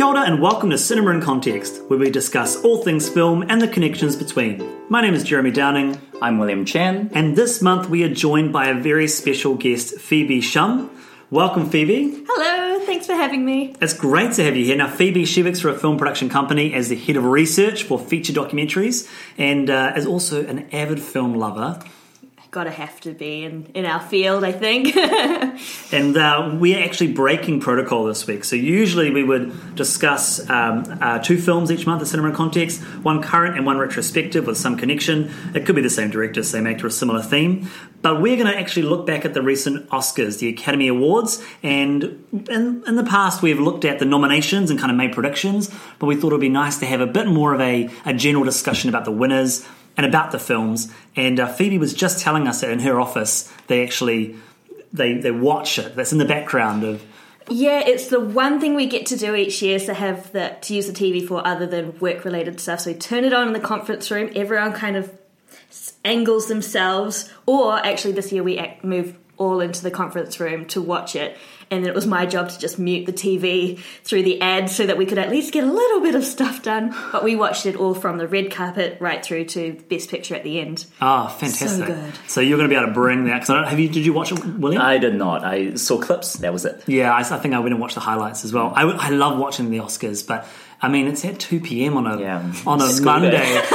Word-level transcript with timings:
Kia 0.00 0.06
ora 0.06 0.22
and 0.22 0.40
welcome 0.40 0.70
to 0.70 0.78
Cinema 0.78 1.10
in 1.10 1.20
Context, 1.20 1.82
where 1.88 1.98
we 1.98 2.08
discuss 2.08 2.56
all 2.64 2.82
things 2.82 3.06
film 3.06 3.44
and 3.50 3.60
the 3.60 3.68
connections 3.68 4.16
between. 4.16 4.66
My 4.88 5.02
name 5.02 5.12
is 5.12 5.22
Jeremy 5.24 5.50
Downing, 5.50 6.00
I'm 6.22 6.38
William 6.38 6.64
Chan. 6.64 7.10
and 7.12 7.36
this 7.36 7.60
month 7.60 7.90
we 7.90 8.02
are 8.04 8.08
joined 8.08 8.50
by 8.50 8.68
a 8.68 8.74
very 8.74 9.06
special 9.06 9.56
guest, 9.56 10.00
Phoebe 10.00 10.40
Shum. 10.40 10.90
Welcome, 11.30 11.68
Phoebe. 11.68 12.24
Hello, 12.26 12.82
thanks 12.86 13.04
for 13.04 13.12
having 13.12 13.44
me. 13.44 13.76
It's 13.82 13.92
great 13.92 14.32
to 14.32 14.42
have 14.42 14.56
you 14.56 14.64
here. 14.64 14.76
Now, 14.76 14.88
Phoebe, 14.88 15.26
she 15.26 15.42
works 15.42 15.60
for 15.60 15.68
a 15.68 15.78
film 15.78 15.98
production 15.98 16.30
company 16.30 16.72
as 16.72 16.88
the 16.88 16.96
head 16.96 17.16
of 17.16 17.26
research 17.26 17.82
for 17.82 17.98
feature 17.98 18.32
documentaries 18.32 19.06
and 19.36 19.68
uh, 19.68 19.92
is 19.96 20.06
also 20.06 20.46
an 20.46 20.66
avid 20.72 20.98
film 20.98 21.34
lover. 21.34 21.78
Gotta 22.50 22.70
have 22.70 23.00
to 23.02 23.12
be 23.12 23.44
in, 23.44 23.66
in 23.74 23.84
our 23.84 24.00
field, 24.00 24.42
I 24.44 24.52
think. 24.52 24.96
And 25.92 26.16
uh, 26.16 26.56
we're 26.58 26.82
actually 26.82 27.12
breaking 27.12 27.60
protocol 27.60 28.04
this 28.04 28.26
week. 28.26 28.44
So 28.44 28.54
usually 28.54 29.10
we 29.10 29.24
would 29.24 29.74
discuss 29.74 30.48
um, 30.48 30.84
uh, 31.00 31.18
two 31.18 31.36
films 31.36 31.70
each 31.70 31.84
month 31.84 32.00
at 32.00 32.08
Cinema 32.08 32.28
in 32.30 32.34
Context, 32.34 32.80
one 33.02 33.22
current 33.22 33.56
and 33.56 33.66
one 33.66 33.76
retrospective 33.76 34.46
with 34.46 34.56
some 34.56 34.76
connection. 34.76 35.32
It 35.54 35.66
could 35.66 35.74
be 35.74 35.82
the 35.82 35.90
same 35.90 36.10
director, 36.10 36.42
same 36.42 36.66
actor, 36.66 36.86
a 36.86 36.90
similar 36.90 37.22
theme. 37.22 37.68
But 38.02 38.22
we're 38.22 38.36
going 38.36 38.50
to 38.50 38.58
actually 38.58 38.82
look 38.82 39.04
back 39.04 39.24
at 39.24 39.34
the 39.34 39.42
recent 39.42 39.88
Oscars, 39.90 40.38
the 40.38 40.48
Academy 40.48 40.88
Awards, 40.88 41.44
and 41.62 42.04
in, 42.48 42.82
in 42.86 42.96
the 42.96 43.04
past 43.04 43.42
we've 43.42 43.60
looked 43.60 43.84
at 43.84 43.98
the 43.98 44.06
nominations 44.06 44.70
and 44.70 44.78
kind 44.78 44.90
of 44.90 44.96
made 44.96 45.12
predictions, 45.12 45.70
but 45.98 46.06
we 46.06 46.14
thought 46.14 46.28
it 46.28 46.36
would 46.36 46.40
be 46.40 46.48
nice 46.48 46.78
to 46.78 46.86
have 46.86 47.00
a 47.00 47.06
bit 47.06 47.26
more 47.26 47.52
of 47.52 47.60
a, 47.60 47.90
a 48.06 48.14
general 48.14 48.44
discussion 48.44 48.88
about 48.88 49.04
the 49.04 49.10
winners 49.10 49.66
and 50.00 50.06
about 50.06 50.32
the 50.32 50.38
films. 50.38 50.90
And 51.14 51.38
uh, 51.38 51.46
Phoebe 51.52 51.76
was 51.76 51.92
just 51.92 52.20
telling 52.20 52.48
us 52.48 52.62
that 52.62 52.70
in 52.70 52.80
her 52.80 52.98
office 52.98 53.52
they 53.66 53.84
actually 53.84 54.36
they 54.94 55.18
they 55.18 55.30
watch 55.30 55.78
it. 55.78 55.94
That's 55.94 56.12
in 56.12 56.18
the 56.18 56.24
background 56.24 56.84
of 56.84 57.04
yeah, 57.50 57.82
it's 57.84 58.06
the 58.06 58.20
one 58.20 58.60
thing 58.60 58.74
we 58.74 58.86
get 58.86 59.06
to 59.06 59.16
do 59.16 59.34
each 59.34 59.60
year 59.60 59.76
is 59.76 59.84
to 59.86 59.94
have 59.94 60.32
the 60.32 60.56
to 60.62 60.74
use 60.74 60.86
the 60.86 60.94
TV 60.94 61.26
for 61.26 61.46
other 61.46 61.66
than 61.66 61.98
work 61.98 62.24
related 62.24 62.60
stuff. 62.60 62.80
So 62.80 62.92
we 62.92 62.98
turn 62.98 63.24
it 63.24 63.34
on 63.34 63.48
in 63.48 63.52
the 63.52 63.60
conference 63.60 64.10
room. 64.10 64.30
Everyone 64.34 64.72
kind 64.72 64.96
of 64.96 65.12
angles 66.02 66.48
themselves, 66.48 67.30
or 67.44 67.76
actually 67.84 68.12
this 68.12 68.32
year 68.32 68.42
we 68.42 68.56
act, 68.56 68.84
moved 68.84 69.16
all 69.40 69.60
into 69.60 69.82
the 69.82 69.90
conference 69.90 70.38
room 70.38 70.66
to 70.66 70.80
watch 70.80 71.16
it. 71.16 71.36
And 71.72 71.84
then 71.84 71.90
it 71.90 71.94
was 71.94 72.04
my 72.06 72.26
job 72.26 72.48
to 72.48 72.58
just 72.58 72.80
mute 72.80 73.06
the 73.06 73.12
TV 73.12 73.78
through 74.02 74.24
the 74.24 74.40
ads 74.40 74.74
so 74.74 74.86
that 74.86 74.98
we 74.98 75.06
could 75.06 75.18
at 75.18 75.30
least 75.30 75.52
get 75.52 75.62
a 75.62 75.72
little 75.72 76.00
bit 76.00 76.16
of 76.16 76.24
stuff 76.24 76.64
done. 76.64 76.92
But 77.12 77.22
we 77.22 77.36
watched 77.36 77.64
it 77.64 77.76
all 77.76 77.94
from 77.94 78.18
the 78.18 78.26
red 78.26 78.50
carpet 78.50 78.98
right 79.00 79.24
through 79.24 79.44
to 79.46 79.74
Best 79.88 80.10
Picture 80.10 80.34
at 80.34 80.42
the 80.42 80.60
end. 80.60 80.84
ah 81.00 81.28
fantastic. 81.28 81.86
good. 81.86 82.12
So 82.26 82.40
you're 82.40 82.58
going 82.58 82.68
to 82.68 82.74
be 82.74 82.76
able 82.76 82.88
to 82.88 82.92
bring 82.92 83.26
that. 83.26 83.34
Because 83.34 83.50
I 83.50 83.54
don't, 83.54 83.68
have 83.68 83.78
you 83.78 83.88
did 83.88 84.04
you 84.04 84.12
watch 84.12 84.32
it, 84.32 84.44
William? 84.44 84.82
I 84.82 84.98
did 84.98 85.14
not. 85.14 85.44
I 85.44 85.74
saw 85.76 86.00
clips. 86.00 86.34
That 86.38 86.52
was 86.52 86.64
it. 86.64 86.82
yeah, 86.88 87.14
I, 87.14 87.20
I 87.20 87.38
think 87.38 87.54
I 87.54 87.60
went 87.60 87.72
and 87.72 87.80
watched 87.80 87.94
the 87.94 88.00
highlights 88.00 88.44
as 88.44 88.52
well. 88.52 88.72
I, 88.74 88.82
I 88.82 89.10
love 89.10 89.38
watching 89.38 89.70
the 89.70 89.78
Oscars, 89.78 90.26
but 90.26 90.48
I 90.82 90.88
mean 90.88 91.06
it's 91.06 91.24
at 91.24 91.38
two 91.38 91.60
p.m. 91.60 91.96
on 91.96 92.06
a 92.06 92.18
Yeah. 92.20 92.52
on 92.66 92.80
a 92.80 92.88
School 92.88 93.12
Monday. 93.12 93.30
day. 93.32 93.62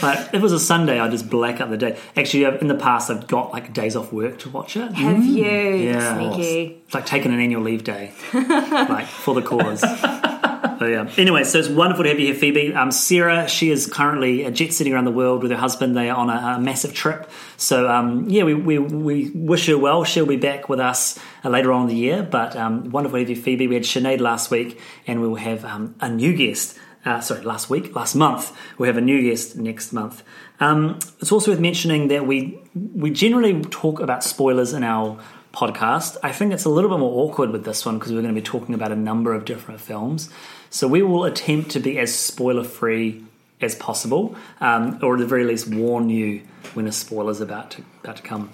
but 0.00 0.18
if 0.18 0.34
it 0.34 0.40
was 0.40 0.52
a 0.52 0.60
Sunday, 0.60 1.00
I 1.00 1.08
just 1.08 1.30
black 1.30 1.60
out 1.60 1.70
the 1.70 1.76
day. 1.76 1.98
Actually, 2.16 2.44
in 2.60 2.68
the 2.68 2.74
past, 2.74 3.10
I've 3.10 3.26
got 3.26 3.52
like 3.52 3.72
days 3.72 3.96
off 3.96 4.12
work 4.12 4.38
to 4.40 4.50
watch 4.50 4.76
it. 4.76 4.92
Have 4.92 5.16
mm. 5.16 5.26
you? 5.26 5.44
Yeah. 5.88 6.14
Sneaky. 6.16 6.82
It's 6.84 6.94
like 6.94 7.06
taking 7.06 7.32
an 7.32 7.40
annual 7.40 7.62
leave 7.62 7.84
day, 7.84 8.12
like 8.32 9.06
for 9.06 9.34
the 9.34 9.42
cause. 9.42 9.82
But 10.78 10.86
yeah. 10.86 11.10
Anyway, 11.16 11.44
so 11.44 11.58
it's 11.58 11.68
wonderful 11.68 12.04
to 12.04 12.10
have 12.10 12.18
you 12.18 12.26
here, 12.26 12.34
Phoebe. 12.34 12.74
Um, 12.74 12.90
Sarah, 12.90 13.48
she 13.48 13.70
is 13.70 13.86
currently 13.86 14.50
jet 14.50 14.72
setting 14.72 14.92
around 14.92 15.04
the 15.04 15.10
world 15.12 15.42
with 15.42 15.50
her 15.50 15.56
husband. 15.56 15.96
They 15.96 16.10
are 16.10 16.16
on 16.16 16.30
a, 16.30 16.56
a 16.56 16.60
massive 16.60 16.94
trip. 16.94 17.30
So 17.56 17.88
um, 17.88 18.28
yeah, 18.28 18.44
we, 18.44 18.54
we, 18.54 18.78
we 18.78 19.30
wish 19.30 19.66
her 19.66 19.78
well. 19.78 20.04
She'll 20.04 20.26
be 20.26 20.36
back 20.36 20.68
with 20.68 20.80
us 20.80 21.18
uh, 21.44 21.48
later 21.48 21.72
on 21.72 21.82
in 21.82 21.88
the 21.88 21.96
year. 21.96 22.22
But 22.22 22.56
um, 22.56 22.90
wonderful 22.90 23.16
to 23.16 23.20
have 23.20 23.30
you, 23.30 23.36
Phoebe. 23.36 23.66
We 23.66 23.74
had 23.74 23.84
Sinead 23.84 24.20
last 24.20 24.50
week, 24.50 24.80
and 25.06 25.20
we 25.20 25.28
will 25.28 25.36
have 25.36 25.64
um, 25.64 25.94
a 26.00 26.08
new 26.08 26.34
guest. 26.34 26.78
Uh, 27.04 27.20
sorry, 27.20 27.42
last 27.42 27.68
week, 27.68 27.94
last 27.94 28.14
month. 28.14 28.56
We 28.78 28.86
have 28.86 28.96
a 28.96 29.02
new 29.02 29.22
guest 29.22 29.56
next 29.56 29.92
month. 29.92 30.22
Um, 30.60 30.98
it's 31.20 31.32
also 31.32 31.50
worth 31.50 31.60
mentioning 31.60 32.08
that 32.08 32.26
we 32.26 32.58
we 32.74 33.10
generally 33.10 33.60
talk 33.62 34.00
about 34.00 34.24
spoilers 34.24 34.72
in 34.72 34.84
our 34.84 35.20
podcast. 35.54 36.16
I 36.22 36.32
think 36.32 36.52
it's 36.52 36.64
a 36.64 36.68
little 36.68 36.90
bit 36.90 36.98
more 36.98 37.24
awkward 37.24 37.50
with 37.50 37.64
this 37.64 37.86
one 37.86 37.98
because 37.98 38.12
we're 38.12 38.22
going 38.22 38.34
to 38.34 38.40
be 38.40 38.44
talking 38.44 38.74
about 38.74 38.92
a 38.92 38.96
number 38.96 39.32
of 39.32 39.44
different 39.44 39.80
films. 39.80 40.28
So 40.74 40.88
we 40.88 41.02
will 41.02 41.24
attempt 41.24 41.70
to 41.70 41.78
be 41.78 42.00
as 42.00 42.12
spoiler 42.12 42.64
free 42.64 43.24
as 43.60 43.76
possible, 43.76 44.34
um, 44.60 44.98
or 45.04 45.14
at 45.14 45.20
the 45.20 45.26
very 45.26 45.44
least 45.44 45.68
warn 45.68 46.10
you 46.10 46.42
when 46.74 46.88
a 46.88 46.92
spoiler's 46.92 47.40
about 47.40 47.70
to 47.70 47.84
about 48.02 48.16
to 48.16 48.22
come. 48.22 48.50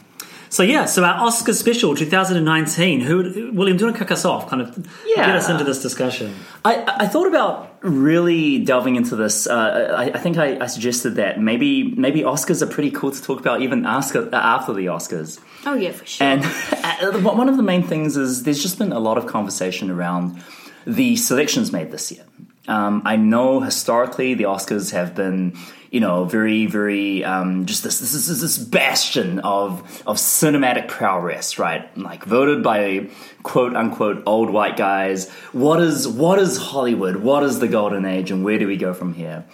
So 0.50 0.62
yeah, 0.62 0.84
so 0.84 1.02
our 1.02 1.14
Oscar 1.14 1.54
special 1.54 1.96
2019. 1.96 3.00
Who 3.00 3.52
William? 3.54 3.78
Do 3.78 3.84
you 3.84 3.86
want 3.86 3.96
to 3.96 4.04
kick 4.04 4.10
us 4.10 4.26
off? 4.26 4.50
Kind 4.50 4.60
of 4.60 4.86
Yeah. 5.06 5.24
get 5.24 5.34
us 5.34 5.48
into 5.48 5.64
this 5.64 5.80
discussion. 5.80 6.34
I, 6.62 6.84
I 7.04 7.06
thought 7.08 7.26
about 7.26 7.78
really 7.80 8.58
delving 8.66 8.96
into 8.96 9.16
this. 9.16 9.46
Uh, 9.46 9.94
I, 9.96 10.04
I 10.10 10.18
think 10.18 10.36
I, 10.36 10.62
I 10.62 10.66
suggested 10.66 11.14
that 11.14 11.40
maybe 11.40 11.94
maybe 11.94 12.20
Oscars 12.20 12.60
are 12.60 12.66
pretty 12.66 12.90
cool 12.90 13.12
to 13.12 13.22
talk 13.22 13.40
about 13.40 13.62
even 13.62 13.86
Oscar, 13.86 14.28
after 14.34 14.74
the 14.74 14.86
Oscars. 14.86 15.40
Oh 15.64 15.74
yeah, 15.74 15.92
for 15.92 16.04
sure. 16.04 16.26
And 16.26 16.44
uh, 16.84 17.18
one 17.20 17.48
of 17.48 17.56
the 17.56 17.62
main 17.62 17.82
things 17.82 18.18
is 18.18 18.42
there's 18.42 18.60
just 18.60 18.78
been 18.78 18.92
a 18.92 19.00
lot 19.00 19.16
of 19.16 19.24
conversation 19.26 19.90
around 19.90 20.42
the 20.86 21.16
selections 21.16 21.72
made 21.72 21.90
this 21.90 22.10
year. 22.12 22.24
Um, 22.68 23.02
I 23.04 23.16
know 23.16 23.60
historically 23.60 24.34
the 24.34 24.44
Oscars 24.44 24.92
have 24.92 25.14
been, 25.14 25.56
you 25.90 25.98
know, 25.98 26.24
very, 26.24 26.66
very 26.66 27.24
um, 27.24 27.66
just 27.66 27.82
this 27.82 27.98
this, 27.98 28.12
this 28.12 28.40
this 28.40 28.58
bastion 28.58 29.40
of 29.40 29.80
of 30.06 30.18
cinematic 30.18 30.86
prowess, 30.86 31.58
right? 31.58 31.96
Like 31.96 32.24
voted 32.24 32.62
by 32.62 33.08
quote 33.42 33.74
unquote 33.74 34.22
old 34.26 34.50
white 34.50 34.76
guys. 34.76 35.28
What 35.52 35.80
is 35.80 36.06
what 36.06 36.38
is 36.38 36.58
Hollywood? 36.58 37.16
What 37.16 37.42
is 37.42 37.58
the 37.58 37.68
golden 37.68 38.04
age, 38.04 38.30
and 38.30 38.44
where 38.44 38.58
do 38.58 38.66
we 38.66 38.76
go 38.76 38.94
from 38.94 39.14
here? 39.14 39.44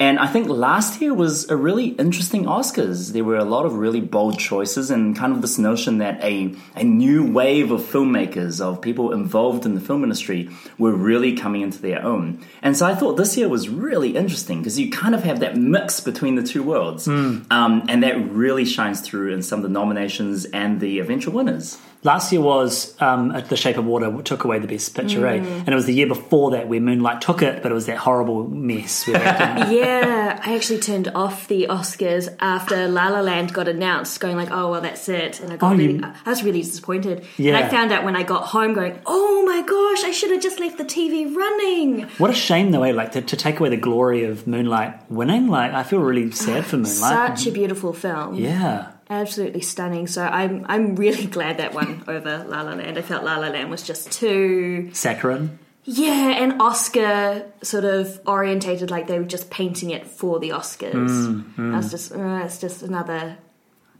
And 0.00 0.18
I 0.18 0.26
think 0.26 0.48
last 0.48 1.00
year 1.00 1.14
was 1.14 1.48
a 1.50 1.56
really 1.56 1.88
interesting 1.88 2.44
Oscars. 2.44 3.12
There 3.12 3.24
were 3.24 3.36
a 3.36 3.44
lot 3.44 3.64
of 3.64 3.74
really 3.74 4.00
bold 4.00 4.38
choices 4.38 4.90
and 4.90 5.16
kind 5.16 5.32
of 5.32 5.40
this 5.40 5.58
notion 5.58 5.98
that 5.98 6.22
a, 6.22 6.54
a 6.74 6.84
new 6.84 7.24
wave 7.30 7.70
of 7.70 7.80
filmmakers, 7.80 8.60
of 8.60 8.80
people 8.82 9.12
involved 9.12 9.64
in 9.64 9.74
the 9.74 9.80
film 9.80 10.02
industry, 10.02 10.50
were 10.78 10.92
really 10.92 11.36
coming 11.36 11.62
into 11.62 11.80
their 11.80 12.02
own. 12.02 12.44
And 12.62 12.76
so 12.76 12.86
I 12.86 12.94
thought 12.94 13.16
this 13.16 13.36
year 13.36 13.48
was 13.48 13.68
really 13.68 14.16
interesting 14.16 14.58
because 14.58 14.78
you 14.78 14.90
kind 14.90 15.14
of 15.14 15.22
have 15.22 15.40
that 15.40 15.56
mix 15.56 16.00
between 16.00 16.34
the 16.34 16.42
two 16.42 16.62
worlds. 16.62 17.06
Um, 17.50 17.86
and 17.88 18.02
that 18.02 18.16
really 18.30 18.64
shines 18.64 19.00
through 19.00 19.32
in 19.32 19.42
some 19.42 19.60
of 19.60 19.62
the 19.62 19.68
nominations 19.68 20.44
and 20.46 20.80
the 20.80 20.98
eventual 20.98 21.34
winners. 21.34 21.78
Last 22.04 22.30
year 22.32 22.42
was 22.42 22.94
um, 23.00 23.32
at 23.32 23.48
The 23.48 23.56
Shape 23.56 23.78
of 23.78 23.86
Water 23.86 24.20
took 24.22 24.44
away 24.44 24.58
the 24.58 24.66
best 24.66 24.94
picture, 24.94 25.26
eh? 25.26 25.38
Mm. 25.38 25.46
and 25.60 25.68
it 25.70 25.74
was 25.74 25.86
the 25.86 25.94
year 25.94 26.06
before 26.06 26.50
that 26.50 26.68
where 26.68 26.78
Moonlight 26.78 27.22
took 27.22 27.40
it, 27.40 27.62
but 27.62 27.72
it 27.72 27.74
was 27.74 27.86
that 27.86 27.96
horrible 27.96 28.46
mess. 28.46 29.06
Where 29.06 29.16
yeah, 29.72 30.38
I 30.44 30.54
actually 30.54 30.80
turned 30.80 31.08
off 31.08 31.48
the 31.48 31.66
Oscars 31.70 32.28
after 32.40 32.88
La 32.88 33.08
La 33.08 33.20
Land 33.20 33.54
got 33.54 33.68
announced, 33.68 34.20
going 34.20 34.36
like, 34.36 34.50
"Oh 34.50 34.70
well, 34.70 34.82
that's 34.82 35.08
it," 35.08 35.40
and 35.40 35.50
I 35.52 35.56
got 35.56 35.72
Oh, 35.72 35.76
really, 35.76 35.94
you- 35.94 36.12
I 36.26 36.28
was 36.30 36.44
really 36.44 36.60
disappointed. 36.62 37.26
And 37.38 37.56
I 37.56 37.68
found 37.68 37.90
out 37.90 38.04
when 38.04 38.16
I 38.16 38.22
got 38.22 38.48
home, 38.48 38.74
going, 38.74 39.00
"Oh 39.06 39.42
my 39.46 39.62
gosh, 39.62 40.04
I 40.04 40.10
should 40.10 40.30
have 40.30 40.42
just 40.42 40.60
left 40.60 40.76
the 40.76 40.84
TV 40.84 41.34
running." 41.34 42.02
what 42.18 42.28
a 42.30 42.34
shame, 42.34 42.70
though, 42.70 42.82
eh? 42.82 42.92
Like 42.92 43.12
to, 43.12 43.22
to 43.22 43.36
take 43.36 43.60
away 43.60 43.70
the 43.70 43.78
glory 43.78 44.24
of 44.24 44.46
Moonlight 44.46 45.10
winning. 45.10 45.48
Like 45.48 45.72
I 45.72 45.82
feel 45.82 46.00
really 46.00 46.30
sad 46.32 46.66
for 46.66 46.76
Moonlight. 46.76 47.38
Such 47.38 47.46
a 47.46 47.50
beautiful 47.50 47.92
film, 47.94 48.34
yeah. 48.34 48.90
Absolutely 49.20 49.60
stunning. 49.60 50.06
So 50.06 50.22
I'm 50.24 50.64
I'm 50.68 50.96
really 50.96 51.26
glad 51.38 51.58
that 51.58 51.74
one 51.74 52.04
over 52.08 52.44
La 52.48 52.62
La 52.62 52.74
Land. 52.74 52.98
I 52.98 53.02
felt 53.02 53.24
La 53.24 53.36
La 53.38 53.48
Land 53.48 53.70
was 53.70 53.82
just 53.82 54.10
too 54.12 54.90
Saccharine. 54.92 55.58
yeah, 55.84 56.30
and 56.42 56.60
Oscar 56.60 57.44
sort 57.62 57.84
of 57.84 58.20
orientated, 58.26 58.90
like 58.90 59.06
they 59.06 59.18
were 59.18 59.24
just 59.24 59.50
painting 59.50 59.90
it 59.90 60.06
for 60.06 60.38
the 60.40 60.50
Oscars. 60.50 61.44
Mm, 61.56 61.74
I 61.74 61.76
was 61.76 61.90
just, 61.90 62.12
uh, 62.12 62.42
it's 62.44 62.58
just 62.58 62.82
another 62.82 63.36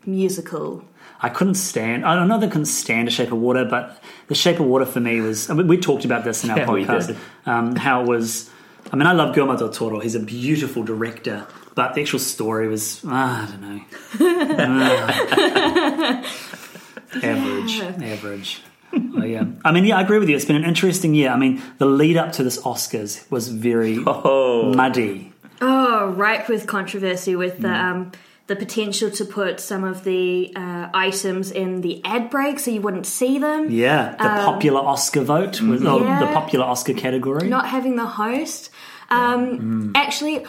musical. 0.06 0.84
I 1.20 1.28
couldn't 1.28 1.54
stand. 1.54 2.04
I 2.04 2.14
don't 2.14 2.28
know 2.28 2.38
that 2.38 2.46
I 2.46 2.50
couldn't 2.50 2.66
stand 2.66 3.08
A 3.08 3.10
Shape 3.10 3.32
of 3.32 3.38
Water, 3.38 3.64
but 3.64 4.02
The 4.28 4.34
Shape 4.34 4.60
of 4.60 4.66
Water 4.66 4.84
for 4.86 5.00
me 5.00 5.20
was. 5.20 5.48
I 5.50 5.54
mean, 5.54 5.68
we 5.68 5.78
talked 5.78 6.04
about 6.04 6.24
this 6.24 6.44
in 6.44 6.50
our 6.50 6.58
Yeah, 6.58 6.70
we 6.70 6.84
podcast. 6.84 7.06
did. 7.08 7.16
Um, 7.46 7.76
how 7.76 8.02
it 8.02 8.08
was. 8.08 8.50
I 8.92 8.96
mean, 8.96 9.06
I 9.06 9.12
love 9.12 9.34
Guillermo 9.34 9.56
del 9.56 9.70
Toro. 9.70 10.00
He's 10.00 10.14
a 10.14 10.20
beautiful 10.20 10.82
director, 10.82 11.46
but 11.74 11.94
the 11.94 12.00
actual 12.02 12.18
story 12.20 12.68
was. 12.68 13.02
ah, 13.06 13.46
I 13.46 13.50
don't 13.50 13.60
know. 13.62 13.80
Ah. 17.16 17.20
average, 17.22 17.80
average. 17.80 18.62
Oh, 18.92 19.24
yeah. 19.24 19.44
I 19.64 19.72
mean, 19.72 19.84
yeah, 19.84 19.98
I 19.98 20.02
agree 20.02 20.18
with 20.18 20.28
you. 20.28 20.36
It's 20.36 20.44
been 20.44 20.56
an 20.56 20.64
interesting 20.64 21.14
year. 21.14 21.30
I 21.30 21.36
mean, 21.36 21.62
the 21.78 21.86
lead 21.86 22.16
up 22.16 22.32
to 22.32 22.44
this 22.44 22.60
Oscars 22.62 23.28
was 23.30 23.48
very 23.48 23.98
Oh. 24.06 24.72
muddy. 24.74 25.32
Oh, 25.60 26.08
ripe 26.10 26.48
with 26.48 26.66
controversy, 26.66 27.36
with 27.36 27.58
the 27.60 27.70
um, 27.70 28.12
the 28.48 28.56
potential 28.56 29.10
to 29.12 29.24
put 29.24 29.58
some 29.60 29.84
of 29.84 30.04
the 30.04 30.52
uh, 30.54 30.88
items 30.92 31.50
in 31.50 31.80
the 31.80 32.04
ad 32.04 32.28
break 32.28 32.58
so 32.58 32.70
you 32.70 32.80
wouldn't 32.82 33.06
see 33.06 33.38
them. 33.38 33.70
Yeah, 33.70 34.10
the 34.12 34.28
popular 34.44 34.80
Oscar 34.80 35.22
vote, 35.22 35.60
was, 35.62 35.82
oh, 35.84 36.00
the 36.00 36.26
popular 36.34 36.66
Oscar 36.66 36.92
category. 36.94 37.48
Not 37.48 37.66
having 37.68 37.96
the 37.96 38.04
host. 38.06 38.70
Um, 39.10 39.92
Actually, 39.94 40.44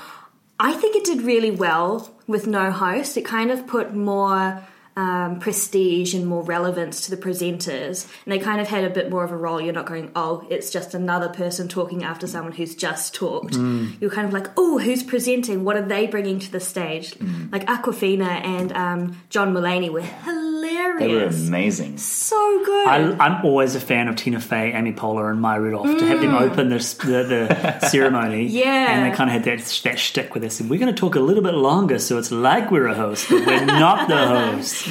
I 0.60 0.74
think 0.74 0.96
it 0.96 1.04
did 1.04 1.22
really 1.22 1.52
well 1.52 2.12
with 2.28 2.48
no 2.48 2.72
host. 2.72 3.18
It 3.18 3.26
kind 3.26 3.52
of 3.52 3.68
put 3.68 3.94
more 3.94 4.64
um, 4.98 5.40
prestige 5.40 6.14
and 6.14 6.26
more 6.26 6.42
relevance 6.44 7.02
to 7.02 7.12
the 7.12 7.18
presenters, 7.18 8.08
and 8.24 8.32
they 8.32 8.40
kind 8.40 8.62
of 8.62 8.68
had 8.70 8.86
a 8.86 8.90
bit 8.90 9.10
more 9.10 9.26
of 9.26 9.32
a 9.32 9.38
role. 9.38 9.60
You're 9.60 9.74
not 9.74 9.86
going, 9.86 10.12
oh, 10.16 10.48
it's 10.50 10.72
just 10.72 10.94
another 10.94 11.28
person 11.28 11.68
talking 11.68 12.04
after 12.06 12.28
someone 12.28 12.54
who's 12.54 12.76
just 12.76 13.14
talked. 13.14 13.56
You're 13.56 14.10
kind 14.10 14.26
of 14.26 14.34
like, 14.34 14.48
oh, 14.56 14.78
who's 14.80 15.04
presenting? 15.04 15.66
What 15.66 15.76
are 15.76 15.86
they 15.86 16.08
bringing 16.08 16.40
to 16.40 16.50
the 16.50 16.62
stage? 16.62 17.14
Like 17.52 17.66
Awkwafina 17.68 18.46
and 18.46 18.72
um, 18.72 19.22
John 19.30 19.54
Mulaney 19.54 19.90
were 19.92 20.02
hilarious. 20.02 20.55
They 20.62 21.08
were 21.08 21.26
amazing. 21.26 21.98
so 21.98 22.64
good. 22.66 22.88
I, 22.88 22.98
I'm 23.20 23.46
always 23.46 23.76
a 23.76 23.80
fan 23.80 24.08
of 24.08 24.16
Tina 24.16 24.40
Fey, 24.40 24.74
Amy 24.74 24.94
Poehler, 24.94 25.30
and 25.30 25.42
Maya 25.42 25.60
Rudolph 25.60 25.98
to 26.00 26.06
have 26.06 26.22
them 26.22 26.36
open 26.36 26.70
this, 26.70 26.94
the, 26.96 27.24
the 27.24 27.80
ceremony. 27.88 28.48
Mm. 28.50 28.54
Yeah. 28.54 28.92
and 28.92 29.12
they 29.12 29.16
kind 29.16 29.30
of 29.30 29.34
had 29.34 29.44
that 29.46 29.66
that 29.84 30.00
shtick 30.00 30.34
with 30.34 30.44
us. 30.44 30.60
And 30.60 30.70
We're 30.70 30.80
going 30.80 30.94
to 30.94 31.00
talk 31.00 31.16
a 31.16 31.20
little 31.20 31.44
bit 31.44 31.54
longer, 31.54 32.00
so 32.00 32.18
it's 32.18 32.32
like 32.32 32.72
we're 32.72 32.88
a 32.88 32.96
host, 32.96 33.28
but 33.30 33.46
we're 33.46 33.66
not 33.66 34.08
the 34.08 34.28
host. 34.28 34.88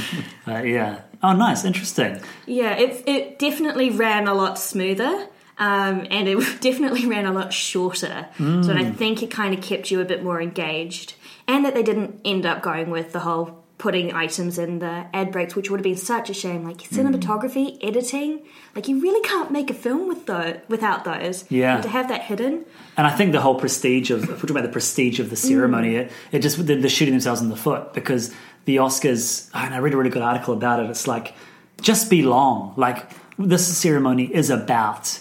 Uh, 0.47 0.63
yeah. 0.63 1.01
Oh, 1.23 1.33
nice, 1.33 1.65
interesting. 1.65 2.21
Yeah, 2.47 2.75
it 2.77 3.03
it 3.07 3.39
definitely 3.39 3.91
ran 3.91 4.29
a 4.29 4.35
lot 4.35 4.59
smoother. 4.59 5.29
Um, 5.57 6.07
and 6.11 6.29
it 6.29 6.37
definitely 6.61 7.07
ran 7.07 7.27
a 7.27 7.33
lot 7.33 7.53
shorter. 7.53 8.27
So 8.39 8.73
I 8.73 8.91
think 8.91 9.23
it 9.23 9.31
kind 9.31 9.55
of 9.55 9.63
kept 9.63 9.91
you 9.91 10.01
a 10.01 10.05
bit 10.05 10.23
more 10.23 10.43
engaged. 10.43 11.15
And 11.47 11.65
that 11.65 11.75
they 11.75 11.83
didn't 11.83 12.21
end 12.25 12.45
up 12.45 12.61
going 12.63 12.91
with 12.91 13.13
the 13.13 13.21
whole 13.21 13.64
putting 13.77 14.15
items 14.15 14.59
in 14.59 14.79
the 14.79 15.07
ad 15.13 15.33
breaks, 15.33 15.57
which 15.57 15.71
would 15.71 15.81
have 15.81 15.85
been 15.85 15.97
such 15.97 16.31
a 16.31 16.35
shame. 16.35 16.65
Like 16.65 16.79
cinematography, 16.79 17.77
editing, 17.83 18.43
like 18.75 18.89
you 18.89 19.01
really 19.01 19.27
can't 19.29 19.51
make 19.51 19.69
a 19.71 19.75
film 19.75 20.09
with 20.09 20.27
those 20.27 20.57
without 20.69 21.05
those. 21.05 21.45
Yeah. 21.51 21.75
And 21.75 21.83
to 21.83 21.89
have 21.89 22.09
that 22.09 22.23
hidden. 22.23 22.65
And 22.97 23.07
I 23.07 23.11
think 23.11 23.33
the 23.33 23.41
whole 23.41 23.57
prestige 23.57 24.11
of, 24.11 24.23
if 24.25 24.29
we're 24.29 24.37
talking 24.37 24.51
about 24.53 24.63
the 24.63 24.73
prestige 24.73 25.19
of 25.19 25.31
the 25.31 25.37
ceremony, 25.37 25.95
mm. 25.95 26.01
it, 26.03 26.13
it 26.31 26.39
just, 26.39 26.65
they're, 26.65 26.89
shooting 26.89 27.15
themselves 27.15 27.41
in 27.41 27.49
the 27.49 27.57
foot 27.57 27.93
because 27.93 28.33
the 28.67 28.77
Oscars, 28.77 29.51
and 29.53 29.75
I 29.75 29.79
read 29.79 29.95
a 29.95 29.97
really 29.97 30.11
good 30.11 30.23
article 30.23 30.55
about 30.55 30.81
it, 30.81 30.89
it's 30.89 31.09
like, 31.09 31.35
just 31.81 32.09
be 32.09 32.23
long. 32.23 32.75
Like, 32.77 33.11
this 33.37 33.77
ceremony 33.77 34.33
is 34.33 34.51
about 34.51 35.19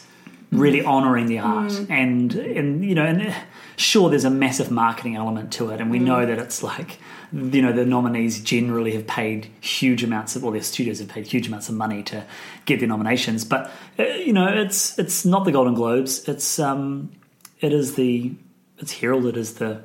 really 0.51 0.85
honoring 0.85 1.25
the 1.25 1.39
art 1.39 1.71
mm. 1.71 1.89
and, 1.89 2.35
and, 2.35 2.85
you 2.85 2.94
know, 2.94 3.03
and 3.03 3.23
eh, 3.23 3.35
sure, 3.75 4.11
there's 4.11 4.23
a 4.23 4.29
massive 4.29 4.69
marketing 4.69 5.15
element 5.15 5.51
to 5.53 5.71
it, 5.71 5.81
and 5.81 5.89
we 5.89 5.97
mm. 5.97 6.03
know 6.03 6.23
that 6.23 6.38
it's 6.38 6.61
like, 6.61 6.99
you 7.33 7.62
know, 7.62 7.74
the 7.74 7.85
nominees 7.85 8.41
generally 8.41 8.94
have 8.94 9.07
paid 9.07 9.47
huge 9.59 10.03
amounts 10.03 10.35
of, 10.35 10.45
or 10.45 10.51
their 10.51 10.62
studios 10.62 11.00
have 11.00 11.09
paid 11.09 11.27
huge 11.27 11.47
amounts 11.47 11.68
of 11.68 11.75
money 11.75 12.03
to 12.03 12.25
get 12.65 12.80
their 12.80 12.88
nominations, 12.88 13.44
but, 13.44 13.71
uh, 13.97 14.03
you 14.03 14.31
know, 14.31 14.47
it's, 14.47 14.97
it's 15.00 15.25
not 15.25 15.44
the 15.44 15.51
Golden 15.51 15.74
Globes, 15.74 16.30
it's, 16.30 16.59
um, 16.59 17.12
it 17.59 17.74
is 17.74 17.95
the 17.95 18.35
it's 18.80 18.91
heralded 18.91 19.38
as 19.38 19.56
the 19.56 19.81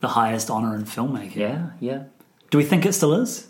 the 0.00 0.08
highest 0.08 0.48
honor 0.48 0.74
in 0.74 0.84
filmmaking. 0.84 1.36
Yeah, 1.36 1.70
yeah. 1.80 2.04
Do 2.50 2.58
we 2.58 2.64
think 2.64 2.86
it 2.86 2.94
still 2.94 3.14
is? 3.14 3.48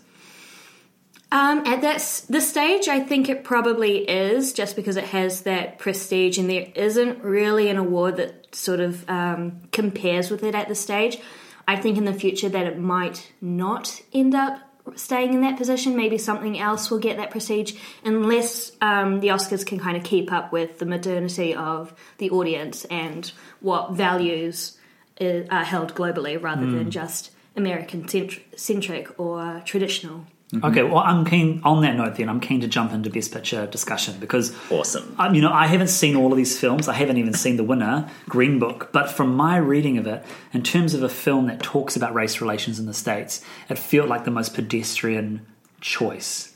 Um, 1.31 1.59
at 1.59 1.81
that 1.81 1.95
s- 1.95 2.21
this 2.21 2.49
stage, 2.49 2.89
I 2.89 2.99
think 2.99 3.29
it 3.29 3.45
probably 3.45 3.99
is, 3.99 4.51
just 4.51 4.75
because 4.75 4.97
it 4.97 5.05
has 5.05 5.43
that 5.43 5.79
prestige, 5.79 6.37
and 6.37 6.49
there 6.49 6.67
isn't 6.75 7.23
really 7.23 7.69
an 7.69 7.77
award 7.77 8.17
that 8.17 8.53
sort 8.53 8.81
of 8.81 9.09
um, 9.09 9.61
compares 9.71 10.29
with 10.29 10.43
it 10.43 10.55
at 10.55 10.67
this 10.67 10.81
stage. 10.81 11.19
I 11.67 11.75
think 11.75 11.97
in 11.97 12.05
the 12.05 12.13
future 12.13 12.49
that 12.49 12.65
it 12.67 12.77
might 12.79 13.31
not 13.41 14.01
end 14.13 14.35
up 14.35 14.59
staying 14.95 15.33
in 15.33 15.41
that 15.41 15.57
position. 15.57 15.95
Maybe 15.95 16.17
something 16.17 16.57
else 16.59 16.89
will 16.89 16.97
get 16.99 17.17
that 17.17 17.29
prestige, 17.31 17.73
unless 18.03 18.71
um, 18.81 19.19
the 19.19 19.27
Oscars 19.29 19.65
can 19.65 19.79
kind 19.79 19.95
of 19.95 20.03
keep 20.03 20.31
up 20.31 20.51
with 20.51 20.79
the 20.79 20.85
modernity 20.85 21.53
of 21.53 21.93
the 22.17 22.29
audience 22.31 22.83
and 22.85 23.31
what 23.59 23.91
values 23.93 24.77
i- 25.19 25.45
are 25.51 25.63
held 25.63 25.93
globally, 25.93 26.41
rather 26.41 26.65
than 26.69 26.89
just 26.91 27.31
American 27.55 28.07
centric 28.55 29.19
or 29.19 29.61
traditional. 29.65 30.25
Okay, 30.53 30.83
well, 30.83 30.97
I'm 30.97 31.23
keen 31.23 31.61
on 31.63 31.81
that 31.83 31.95
note. 31.95 32.15
Then 32.15 32.27
I'm 32.27 32.41
keen 32.41 32.59
to 32.61 32.67
jump 32.67 32.91
into 32.91 33.09
Best 33.09 33.31
Picture 33.31 33.67
discussion 33.67 34.19
because 34.19 34.53
Awesome. 34.69 35.15
um, 35.17 35.33
you 35.33 35.41
know 35.41 35.51
I 35.51 35.67
haven't 35.67 35.87
seen 35.87 36.15
all 36.17 36.31
of 36.31 36.37
these 36.37 36.59
films. 36.59 36.89
I 36.89 36.93
haven't 36.93 37.17
even 37.17 37.33
seen 37.33 37.55
the 37.55 37.63
winner, 37.63 38.09
Green 38.27 38.59
Book. 38.59 38.89
But 38.91 39.09
from 39.09 39.33
my 39.35 39.55
reading 39.57 39.97
of 39.97 40.07
it, 40.07 40.25
in 40.53 40.61
terms 40.61 40.93
of 40.93 41.03
a 41.03 41.09
film 41.09 41.47
that 41.47 41.61
talks 41.61 41.95
about 41.95 42.13
race 42.13 42.41
relations 42.41 42.79
in 42.79 42.85
the 42.85 42.93
states, 42.93 43.43
it 43.69 43.79
felt 43.79 44.09
like 44.09 44.25
the 44.25 44.31
most 44.31 44.53
pedestrian 44.53 45.45
choice. 45.79 46.53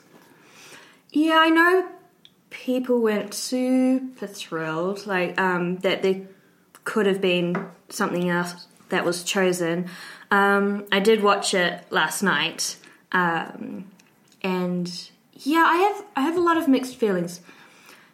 Yeah, 1.12 1.38
I 1.40 1.50
know 1.50 1.88
people 2.50 3.02
weren't 3.02 3.34
super 3.34 4.28
thrilled, 4.28 5.08
like 5.08 5.40
um, 5.40 5.78
that 5.78 6.04
there 6.04 6.22
could 6.84 7.06
have 7.06 7.22
been 7.22 7.70
something 7.90 8.30
else 8.30 8.68
that 8.90 9.06
was 9.06 9.24
chosen. 9.24 9.90
Um, 10.32 10.86
I 10.92 11.00
did 11.00 11.24
watch 11.24 11.54
it 11.54 11.84
last 11.90 12.22
night, 12.22 12.76
um, 13.16 13.86
and 14.44 15.10
yeah, 15.34 15.66
I 15.68 15.78
have 15.78 16.06
I 16.16 16.22
have 16.22 16.38
a 16.38 16.42
lot 16.42 16.58
of 16.58 16.68
mixed 16.68 16.98
feelings. 16.98 17.42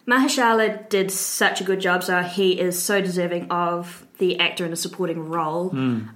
Mahershala 0.07 0.87
did 0.89 1.11
such 1.11 1.59
a 1.59 1.63
good 1.63 1.81
job, 1.81 2.03
so 2.03 2.21
he 2.21 2.59
is 2.59 2.81
so 2.81 3.01
deserving 3.01 3.51
of 3.51 4.05
the 4.19 4.39
actor 4.39 4.65
in 4.65 4.73
a 4.73 4.75
supporting 4.75 5.29
role. 5.29 5.69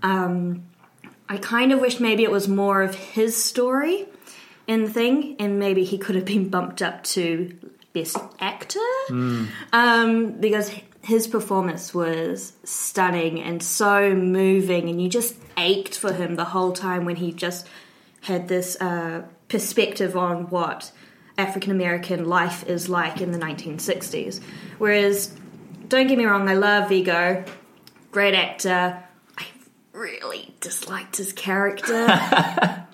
Um, 0.03 0.63
I 1.27 1.37
kind 1.37 1.71
of 1.71 1.79
wish 1.81 1.99
maybe 1.99 2.23
it 2.23 2.31
was 2.31 2.47
more 2.47 2.81
of 2.83 2.95
his 2.95 3.41
story 3.43 4.05
in 4.67 4.83
the 4.85 4.89
thing, 4.89 5.35
and 5.39 5.59
maybe 5.59 5.83
he 5.83 5.97
could 5.97 6.15
have 6.15 6.25
been 6.25 6.49
bumped 6.49 6.81
up 6.81 7.03
to 7.15 7.55
best 7.93 8.17
actor 8.39 8.79
um, 9.71 10.31
because 10.39 10.71
his 11.01 11.27
performance 11.27 11.93
was 11.93 12.53
stunning 12.63 13.41
and 13.41 13.63
so 13.63 14.13
moving, 14.13 14.89
and 14.89 15.01
you 15.01 15.09
just 15.09 15.35
ached 15.57 15.97
for 15.97 16.13
him 16.13 16.35
the 16.35 16.45
whole 16.45 16.73
time 16.73 17.05
when 17.05 17.15
he 17.15 17.31
just 17.31 17.67
had 18.25 18.47
this 18.47 18.75
uh, 18.81 19.23
perspective 19.49 20.17
on 20.17 20.49
what 20.49 20.91
African 21.37 21.71
American 21.71 22.25
life 22.25 22.67
is 22.67 22.89
like 22.89 23.21
in 23.21 23.31
the 23.31 23.37
1960s. 23.37 24.41
Whereas, 24.79 25.31
don't 25.87 26.07
get 26.07 26.17
me 26.17 26.25
wrong, 26.25 26.49
I 26.49 26.55
love 26.55 26.89
Viggo, 26.89 27.45
great 28.11 28.33
actor. 28.33 29.03
I 29.37 29.45
really 29.93 30.55
disliked 30.59 31.17
his 31.17 31.33
character. 31.33 32.07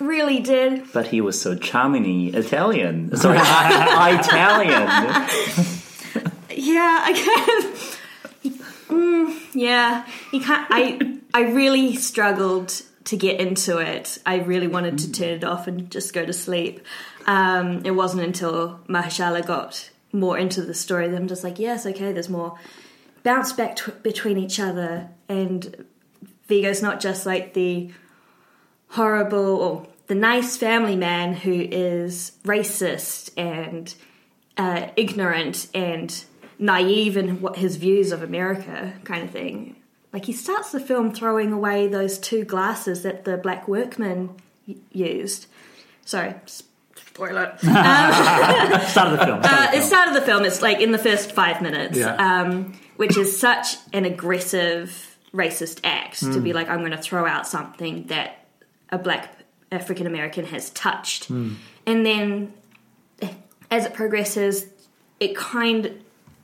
really 0.00 0.40
did. 0.40 0.92
But 0.92 1.06
he 1.06 1.20
was 1.20 1.40
so 1.40 1.54
charmingly 1.54 2.36
Italian. 2.36 3.16
Sorry, 3.16 3.38
Italian. 3.38 4.88
Yeah, 6.54 7.00
I 7.02 7.12
kind 7.12 7.64
of. 7.64 7.98
Mm, 8.88 9.54
yeah, 9.54 10.06
you 10.32 10.40
can't. 10.40 10.68
I 10.70 11.18
I 11.34 11.50
really 11.50 11.96
struggled 11.96 12.82
to 13.04 13.16
get 13.16 13.40
into 13.40 13.78
it. 13.78 14.18
I 14.24 14.36
really 14.36 14.68
wanted 14.68 14.98
to 14.98 15.12
turn 15.12 15.30
it 15.30 15.44
off 15.44 15.66
and 15.66 15.90
just 15.90 16.12
go 16.12 16.24
to 16.24 16.32
sleep. 16.32 16.80
Um, 17.26 17.84
it 17.84 17.92
wasn't 17.92 18.22
until 18.22 18.80
Mahershala 18.88 19.46
got 19.46 19.90
more 20.12 20.38
into 20.38 20.62
the 20.62 20.74
story 20.74 21.08
that 21.08 21.16
I'm 21.16 21.28
just 21.28 21.42
like, 21.42 21.58
yes, 21.58 21.86
okay, 21.86 22.12
there's 22.12 22.28
more 22.28 22.58
bounce 23.22 23.52
back 23.52 23.76
t- 23.76 23.92
between 24.02 24.38
each 24.38 24.60
other, 24.60 25.08
and 25.28 25.86
Viggo's 26.48 26.82
not 26.82 27.00
just 27.00 27.24
like 27.24 27.54
the 27.54 27.90
horrible 28.88 29.56
or 29.56 29.86
the 30.06 30.14
nice 30.14 30.56
family 30.56 30.96
man 30.96 31.32
who 31.32 31.52
is 31.52 32.32
racist 32.44 33.30
and 33.36 33.94
uh, 34.58 34.88
ignorant 34.96 35.68
and 35.74 36.24
naive 36.58 37.16
in 37.16 37.40
what 37.40 37.56
his 37.56 37.76
views 37.76 38.12
of 38.12 38.22
America 38.22 38.92
kind 39.04 39.22
of 39.22 39.30
thing. 39.30 39.76
Like 40.12 40.26
he 40.26 40.32
starts 40.32 40.72
the 40.72 40.80
film 40.80 41.12
throwing 41.12 41.52
away 41.52 41.88
those 41.88 42.18
two 42.18 42.44
glasses 42.44 43.02
that 43.02 43.24
the 43.24 43.36
black 43.38 43.66
workman 43.66 44.30
y- 44.66 44.76
used. 44.92 45.46
Sorry, 46.04 46.34
spoiler. 46.96 47.56
Start 47.58 49.12
of 49.12 49.18
the 49.18 49.24
film. 49.24 49.42
Start 49.42 49.44
of 49.44 49.44
Uh, 49.44 49.60
the 49.60 49.68
it 49.68 49.70
film. 49.72 49.82
started 49.82 50.14
the 50.14 50.20
film. 50.22 50.44
It's 50.44 50.60
like 50.62 50.80
in 50.80 50.92
the 50.92 50.98
first 50.98 51.32
five 51.32 51.62
minutes, 51.62 51.96
Yeah. 51.98 52.14
um, 52.16 52.74
which 52.96 53.16
is 53.16 53.38
such 53.38 53.76
an 53.92 54.04
aggressive 54.04 55.16
racist 55.34 55.80
act 55.84 56.20
to 56.20 56.26
Hmm. 56.26 56.42
be 56.42 56.52
like, 56.52 56.68
I'm 56.68 56.80
going 56.80 56.90
to 56.92 56.98
throw 56.98 57.24
out 57.26 57.46
something 57.46 58.04
that 58.08 58.44
a 58.90 58.98
black 58.98 59.34
African 59.70 60.06
American 60.06 60.44
has 60.46 60.68
touched, 60.70 61.24
Hmm. 61.26 61.54
and 61.86 62.04
then 62.04 62.52
as 63.70 63.86
it 63.86 63.94
progresses, 63.94 64.66
it 65.18 65.34
kind 65.34 66.02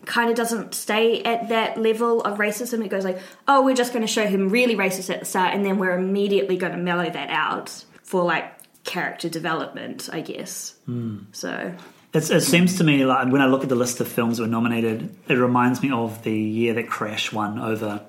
kind 0.08 0.30
of 0.30 0.36
doesn't 0.36 0.74
stay 0.74 1.22
at 1.22 1.50
that 1.50 1.76
level 1.76 2.22
of 2.22 2.38
racism. 2.38 2.84
It 2.84 2.88
goes 2.88 3.04
like, 3.04 3.20
oh, 3.46 3.62
we're 3.64 3.76
just 3.76 3.92
going 3.92 4.04
to 4.04 4.12
show 4.12 4.26
him 4.26 4.48
really 4.48 4.74
racist 4.74 5.10
at 5.10 5.20
the 5.20 5.26
start, 5.26 5.54
and 5.54 5.64
then 5.64 5.78
we're 5.78 5.96
immediately 5.96 6.56
going 6.56 6.72
to 6.72 6.78
mellow 6.78 7.08
that 7.08 7.30
out 7.30 7.84
for 8.02 8.24
like 8.24 8.52
character 8.84 9.28
development, 9.28 10.08
I 10.10 10.22
guess. 10.22 10.74
Hmm. 10.86 11.18
So 11.32 11.74
It's, 12.14 12.30
it 12.30 12.40
seems 12.40 12.78
to 12.78 12.84
me 12.84 13.04
like 13.04 13.30
when 13.30 13.42
I 13.42 13.46
look 13.46 13.62
at 13.62 13.68
the 13.68 13.76
list 13.76 14.00
of 14.00 14.08
films 14.08 14.38
that 14.38 14.44
were 14.44 14.48
nominated, 14.48 15.14
it 15.28 15.34
reminds 15.34 15.82
me 15.82 15.90
of 15.92 16.22
the 16.24 16.34
year 16.34 16.74
that 16.74 16.88
Crash 16.88 17.30
won 17.30 17.58
over 17.58 18.00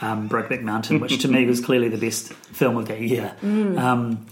um, 0.00 0.28
Brokeback 0.28 0.60
Mountain, 0.62 1.00
which 1.00 1.22
to 1.22 1.28
me 1.28 1.46
was 1.52 1.60
clearly 1.60 1.88
the 1.88 1.98
best 1.98 2.32
film 2.32 2.76
of 2.76 2.88
that 2.88 3.00
year. 3.00 3.34
Um, 3.42 4.26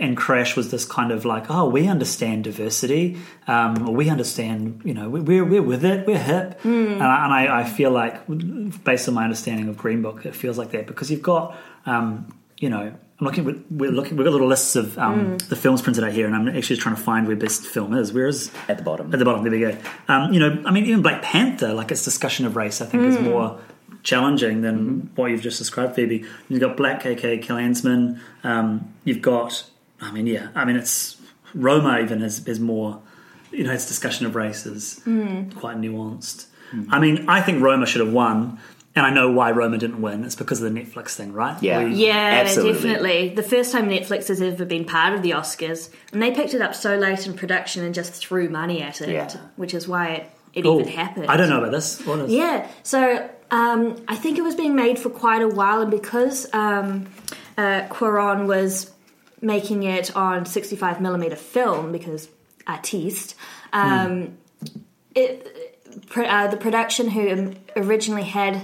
and 0.00 0.16
Crash 0.16 0.56
was 0.56 0.70
this 0.70 0.84
kind 0.84 1.12
of 1.12 1.24
like, 1.24 1.50
oh, 1.50 1.68
we 1.68 1.86
understand 1.86 2.44
diversity, 2.44 3.18
um, 3.46 3.88
or 3.88 3.94
we 3.94 4.08
understand, 4.08 4.80
you 4.84 4.94
know, 4.94 5.08
we- 5.08 5.20
we're 5.20 5.44
we're 5.44 5.62
with 5.62 5.84
it, 5.84 6.06
we're 6.06 6.18
hip, 6.18 6.58
and, 6.64 7.02
I, 7.02 7.24
and 7.24 7.32
I, 7.32 7.60
I 7.60 7.64
feel 7.64 7.90
like, 7.90 8.14
based 8.84 9.06
on 9.08 9.14
my 9.14 9.24
understanding 9.24 9.68
of 9.68 9.76
Green 9.76 10.02
Book, 10.02 10.24
it 10.26 10.34
feels 10.34 10.58
like 10.58 10.70
that 10.72 10.86
because 10.86 11.10
you've 11.10 11.22
got. 11.22 11.56
Um, 11.86 12.34
you 12.58 12.68
know, 12.68 12.80
I'm 13.18 13.24
looking. 13.26 13.44
We're 13.46 13.58
we're 13.70 13.90
looking. 13.90 14.18
We've 14.18 14.24
got 14.26 14.32
little 14.32 14.46
lists 14.48 14.76
of 14.76 14.98
um, 14.98 15.38
the 15.48 15.56
films 15.56 15.80
printed 15.80 16.04
out 16.04 16.12
here, 16.12 16.26
and 16.26 16.36
I'm 16.36 16.46
actually 16.54 16.76
trying 16.76 16.94
to 16.94 17.00
find 17.00 17.26
where 17.26 17.34
best 17.36 17.62
film 17.66 17.94
is. 17.94 18.12
Where 18.12 18.26
is 18.26 18.50
At 18.68 18.76
the 18.76 18.84
bottom. 18.84 19.10
At 19.14 19.18
the 19.18 19.24
bottom. 19.24 19.42
There 19.44 19.50
we 19.52 19.60
go. 19.60 19.76
Um, 20.08 20.30
you 20.34 20.40
know, 20.40 20.62
I 20.66 20.70
mean, 20.70 20.84
even 20.84 21.00
Black 21.00 21.22
Panther, 21.22 21.72
like 21.72 21.90
its 21.90 22.04
discussion 22.04 22.44
of 22.44 22.56
race, 22.56 22.82
I 22.82 22.86
think 22.86 23.04
is 23.04 23.18
more 23.18 23.58
challenging 24.02 24.60
than 24.60 25.10
what 25.14 25.30
you've 25.30 25.40
just 25.40 25.58
described, 25.58 25.94
Phoebe. 25.96 26.24
You've 26.50 26.60
got 26.60 26.76
BlacKkKlansman. 26.76 28.18
Um, 28.44 28.92
you've 29.04 29.22
got. 29.22 29.64
I 30.00 30.10
mean, 30.12 30.26
yeah. 30.26 30.48
I 30.54 30.64
mean, 30.64 30.76
it's 30.76 31.16
Roma. 31.54 32.00
Even 32.00 32.22
is 32.22 32.46
is 32.46 32.60
more. 32.60 33.00
You 33.52 33.64
know, 33.64 33.72
its 33.72 33.86
discussion 33.88 34.26
of 34.26 34.36
race 34.36 34.64
is 34.66 35.00
quite 35.04 35.76
nuanced. 35.76 36.46
I 36.88 37.00
mean, 37.00 37.28
I 37.28 37.40
think 37.40 37.62
Roma 37.62 37.84
should 37.86 38.00
have 38.00 38.12
won. 38.12 38.58
And 38.96 39.06
I 39.06 39.10
know 39.10 39.30
why 39.30 39.52
Roma 39.52 39.78
didn't 39.78 40.02
win. 40.02 40.24
It's 40.24 40.34
because 40.34 40.60
of 40.60 40.72
the 40.72 40.80
Netflix 40.80 41.10
thing, 41.14 41.32
right? 41.32 41.56
Yeah. 41.62 41.84
We- 41.84 41.94
Yeah, 41.94 42.42
Absolutely. 42.44 42.72
definitely. 42.72 43.28
The 43.36 43.42
first 43.44 43.70
time 43.70 43.88
Netflix 43.88 44.26
has 44.28 44.42
ever 44.42 44.64
been 44.64 44.84
part 44.84 45.14
of 45.14 45.22
the 45.22 45.30
Oscars, 45.30 45.90
and 46.12 46.20
they 46.20 46.32
picked 46.32 46.54
it 46.54 46.60
up 46.60 46.74
so 46.74 46.96
late 46.96 47.24
in 47.24 47.34
production 47.34 47.84
and 47.84 47.94
just 47.94 48.12
threw 48.14 48.48
money 48.48 48.82
at 48.82 49.00
it, 49.00 49.10
Yeah. 49.10 49.28
which 49.54 49.74
is 49.74 49.86
why 49.86 50.06
it, 50.08 50.30
it 50.54 50.66
Oh, 50.66 50.80
even 50.80 50.92
happened. 50.92 51.26
I 51.28 51.36
don't 51.36 51.48
know 51.48 51.58
about 51.58 51.70
this. 51.70 52.04
What 52.04 52.18
is? 52.18 52.32
Yeah, 52.32 52.66
so 52.82 53.30
um, 53.52 53.94
I 54.08 54.16
think 54.16 54.38
it 54.38 54.42
was 54.42 54.56
being 54.56 54.74
made 54.74 54.98
for 54.98 55.08
quite 55.08 55.42
a 55.42 55.48
while, 55.48 55.82
and 55.82 55.90
because 55.90 56.48
um, 56.52 57.06
uh, 57.56 57.82
Cuarón 57.90 58.46
was 58.46 58.90
making 59.40 59.82
it 59.82 60.14
on 60.16 60.46
65 60.46 61.00
millimeter 61.00 61.36
film, 61.36 61.92
because 61.92 62.28
artiste, 62.66 63.34
um, 63.72 64.36
it, 65.14 66.06
pr- 66.08 66.24
uh, 66.24 66.46
the 66.48 66.56
production 66.56 67.08
who 67.10 67.54
originally 67.76 68.24
had 68.24 68.60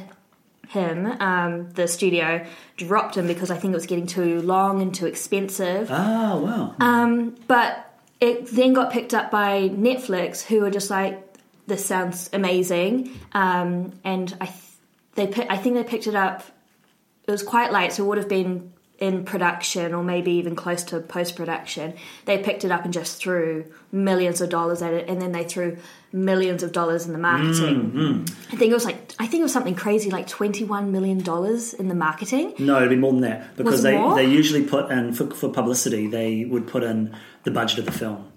him, 0.68 1.06
um, 1.20 1.70
the 1.72 1.86
studio, 1.88 2.44
dropped 2.76 3.16
him 3.16 3.26
because 3.26 3.50
I 3.50 3.56
think 3.56 3.72
it 3.72 3.76
was 3.76 3.86
getting 3.86 4.06
too 4.06 4.40
long 4.42 4.82
and 4.82 4.94
too 4.94 5.06
expensive. 5.06 5.88
Ah, 5.90 6.36
wow. 6.36 6.74
Um, 6.80 7.36
but 7.46 7.82
it 8.20 8.48
then 8.48 8.72
got 8.72 8.92
picked 8.92 9.14
up 9.14 9.30
by 9.30 9.68
Netflix, 9.68 10.44
who 10.44 10.60
were 10.60 10.70
just 10.70 10.90
like, 10.90 11.22
"This 11.66 11.84
sounds 11.84 12.30
amazing," 12.32 13.18
um, 13.32 13.92
and 14.04 14.36
I 14.40 14.46
th- 14.46 14.58
they 15.14 15.26
pi- 15.28 15.46
I 15.48 15.56
think 15.56 15.76
they 15.76 15.84
picked 15.84 16.06
it 16.06 16.14
up. 16.14 16.42
It 17.26 17.30
was 17.30 17.42
quite 17.42 17.72
late, 17.72 17.92
so 17.92 18.04
it 18.04 18.06
would 18.06 18.18
have 18.18 18.28
been 18.28 18.72
in 18.98 19.24
production 19.24 19.92
or 19.92 20.02
maybe 20.02 20.32
even 20.32 20.56
close 20.56 20.82
to 20.84 21.00
post 21.00 21.36
production. 21.36 21.94
They 22.24 22.38
picked 22.38 22.64
it 22.64 22.70
up 22.70 22.84
and 22.84 22.94
just 22.94 23.18
threw 23.18 23.70
millions 23.92 24.40
of 24.40 24.48
dollars 24.48 24.82
at 24.82 24.94
it, 24.94 25.08
and 25.08 25.20
then 25.20 25.32
they 25.32 25.44
threw 25.44 25.76
millions 26.12 26.62
of 26.62 26.72
dollars 26.72 27.06
in 27.06 27.12
the 27.12 27.18
marketing. 27.18 27.90
Mm, 27.90 27.92
mm. 27.92 28.30
I 28.52 28.56
think 28.56 28.70
it 28.70 28.74
was 28.74 28.84
like 28.84 29.12
I 29.18 29.26
think 29.26 29.40
it 29.40 29.44
was 29.44 29.52
something 29.52 29.74
crazy, 29.74 30.10
like 30.10 30.26
twenty 30.26 30.64
one 30.64 30.92
million 30.92 31.18
dollars 31.18 31.74
in 31.74 31.88
the 31.88 31.94
marketing. 31.94 32.54
No, 32.58 32.76
it'd 32.78 32.90
be 32.90 32.96
more 32.96 33.12
than 33.12 33.22
that 33.22 33.56
because 33.56 33.72
Was 33.72 33.82
they, 33.82 33.98
more? 33.98 34.14
they 34.14 34.26
usually 34.26 34.64
put 34.64 34.90
in 34.90 35.12
for, 35.12 35.30
for 35.30 35.50
publicity. 35.50 36.06
They 36.06 36.44
would 36.44 36.66
put 36.66 36.82
in 36.82 37.14
the 37.44 37.50
budget 37.50 37.80
of 37.80 37.86
the 37.86 37.92
film. 37.92 38.32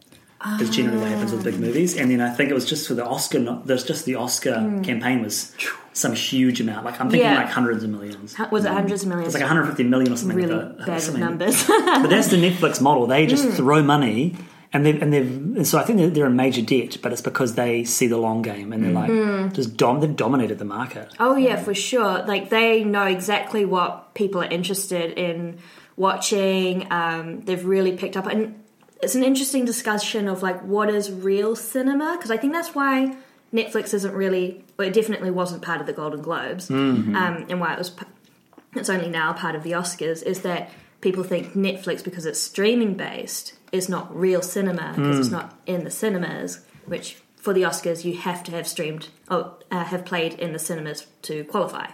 Is 0.62 0.70
generally 0.70 1.00
what 1.00 1.10
happens 1.10 1.34
with 1.34 1.44
big 1.44 1.60
movies, 1.60 1.98
and 1.98 2.10
then 2.10 2.22
I 2.22 2.30
think 2.34 2.50
it 2.50 2.54
was 2.54 2.66
just 2.66 2.88
for 2.88 2.94
the 2.94 3.06
Oscar. 3.06 3.40
Not, 3.40 3.68
there's 3.68 3.84
just 3.84 4.06
the 4.06 4.16
Oscar 4.16 4.54
campaign 4.84 5.22
was 5.22 5.54
some 5.92 6.14
huge 6.14 6.62
amount. 6.62 6.86
Like 6.86 7.02
I'm 7.02 7.10
thinking. 7.10 7.30
Yeah. 7.30 7.36
like 7.40 7.50
hundreds 7.50 7.84
of 7.84 7.90
millions. 7.90 8.36
Hu- 8.36 8.46
Was 8.50 8.64
it 8.64 8.72
hundreds 8.72 9.02
of 9.04 9.10
millions? 9.10 9.28
It's 9.28 9.42
like 9.42 9.44
150 9.50 9.84
million 9.84 10.14
or 10.14 10.16
something. 10.16 10.38
really 10.38 10.54
like 10.54 10.78
that. 10.78 10.88
bad 10.88 11.02
Something. 11.02 11.20
numbers. 11.22 11.68
but 11.68 12.08
that's 12.08 12.28
the 12.30 12.38
Netflix 12.38 12.80
model. 12.80 13.06
They 13.06 13.26
just 13.28 13.44
Mm. 13.46 13.56
throw 13.58 13.84
money, 13.84 14.36
and 14.72 14.86
they've 14.86 15.02
and 15.02 15.12
they've 15.12 15.28
and 15.30 15.68
so 15.68 15.78
I 15.78 15.84
think 15.84 15.98
they're, 16.00 16.10
they're 16.10 16.28
in 16.28 16.38
major 16.38 16.62
debt. 16.62 17.00
But 17.02 17.12
it's 17.12 17.22
because 17.22 17.56
they 17.56 17.84
see 17.84 18.08
the 18.08 18.18
long 18.18 18.42
game, 18.42 18.72
and 18.72 18.82
they're 18.82 18.94
like 18.94 19.12
Mm. 19.12 19.54
just 19.54 19.76
dom- 19.76 20.00
they've 20.00 20.16
dominated 20.16 20.58
the 20.58 20.64
market. 20.64 21.14
Oh 21.20 21.36
yeah, 21.36 21.58
for 21.58 21.74
sure. 21.76 22.24
Like 22.26 22.50
they 22.50 22.86
know 22.86 23.04
exactly 23.04 23.66
what 23.66 24.14
people 24.14 24.42
are 24.42 24.46
interested 24.50 25.20
in 25.20 25.58
watching. 25.98 26.88
Um, 26.92 27.42
they've 27.42 27.66
really 27.66 27.98
picked 27.98 28.16
up, 28.16 28.26
and 28.28 28.56
it's 29.02 29.16
an 29.16 29.24
interesting 29.24 29.66
discussion 29.66 30.28
of 30.28 30.44
like 30.44 30.62
what 30.62 30.90
is 30.90 31.12
real 31.12 31.56
cinema 31.56 32.16
because 32.18 32.32
I 32.32 32.38
think 32.38 32.54
that's 32.54 32.76
why 32.76 33.16
Netflix 33.54 33.94
isn't 33.94 34.14
really, 34.14 34.64
well, 34.78 34.88
it 34.88 34.94
definitely 34.94 35.32
wasn't 35.32 35.62
part 35.62 35.82
of 35.82 35.88
the 35.88 35.94
Golden 35.94 36.22
Globes, 36.22 36.70
um, 36.70 37.46
and 37.50 37.60
why 37.60 37.74
it 37.74 37.78
was. 37.78 37.92
It's 38.76 38.90
only 38.90 39.10
now 39.10 39.34
part 39.34 39.56
of 39.56 39.64
the 39.64 39.72
Oscars. 39.72 40.22
Is 40.22 40.42
that 40.42 40.70
people 41.02 41.24
think 41.24 41.54
Netflix 41.54 42.04
because 42.04 42.26
it's 42.26 42.40
streaming 42.40 42.94
based 42.96 43.54
is 43.72 43.90
not 43.90 44.16
real 44.16 44.42
cinema 44.42 44.94
because 44.96 45.20
it's 45.20 45.32
not 45.32 45.58
in 45.66 45.84
the 45.84 45.92
cinemas, 45.92 46.62
which. 46.86 47.18
For 47.40 47.54
the 47.54 47.62
Oscars, 47.62 48.04
you 48.04 48.18
have 48.18 48.44
to 48.44 48.52
have 48.52 48.68
streamed, 48.68 49.08
or 49.32 49.56
uh, 49.72 49.86
have 49.86 50.04
played 50.04 50.34
in 50.34 50.52
the 50.52 50.60
cinemas 50.60 51.08
to 51.22 51.46
qualify. 51.46 51.88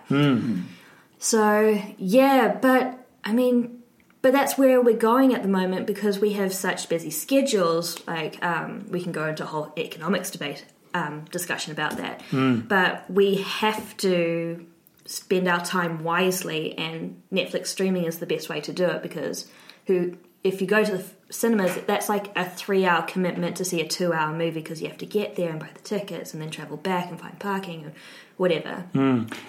So 1.19 1.79
yeah, 1.99 2.57
but 2.59 3.05
I 3.23 3.31
mean, 3.31 3.83
but 4.25 4.33
that's 4.33 4.57
where 4.57 4.81
we're 4.81 4.97
going 4.97 5.35
at 5.35 5.43
the 5.43 5.47
moment 5.47 5.85
because 5.85 6.17
we 6.17 6.33
have 6.33 6.51
such 6.51 6.89
busy 6.89 7.11
schedules. 7.11 8.01
Like 8.07 8.43
um, 8.43 8.87
we 8.89 8.99
can 8.99 9.11
go 9.11 9.27
into 9.27 9.43
a 9.43 9.45
whole 9.45 9.71
economics 9.77 10.31
debate 10.31 10.65
um, 10.95 11.25
discussion 11.25 11.73
about 11.73 11.97
that, 11.97 12.23
but 12.67 13.07
we 13.07 13.35
have 13.35 13.95
to 13.97 14.65
spend 15.05 15.47
our 15.47 15.63
time 15.63 16.03
wisely, 16.03 16.75
and 16.75 17.21
Netflix 17.31 17.67
streaming 17.67 18.05
is 18.05 18.17
the 18.17 18.25
best 18.25 18.49
way 18.49 18.61
to 18.61 18.73
do 18.73 18.85
it 18.85 19.03
because 19.03 19.47
who. 19.85 20.17
If 20.45 20.61
you 20.61 20.67
go 20.67 20.83
to 20.83 20.97
the 20.97 21.03
cinemas, 21.31 21.75
that's 21.87 22.07
like 22.07 22.27
a 22.37 22.45
three-hour 22.47 23.01
commitment 23.07 23.55
to 23.57 23.65
see 23.65 23.81
a 23.81 23.87
two-hour 23.87 24.31
movie 24.31 24.51
because 24.61 24.79
you 24.81 24.87
have 24.87 24.97
to 24.99 25.05
get 25.07 25.35
there 25.35 25.49
and 25.49 25.59
buy 25.59 25.69
the 25.73 25.79
tickets 25.81 26.33
and 26.33 26.41
then 26.41 26.51
travel 26.51 26.77
back 26.77 27.09
and 27.09 27.19
find 27.19 27.37
parking 27.39 27.83
and 27.85 27.93
whatever. 28.37 28.83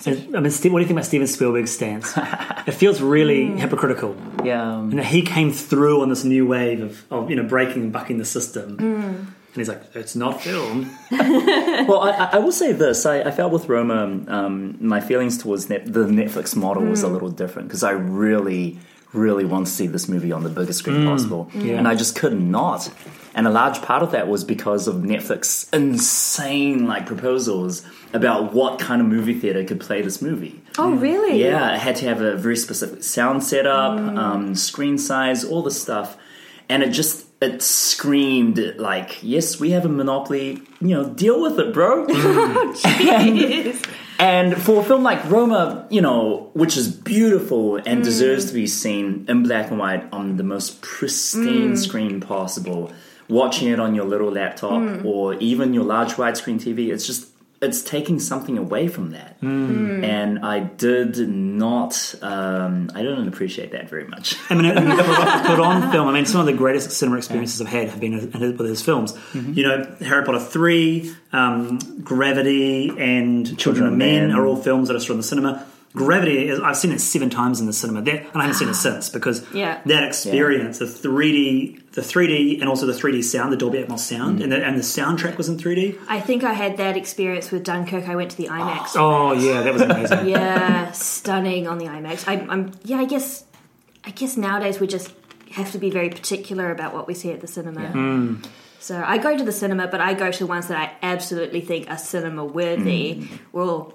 So, 0.01 0.13
I 0.13 0.41
mean, 0.41 0.51
Steve, 0.51 0.73
what 0.73 0.79
do 0.79 0.83
you 0.85 0.87
think 0.89 0.97
about 0.99 1.05
Steven 1.05 1.27
Spielberg's 1.27 1.71
stance? 1.73 2.15
it 2.67 2.73
feels 2.73 3.03
really 3.03 3.47
Hmm. 3.49 3.59
hypocritical. 3.59 4.17
Yeah. 4.43 4.63
um, 4.77 4.91
And 4.93 5.01
he 5.05 5.21
came 5.21 5.53
through 5.53 6.01
on 6.01 6.09
this 6.09 6.25
new 6.25 6.47
wave 6.47 6.81
of, 6.81 7.05
of 7.13 7.29
you 7.31 7.37
know 7.37 7.43
breaking 7.45 7.83
and 7.83 7.93
bucking 7.93 8.17
the 8.17 8.25
system, 8.25 8.79
Hmm. 8.79 9.03
and 9.03 9.27
he's 9.55 9.69
like, 9.69 9.83
"It's 9.95 10.17
not 10.17 10.41
film." 10.43 10.91
Well, 11.89 12.01
I, 12.01 12.31
I 12.33 12.39
will 12.39 12.53
say 12.53 12.73
this: 12.73 13.05
I, 13.05 13.21
I 13.21 13.31
felt 13.33 13.53
with 13.53 13.69
Roma, 13.69 14.21
um, 14.29 14.77
my 14.81 15.01
feelings 15.01 15.37
towards 15.37 15.69
net, 15.69 15.85
the 15.93 16.05
Netflix 16.07 16.57
model 16.57 16.85
was 16.85 17.03
a 17.03 17.09
little 17.09 17.29
different 17.29 17.69
because 17.69 17.83
I 17.83 17.91
really, 17.91 18.79
really 19.17 19.45
want 19.45 19.67
to 19.67 19.73
see 19.73 19.87
this 19.87 20.09
movie 20.09 20.33
on 20.33 20.43
the 20.43 20.49
biggest 20.49 20.81
screen 20.81 20.99
mm. 20.99 21.09
possible, 21.09 21.51
and 21.55 21.87
I 21.89 21.95
just 21.95 22.17
could 22.17 22.39
not. 22.41 22.91
And 23.37 23.47
a 23.47 23.51
large 23.51 23.83
part 23.83 24.03
of 24.03 24.13
that 24.13 24.29
was 24.29 24.45
because 24.45 24.89
of 24.89 24.97
Netflix 24.97 25.73
insane 25.75 26.87
like 26.87 27.05
proposals 27.05 27.83
about 28.15 28.55
what 28.55 28.79
kind 28.79 29.03
of 29.03 29.09
movie 29.09 29.39
theater 29.39 29.63
could 29.63 29.79
play 29.79 30.01
this 30.01 30.23
movie. 30.23 30.63
Oh, 30.79 30.93
mm. 30.93 31.01
really? 31.01 31.43
Yeah, 31.43 31.75
it 31.75 31.81
had 31.81 31.97
to 31.97 32.07
have 32.07 32.23
a 32.23 32.37
very 32.37 32.57
specific 32.57 33.03
sound 33.03 33.45
setup, 33.45 33.99
mm. 33.99 34.17
um, 34.17 34.55
screen 34.55 34.97
size, 34.97 35.45
all 35.45 35.63
this 35.63 35.81
stuff, 35.81 36.17
and 36.71 36.83
it 36.83 36.91
just 36.91 37.27
it 37.43 37.61
screamed 37.63 38.59
like, 38.79 39.23
"Yes, 39.23 39.61
we 39.61 39.73
have 39.73 39.85
a 39.85 39.91
monopoly. 39.91 40.63
You 40.81 40.89
know, 40.89 41.09
deal 41.09 41.43
with 41.43 41.59
it, 41.59 41.75
bro." 41.75 42.07
and 42.85 43.87
for 44.59 44.81
a 44.81 44.85
film 44.85 45.03
like 45.03 45.29
Roma, 45.31 45.87
you 45.91 46.01
know, 46.01 46.51
which 46.55 46.77
is 46.77 46.89
beautiful 46.89 47.77
and 47.77 48.01
mm. 48.01 48.05
deserves 48.05 48.47
to 48.47 48.55
be 48.55 48.67
seen 48.67 49.27
in 49.29 49.43
black 49.43 49.71
and 49.71 49.79
white 49.79 50.11
on 50.13 50.37
the 50.37 50.43
most 50.43 50.81
pristine 50.81 51.73
mm. 51.73 51.79
screen 51.79 52.21
possible, 52.21 52.93
watching 53.29 53.69
it 53.69 53.79
on 53.79 53.95
your 53.95 54.05
little 54.05 54.31
laptop 54.31 54.73
mm. 54.73 55.05
or 55.05 55.35
even 55.35 55.75
your 55.75 55.85
large 55.85 56.15
widescreen 56.15 56.61
TV, 56.61 56.93
it's 56.93 57.07
just 57.07 57.29
it's 57.61 57.83
taking 57.83 58.21
something 58.21 58.59
away 58.59 58.89
from 58.89 59.13
that 59.13 59.37
and 60.05 60.39
I 60.41 60.61
did 60.61 61.29
not. 61.29 62.15
Um, 62.23 62.91
I 62.95 63.03
didn't 63.03 63.29
appreciate 63.29 63.73
that 63.73 63.89
very 63.89 64.07
much. 64.07 64.37
I 64.51 64.55
mean, 64.55 64.67
and 64.67 64.91
put 64.99 65.09
on, 65.09 65.47
put 65.47 65.61
on 65.61 65.93
film. 65.93 66.09
I 66.09 66.13
mean, 66.13 66.27
some 66.27 66.41
of 66.41 66.47
the 66.47 66.53
greatest 66.53 66.91
cinema 66.91 67.19
experiences 67.19 67.61
I've 67.61 67.69
had 67.69 67.89
have 67.89 68.01
been 68.01 68.31
with 68.31 68.69
his 68.69 68.83
films. 68.83 69.13
Mm-hmm. 69.13 69.53
You 69.55 69.63
know, 69.65 69.97
Harry 70.01 70.25
Potter 70.25 70.41
three, 70.41 71.15
um, 71.33 71.79
Gravity, 72.03 72.91
and 72.99 73.59
Children 73.59 73.87
of 73.89 73.95
Men 73.95 74.33
are 74.33 74.47
all 74.47 74.57
films 74.57 74.89
that 74.89 74.97
are 74.97 75.01
still 75.01 75.15
in 75.15 75.21
the 75.21 75.27
cinema. 75.27 75.67
Gravity, 75.97 76.49
is, 76.49 76.61
I've 76.61 76.77
seen 76.77 76.93
it 76.93 77.01
seven 77.01 77.31
times 77.31 77.59
in 77.59 77.67
the 77.67 77.73
cinema, 77.73 78.03
that, 78.03 78.21
and 78.21 78.37
I 78.37 78.43
haven't 78.43 78.59
seen 78.59 78.69
it 78.69 78.75
since 78.87 79.09
because 79.09 79.45
Yeah. 79.53 79.81
that 79.87 80.05
experience, 80.05 80.79
the 80.79 80.87
three 80.87 81.33
D, 81.33 81.81
the 81.93 82.03
three 82.03 82.27
D, 82.27 82.61
and 82.61 82.69
also 82.69 82.85
the 82.85 82.95
three 82.95 83.13
D 83.13 83.23
sound, 83.23 83.53
the 83.53 83.57
Dolby 83.57 83.79
Atmos 83.83 84.01
sound, 84.01 84.39
mm. 84.39 84.43
and, 84.45 84.53
the, 84.53 84.65
and 84.65 84.77
the 84.77 84.83
soundtrack 84.83 85.39
was 85.39 85.49
in 85.49 85.59
three 85.59 85.75
D. 85.75 85.99
I 86.09 86.21
think 86.21 86.45
I 86.45 86.53
had 86.53 86.77
that 86.77 86.97
experience 86.97 87.51
with 87.51 87.65
Dunkirk. 87.65 88.09
I 88.09 88.15
went 88.15 88.31
to 88.33 88.37
the 88.37 88.49
IMAX. 88.49 88.95
Oh, 88.95 89.31
oh 89.31 89.33
yeah, 89.33 89.63
that 89.63 89.73
was 89.73 89.83
amazing. 89.83 90.27
Yeah, 90.37 90.93
stunning 90.93 91.67
on 91.67 91.79
the 91.79 91.87
IMAX. 91.87 92.29
I, 92.29 92.47
I'm 92.49 92.73
yeah. 92.85 92.99
I 92.99 93.07
guess 93.07 93.45
I 94.05 94.11
guess 94.11 94.37
nowadays 94.37 94.79
we 94.79 94.87
just 94.87 95.13
have 95.53 95.73
to 95.73 95.79
be 95.79 95.91
very 95.91 96.11
particular 96.11 96.71
about 96.71 96.93
what 96.93 97.07
we 97.07 97.15
see 97.15 97.33
at 97.33 97.41
the 97.41 97.47
cinema. 97.47 97.81
Mm. 97.81 98.47
So 98.79 99.03
I 99.05 99.19
go 99.19 99.37
to 99.37 99.43
the 99.43 99.53
cinema, 99.53 99.89
but 99.89 100.01
I 100.01 100.15
go 100.15 100.31
to 100.31 100.39
the 100.39 100.47
ones 100.47 100.69
that 100.69 100.79
I 100.79 100.93
absolutely 101.03 101.61
think 101.61 101.91
are 101.91 101.99
cinema 101.99 102.45
worthy. 102.45 103.17
Mm. 103.17 103.39
Well, 103.53 103.95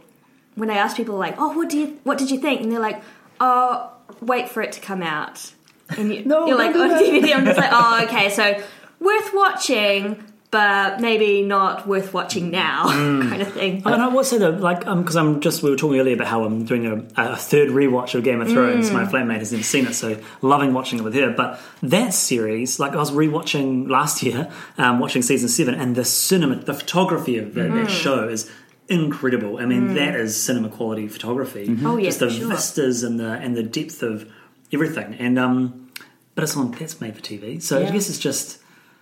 when 0.56 0.70
I 0.70 0.76
ask 0.76 0.96
people 0.98 1.18
like, 1.18 1.36
"Oh, 1.38 1.54
what 1.58 1.70
do 1.70 1.78
you 1.78 2.00
what 2.04 2.18
did 2.18 2.30
you 2.32 2.40
think?" 2.40 2.62
and 2.62 2.72
they're 2.72 2.80
like, 2.80 3.02
"Oh, 3.40 3.92
wait 4.22 4.50
for 4.50 4.62
it 4.62 4.72
to 4.74 4.80
come 4.82 5.02
out." 5.02 5.54
And 5.98 6.14
you, 6.14 6.24
No, 6.26 6.48
you're 6.48 6.58
like 6.58 6.76
on 6.76 6.90
that. 6.90 7.02
DVD. 7.04 7.36
I'm 7.36 7.46
just 7.46 7.58
like, 7.58 7.70
"Oh, 7.72 8.02
okay." 8.06 8.30
So 8.30 8.62
worth 9.00 9.34
watching, 9.34 10.24
but 10.52 11.00
maybe 11.00 11.42
not 11.42 11.88
worth 11.88 12.14
watching 12.14 12.52
now, 12.52 12.86
Mm. 12.88 13.30
kind 13.30 13.42
of 13.42 13.52
thing. 13.54 13.82
And 13.86 14.02
I 14.02 14.08
will 14.08 14.24
say 14.24 14.38
though, 14.38 14.50
like, 14.52 14.80
because 14.82 15.16
I'm 15.16 15.40
just 15.40 15.64
we 15.64 15.70
were 15.70 15.76
talking 15.78 16.00
earlier 16.00 16.14
about 16.16 16.28
how 16.28 16.44
I'm 16.44 16.66
doing 16.66 16.86
a, 16.86 17.04
a 17.34 17.36
third 17.38 17.70
rewatch 17.70 18.14
of 18.16 18.24
Game 18.24 18.42
of 18.42 18.50
Thrones. 18.50 18.90
Mm. 18.90 18.94
My 18.94 19.06
flatmate 19.06 19.40
has 19.40 19.52
never 19.54 19.64
seen 19.64 19.88
it, 19.88 19.94
so 19.96 20.20
loving 20.42 20.74
watching 20.74 21.00
it 21.00 21.04
with 21.04 21.14
her. 21.16 21.32
But 21.32 21.60
that 21.84 22.14
series, 22.14 22.80
like, 22.80 22.92
I 22.94 22.98
was 22.98 23.12
rewatching 23.12 23.90
last 23.90 24.22
year, 24.24 24.52
um, 24.78 25.00
watching 25.00 25.22
season 25.22 25.48
seven, 25.50 25.74
and 25.76 25.96
the 25.96 26.04
cinema, 26.06 26.58
the 26.58 26.74
photography 26.74 27.38
of 27.38 27.54
that, 27.56 27.70
Mm. 27.72 27.86
that 27.86 27.90
show 27.92 28.28
is 28.28 28.50
incredible. 28.92 29.58
I 29.58 29.66
mean, 29.66 29.96
that 29.96 30.16
is 30.16 30.42
cinema 30.42 30.70
quality 30.70 31.08
photography. 31.08 31.76
Oh, 31.84 31.98
yeah, 31.98 32.06
just 32.10 32.20
the 32.20 32.28
for 32.28 32.34
sure. 32.34 32.50
vistas 32.50 33.04
and 33.04 33.20
the 33.20 33.32
and 33.32 33.56
the 33.56 33.64
depth 33.64 34.04
of 34.04 34.32
everything. 34.72 35.16
And 35.16 35.40
um, 35.40 35.92
but 36.36 36.44
it's 36.44 36.56
on 36.56 36.72
that's 36.72 37.02
made 37.02 37.16
for 37.16 37.22
TV, 37.22 37.62
so 37.62 37.80
I 37.86 37.90
guess 37.90 38.10
it's 38.10 38.20
just. 38.20 38.60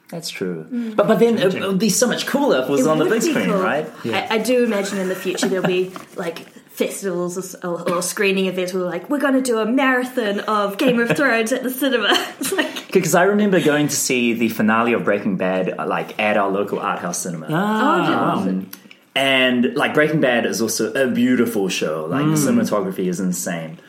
That's 0.09 0.29
true. 0.29 0.65
But 0.95 1.07
but 1.07 1.19
then 1.19 1.37
it, 1.37 1.53
it 1.53 1.61
would 1.67 1.77
be 1.77 1.89
so 1.91 2.07
much 2.07 2.25
cooler 2.25 2.61
if 2.61 2.65
it 2.69 2.71
was 2.71 2.81
It 2.81 2.87
on 2.87 2.97
the 2.97 3.05
big 3.05 3.21
screen, 3.21 3.49
cool. 3.49 3.61
right? 3.61 3.87
Yeah. 4.03 4.27
I, 4.31 4.35
I 4.35 4.37
do 4.39 4.63
imagine 4.63 4.97
in 4.97 5.07
the 5.07 5.15
future 5.15 5.47
there'll 5.47 5.67
be 5.67 5.91
like 6.15 6.49
festivals 6.79 7.55
or, 7.63 7.67
or, 7.67 7.91
or 7.97 8.01
screening 8.01 8.47
events 8.47 8.73
where 8.73 8.81
we're 8.83 8.89
like, 8.89 9.07
we're 9.09 9.19
going 9.19 9.35
to 9.35 9.41
do 9.41 9.59
a 9.59 9.67
marathon 9.67 10.39
of 10.39 10.77
Game 10.79 10.99
of 10.99 11.15
Thrones 11.15 11.51
at 11.51 11.61
the 11.61 11.69
cinema. 11.69 12.07
It's 12.39 12.51
like, 12.51 12.87
Because 12.91 13.13
I 13.13 13.23
remember 13.23 13.59
going 13.59 13.87
to 13.89 13.95
see 13.95 14.33
the 14.33 14.49
finale 14.49 14.93
of 14.93 15.03
Breaking 15.03 15.37
Bad, 15.37 15.77
like 15.77 16.17
at 16.19 16.37
our 16.37 16.49
local 16.49 16.79
art 16.79 16.99
house 16.99 17.19
cinema. 17.19 17.47
Ah, 17.51 18.43
oh, 18.47 18.65
And 19.15 19.75
like 19.75 19.93
Breaking 19.93 20.21
Bad 20.21 20.45
is 20.45 20.61
also 20.61 20.93
a 20.93 21.07
beautiful 21.07 21.67
show. 21.69 22.05
Like 22.05 22.25
the 22.25 22.33
mm. 22.33 22.35
cinematography 22.35 23.07
is 23.07 23.19
insane. 23.19 23.79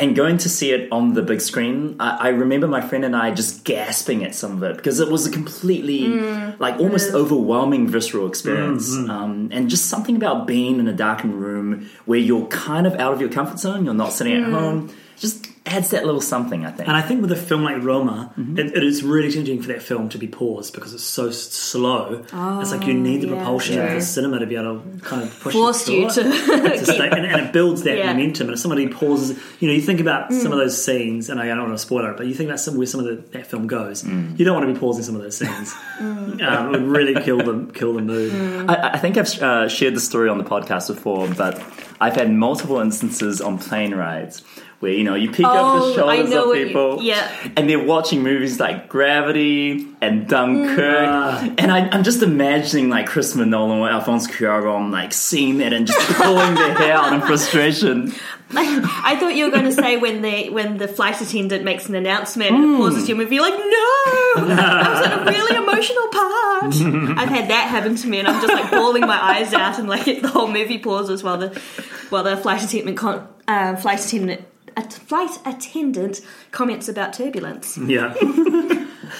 And 0.00 0.14
going 0.14 0.38
to 0.38 0.48
see 0.48 0.70
it 0.70 0.92
on 0.92 1.14
the 1.14 1.22
big 1.22 1.40
screen, 1.40 1.96
I, 1.98 2.16
I 2.20 2.28
remember 2.28 2.68
my 2.68 2.80
friend 2.80 3.04
and 3.04 3.16
I 3.16 3.32
just 3.32 3.64
gasping 3.64 4.22
at 4.22 4.32
some 4.32 4.52
of 4.52 4.62
it 4.62 4.76
because 4.76 5.00
it 5.00 5.10
was 5.10 5.26
a 5.26 5.30
completely, 5.30 6.02
mm. 6.02 6.60
like, 6.60 6.78
almost 6.78 7.12
overwhelming 7.12 7.88
visceral 7.88 8.28
experience. 8.28 8.94
Mm-hmm. 8.94 9.10
Um, 9.10 9.48
and 9.50 9.68
just 9.68 9.86
something 9.86 10.14
about 10.14 10.46
being 10.46 10.78
in 10.78 10.86
a 10.86 10.92
darkened 10.92 11.34
room 11.34 11.90
where 12.04 12.20
you're 12.20 12.46
kind 12.46 12.86
of 12.86 12.94
out 12.94 13.12
of 13.12 13.20
your 13.20 13.28
comfort 13.28 13.58
zone, 13.58 13.84
you're 13.84 13.92
not 13.92 14.12
sitting 14.12 14.34
at 14.34 14.48
mm. 14.48 14.52
home, 14.52 14.94
just 15.16 15.47
adds 15.68 15.90
that 15.90 16.04
little 16.04 16.20
something, 16.20 16.64
I 16.66 16.70
think. 16.70 16.88
And 16.88 16.96
I 16.96 17.02
think 17.02 17.20
with 17.22 17.32
a 17.32 17.36
film 17.36 17.62
like 17.64 17.82
Roma, 17.82 18.32
Mm-hmm. 18.38 18.58
it, 18.58 18.76
it 18.76 18.82
is 18.84 19.02
really 19.02 19.30
tempting 19.32 19.60
for 19.62 19.68
that 19.68 19.82
film 19.82 20.08
to 20.10 20.18
be 20.18 20.26
paused 20.28 20.72
because 20.74 20.94
it's 20.94 21.02
so 21.02 21.28
s- 21.28 21.38
slow. 21.40 22.24
it's 22.60 22.72
like 22.72 22.86
you 22.86 22.94
need 22.94 23.20
the 23.22 23.28
yeah, 23.28 23.34
propulsion 23.36 23.80
of 23.80 23.90
the 23.90 24.00
cinema 24.00 24.38
to 24.40 24.46
be 24.46 24.56
able 24.56 24.80
to 24.80 25.00
kind 25.00 25.22
of 25.22 25.40
push 25.40 25.52
Forced 25.54 25.88
it 25.88 25.92
you 25.94 26.10
to. 26.10 26.22
To 26.22 26.84
stay- 26.86 27.08
and, 27.12 27.26
and 27.26 27.46
it 27.46 27.52
builds 27.52 27.82
that 27.84 27.98
Yeah. 27.98 28.12
Mm. 28.12 28.16
momentum. 28.16 28.48
And 28.48 28.54
if 28.54 28.60
somebody 28.60 28.88
pauses, 28.88 29.38
you 29.60 29.68
know, 29.68 29.74
you 29.74 29.80
think 29.82 30.00
about 30.00 30.32
some 30.32 30.52
of 30.52 30.58
those 30.58 30.82
scenes, 30.82 31.28
and 31.30 31.40
I 31.40 31.46
don't 31.46 31.58
want 31.62 31.72
to 31.74 31.78
spoil 31.78 32.06
it, 32.10 32.16
but 32.16 32.26
you 32.26 32.34
think 32.34 32.48
about 32.48 32.60
some, 32.60 32.76
where 32.76 32.86
some 32.86 33.00
of 33.00 33.06
the, 33.06 33.16
that 33.38 33.46
film 33.46 33.66
goes. 33.66 34.04
You 34.06 34.44
don't 34.44 34.54
want 34.56 34.66
to 34.68 34.72
be 34.72 34.78
pausing 34.78 35.02
some 35.04 35.16
of 35.16 35.22
those 35.22 35.36
scenes. 35.36 35.74
Mm. 35.98 36.40
um, 36.46 36.74
it 36.74 36.80
would 36.80 36.88
really 36.88 37.20
kill 37.22 37.38
the 37.38 37.72
kill 37.72 37.92
the 37.94 38.00
mood. 38.02 38.32
I, 38.70 38.90
I 38.92 38.98
think 38.98 39.16
I've 39.16 39.26
uh, 39.42 39.68
shared 39.68 39.96
the 39.96 40.00
story 40.00 40.28
on 40.28 40.38
the 40.38 40.44
podcast 40.44 40.86
before, 40.94 41.26
but 41.28 41.60
I've 42.00 42.14
had 42.14 42.30
multiple 42.30 42.78
instances 42.78 43.40
on 43.40 43.58
plane 43.58 43.94
rides 43.94 44.44
where 44.80 44.92
you 44.92 45.02
know 45.02 45.14
you 45.16 45.30
pick 45.30 45.44
Oh, 45.46 45.88
the 45.88 45.94
shoulders 45.94 46.32
of 46.32 46.46
what 46.46 46.58
you- 46.58 46.66
people, 46.66 47.02
yeah. 47.02 47.28
and 47.56 47.68
they're 47.68 47.82
watching 47.84 48.22
movies 48.22 48.60
like 48.60 48.88
Gravity 48.88 49.86
and 50.00 50.28
Dunkirk, 50.28 51.08
Ah. 51.08 51.54
and 51.58 51.72
I, 51.72 51.88
I'm 51.88 52.04
just 52.04 52.22
imagining 52.22 52.88
like 52.88 53.06
Chris 53.06 53.34
Nolan 53.34 53.78
or 53.78 53.90
Alphonse 53.90 54.28
Cuarón 54.28 54.92
like 54.92 55.12
seeing 55.12 55.58
that 55.58 55.72
and 55.72 55.86
just 55.86 55.98
pulling 56.16 56.54
their 56.54 56.74
hair 56.74 56.94
out 56.94 57.12
in 57.12 57.20
frustration. 57.22 58.14
I 58.50 59.16
thought 59.20 59.34
you 59.34 59.44
were 59.44 59.50
going 59.50 59.64
to 59.66 59.72
say 59.72 59.98
when 59.98 60.22
the 60.22 60.48
when 60.48 60.78
the 60.78 60.88
flight 60.88 61.20
attendant 61.20 61.64
makes 61.64 61.86
an 61.90 61.94
announcement 61.94 62.50
and 62.52 62.78
pauses 62.78 63.06
your 63.06 63.18
movie, 63.18 63.34
you're 63.34 63.44
like, 63.44 63.58
no, 63.58 64.46
that 64.46 64.88
was 64.90 65.06
at 65.06 65.20
a 65.20 65.24
really 65.30 65.56
emotional 65.56 66.08
part. 66.08 67.18
I've 67.18 67.28
had 67.28 67.50
that 67.50 67.68
happen 67.68 67.94
to 67.96 68.08
me, 68.08 68.20
and 68.20 68.26
I'm 68.28 68.40
just 68.40 68.52
like 68.54 68.70
bawling 68.70 69.02
my 69.02 69.22
eyes 69.22 69.52
out, 69.52 69.78
and 69.78 69.86
like 69.88 70.04
the 70.22 70.28
whole 70.28 70.46
movie 70.48 70.78
pauses 70.78 71.22
while 71.22 71.36
the 71.36 71.60
while 72.08 72.22
the 72.24 72.36
flight 72.38 72.62
attendant 72.64 72.96
con- 72.96 73.28
uh, 73.46 73.76
flight 73.76 74.02
attendant. 74.04 74.42
A 74.78 74.82
flight 74.88 75.38
attendant 75.44 76.20
comments 76.52 76.88
about 76.88 77.12
turbulence. 77.12 77.76
Yeah. 77.88 78.14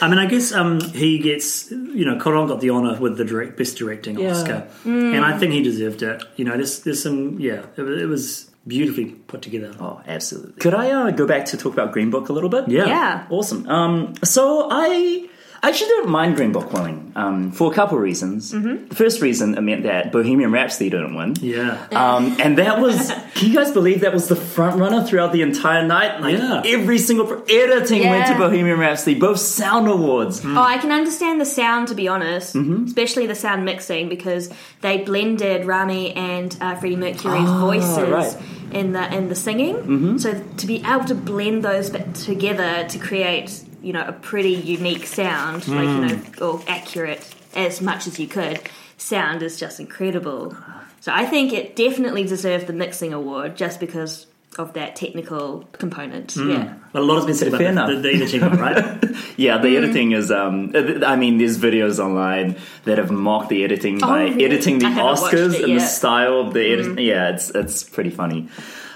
I 0.01 0.09
mean, 0.09 0.19
I 0.19 0.27
guess 0.27 0.53
um, 0.53 0.81
he 0.81 1.19
gets, 1.19 1.71
you 1.71 2.05
know, 2.05 2.17
Cuarón 2.17 2.47
got 2.47 2.61
the 2.61 2.71
honour 2.71 2.99
with 3.01 3.17
the 3.17 3.25
direct, 3.25 3.57
best 3.57 3.77
directing 3.79 4.19
Yeah. 4.19 4.31
Oscar, 4.33 4.69
Mm. 4.85 5.15
and 5.17 5.25
I 5.25 5.37
think 5.39 5.53
he 5.53 5.63
deserved 5.63 6.03
it. 6.03 6.23
You 6.37 6.45
know, 6.45 6.53
there's, 6.57 6.81
there's 6.85 7.03
some, 7.03 7.41
yeah, 7.41 7.65
it, 7.77 7.83
wa- 7.83 7.89
it 8.05 8.05
was 8.07 8.51
beautifully 8.67 9.07
put 9.07 9.41
together. 9.43 9.75
Oh, 9.81 10.01
absolutely. 10.07 10.61
Could 10.61 10.75
I 10.75 10.91
uh, 10.91 11.11
go 11.13 11.27
back 11.27 11.47
to 11.47 11.57
talk 11.57 11.73
about 11.73 11.93
Green 11.93 12.11
Book 12.11 12.29
a 12.29 12.33
little 12.35 12.51
bit? 12.51 12.69
Yeah. 12.69 12.87
Yeah. 12.87 13.27
Awesome. 13.31 13.67
Um, 13.69 14.15
so 14.23 14.69
I 14.71 15.29
I 15.61 15.71
actually 15.71 15.89
don't 15.89 16.09
mind 16.09 16.37
Green 16.37 16.53
Book 16.53 16.73
winning 16.73 17.13
um, 17.17 17.51
for 17.51 17.71
a 17.71 17.75
couple 17.75 17.97
of 17.97 18.03
reasons. 18.03 18.53
The 18.53 18.95
first 18.95 19.21
reason 19.21 19.59
it 19.59 19.61
meant 19.61 19.83
that 19.83 20.13
Bohemian 20.13 20.53
Rhapsody 20.53 20.89
didn't 20.89 21.17
win. 21.17 21.35
Yeah. 21.41 21.85
Um, 21.91 22.37
and 22.39 22.59
that 22.59 22.81
was, 22.81 23.11
can 23.35 23.49
you 23.49 23.55
guys 23.55 23.73
believe 23.73 24.03
that 24.03 24.13
was 24.13 24.29
the 24.29 24.37
front 24.37 24.79
runner 24.79 25.03
throughout 25.05 25.33
the 25.33 25.43
entire 25.43 25.85
night? 25.85 26.21
Like 26.21 26.39
Yeah. 26.39 26.63
every 26.65 26.99
single 26.99 27.27
pro- 27.27 27.43
editing 27.43 28.09
went 28.09 28.27
to 28.29 28.35
Bohemian 28.37 28.79
Rhapsody, 28.79 29.19
both 29.19 29.41
sound 29.41 29.89
awards. 29.89 30.43
Oh, 30.45 30.63
I 30.63 30.79
can 30.79 30.93
understand 30.93 31.41
the 31.41 31.47
sound 31.47 31.89
to 31.89 31.95
be 31.97 32.07
honest, 32.07 32.55
especially 32.55 33.27
the 33.27 33.35
sound 33.35 33.65
mixing 33.65 34.09
because 34.09 34.53
they 34.81 34.99
blended 34.99 35.65
Rami 35.65 36.13
and 36.15 36.57
uh, 36.61 36.77
Freddie 36.77 36.97
Mercury's 36.97 37.51
voices 37.51 37.99
right. 38.09 38.37
in 38.73 38.93
the 38.93 39.13
in 39.13 39.29
the 39.29 39.35
singing. 39.35 40.19
So 40.19 40.41
to 40.59 40.67
be 40.67 40.77
able 40.87 41.05
to 41.07 41.15
blend 41.17 41.65
those 41.65 41.91
together 42.15 42.87
to 42.89 42.99
create 42.99 43.65
you 43.83 43.93
know 43.93 44.05
a 44.07 44.13
pretty 44.13 44.53
unique 44.53 45.07
sound, 45.07 45.67
like 45.69 45.89
you 45.89 46.01
know, 46.01 46.15
mm. 46.15 46.41
or 46.41 46.63
accurate 46.69 47.35
as 47.55 47.81
much 47.81 48.07
as 48.07 48.19
you 48.19 48.29
could, 48.29 48.61
sound 48.97 49.43
is 49.43 49.59
just 49.59 49.81
incredible. 49.81 50.57
So 51.01 51.13
I 51.13 51.27
think 51.27 51.53
it 51.53 51.77
definitely 51.77 52.25
deserved 52.25 52.67
the 52.67 52.73
mixing 52.73 53.13
award 53.13 53.57
just 53.57 53.81
because 53.81 54.27
of 54.59 54.73
that 54.73 54.97
technical 54.97 55.65
component. 55.73 56.35
Mm. 56.35 56.53
Yeah. 56.53 56.75
But 56.93 57.03
a 57.03 57.05
lot 57.05 57.17
has 57.17 57.27
been 57.27 57.35
said 57.35 57.49
about 57.49 57.59
Fair 57.61 57.73
the, 57.73 57.95
the, 57.95 58.01
the 58.01 58.15
editing, 58.15 58.41
right? 58.59 59.05
Yeah, 59.37 59.59
the 59.59 59.77
editing 59.77 60.11
mm. 60.11 60.17
is. 60.17 60.31
Um, 60.31 60.73
uh, 60.75 61.07
I 61.07 61.17
mean, 61.17 61.39
there's 61.39 61.59
videos 61.59 61.99
online 61.99 62.57
that 62.85 62.99
have 62.99 63.11
mocked 63.11 63.51
the 63.51 63.65
editing 63.65 64.03
oh, 64.03 64.09
by 64.09 64.25
really? 64.25 64.45
editing 64.45 64.81
the 64.81 64.87
I 64.87 64.91
haven't 64.91 65.23
watched 65.23 65.35
Oscars 65.35 65.63
and 65.63 65.77
the 65.77 65.81
style 65.81 66.41
of 66.41 66.55
the 66.55 66.73
editing. 66.73 66.99
Yeah, 66.99 67.31
it's 67.31 67.51
it's 67.51 67.85
pretty 67.85 68.11
funny. 68.11 68.49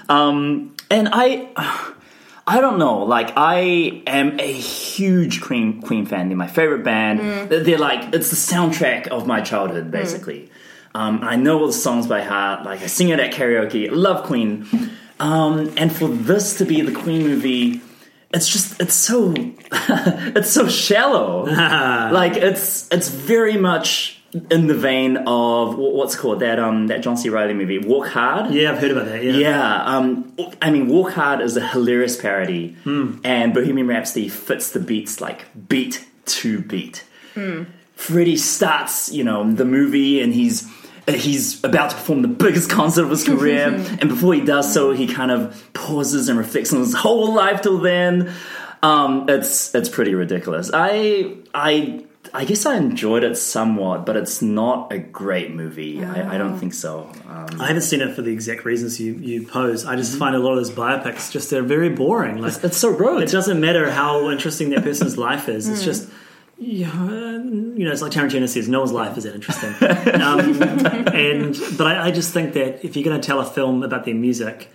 Um, 0.09 0.75
and 0.91 1.09
I. 1.11 1.93
I 2.45 2.59
don't 2.59 2.77
know. 2.77 3.03
Like, 3.03 3.33
I 3.37 4.03
am 4.05 4.39
a 4.39 4.51
huge 4.51 5.41
Queen 5.41 5.81
Queen 5.81 6.05
fan. 6.05 6.27
They're 6.27 6.37
my 6.37 6.47
favorite 6.47 6.83
band. 6.83 7.49
They're 7.49 7.77
like 7.77 8.13
it's 8.13 8.29
the 8.29 8.35
soundtrack 8.35 9.07
of 9.07 9.25
my 9.27 9.41
childhood, 9.41 9.91
basically. 9.91 10.49
Um, 10.95 11.21
I 11.23 11.37
know 11.37 11.59
all 11.61 11.67
the 11.67 11.73
songs 11.73 12.05
by 12.05 12.21
heart. 12.21 12.65
Like, 12.65 12.81
I 12.81 12.87
sing 12.87 13.09
it 13.09 13.19
at 13.19 13.33
karaoke. 13.33 13.89
I 13.89 13.93
love 13.93 14.25
Queen. 14.25 14.67
Um, 15.19 15.73
and 15.77 15.95
for 15.95 16.07
this 16.07 16.57
to 16.57 16.65
be 16.65 16.81
the 16.81 16.91
Queen 16.91 17.23
movie, 17.23 17.81
it's 18.33 18.47
just 18.49 18.81
it's 18.81 18.93
so 18.93 19.33
it's 19.71 20.51
so 20.51 20.67
shallow. 20.67 21.45
like 21.45 22.33
it's 22.35 22.91
it's 22.91 23.09
very 23.09 23.57
much 23.57 24.12
in 24.49 24.67
the 24.67 24.73
vein 24.73 25.17
of 25.27 25.77
what's 25.77 26.15
called 26.15 26.39
that 26.39 26.57
um 26.59 26.87
that 26.87 27.01
John 27.01 27.15
C. 27.17 27.29
Reilly 27.29 27.53
movie, 27.53 27.77
Walk 27.77 28.07
Hard. 28.07 28.51
yeah, 28.53 28.71
I've 28.71 28.79
heard 28.79 28.91
about 28.91 29.05
that. 29.05 29.23
Yeah. 29.23 29.33
Yeah, 29.37 29.83
um, 29.85 30.35
I 30.61 30.71
mean, 30.71 30.87
Walk 30.87 31.11
Hard 31.13 31.41
is 31.41 31.55
a 31.57 31.65
hilarious 31.67 32.15
parody, 32.19 32.75
and 32.85 33.53
Bohemian 33.53 33.87
Rhapsody 33.87 34.29
fits 34.29 34.71
the 34.71 34.79
beats 34.79 35.21
like 35.21 35.45
beat 35.67 36.05
to 36.25 36.61
beat. 36.61 37.03
Freddie 37.95 38.37
starts, 38.37 39.11
you 39.11 39.23
know, 39.23 39.49
the 39.53 39.65
movie, 39.65 40.21
and 40.21 40.33
he's 40.33 40.67
he's 41.07 41.63
about 41.63 41.91
to 41.91 41.95
perform 41.95 42.21
the 42.21 42.27
biggest 42.27 42.69
concert 42.69 43.03
of 43.03 43.09
his 43.11 43.23
career, 43.23 43.67
and 43.99 44.09
before 44.09 44.33
he 44.33 44.41
does 44.41 44.73
so, 44.73 44.91
he 44.91 45.05
kind 45.07 45.31
of 45.31 45.69
pauses 45.73 46.27
and 46.29 46.37
reflects 46.39 46.73
on 46.73 46.79
his 46.79 46.93
whole 46.93 47.33
life 47.33 47.61
till 47.61 47.77
then. 47.77 48.33
Um, 48.81 49.25
it's 49.29 49.73
it's 49.75 49.89
pretty 49.89 50.15
ridiculous. 50.15 50.71
I 50.73 51.37
I. 51.53 52.05
I 52.35 52.45
guess 52.45 52.65
I 52.65 52.77
enjoyed 52.77 53.23
it 53.23 53.35
somewhat, 53.37 54.05
but 54.07 54.15
it's 54.15 54.41
not 54.41 54.91
a 54.91 54.97
great 54.97 55.51
movie. 55.51 56.03
I, 56.03 56.33
I 56.33 56.37
don't 56.39 56.57
think 56.57 56.73
so. 56.73 57.11
Um, 57.29 57.61
I 57.61 57.67
haven't 57.67 57.83
seen 57.83 58.01
it 58.01 58.15
for 58.15 58.23
the 58.23 58.31
exact 58.31 58.65
reasons 58.65 58.99
you, 58.99 59.13
you 59.13 59.45
pose. 59.45 59.85
I 59.85 59.89
Mm-hmm. 59.91 59.97
just 60.01 60.17
find 60.17 60.35
a 60.35 60.39
lot 60.39 60.51
of 60.51 60.57
those 60.57 60.71
biopics 60.71 61.31
just 61.31 61.49
they're 61.51 61.61
very 61.61 61.89
boring. 61.89 62.39
Like 62.41 62.63
it's 62.63 62.77
so 62.77 62.89
rote. 62.89 63.21
it 63.21 63.29
doesn't 63.29 63.59
matter 63.61 63.91
how 63.91 64.31
interesting 64.31 64.71
that 64.71 64.83
person's 64.83 65.17
life 65.29 65.47
is. 65.47 65.67
Mm. 65.69 65.73
It's 65.73 65.83
just 65.83 66.09
you 66.57 66.85
know, 66.85 67.73
you 67.75 67.85
know, 67.85 67.91
it's 67.91 68.01
like 68.01 68.11
Tarantino 68.11 68.47
says, 68.47 68.69
no 68.69 68.79
one's 68.79 68.91
life 68.91 69.17
is 69.17 69.23
that 69.25 69.35
interesting. 69.35 69.73
um, 70.21 70.61
and 71.13 71.55
but 71.77 71.87
I, 71.87 72.07
I 72.07 72.11
just 72.11 72.31
think 72.33 72.53
that 72.53 72.85
if 72.85 72.95
you're 72.95 73.03
going 73.03 73.19
to 73.19 73.25
tell 73.25 73.39
a 73.41 73.45
film 73.45 73.83
about 73.83 74.05
their 74.05 74.15
music, 74.15 74.57
Yeah. 74.61 74.67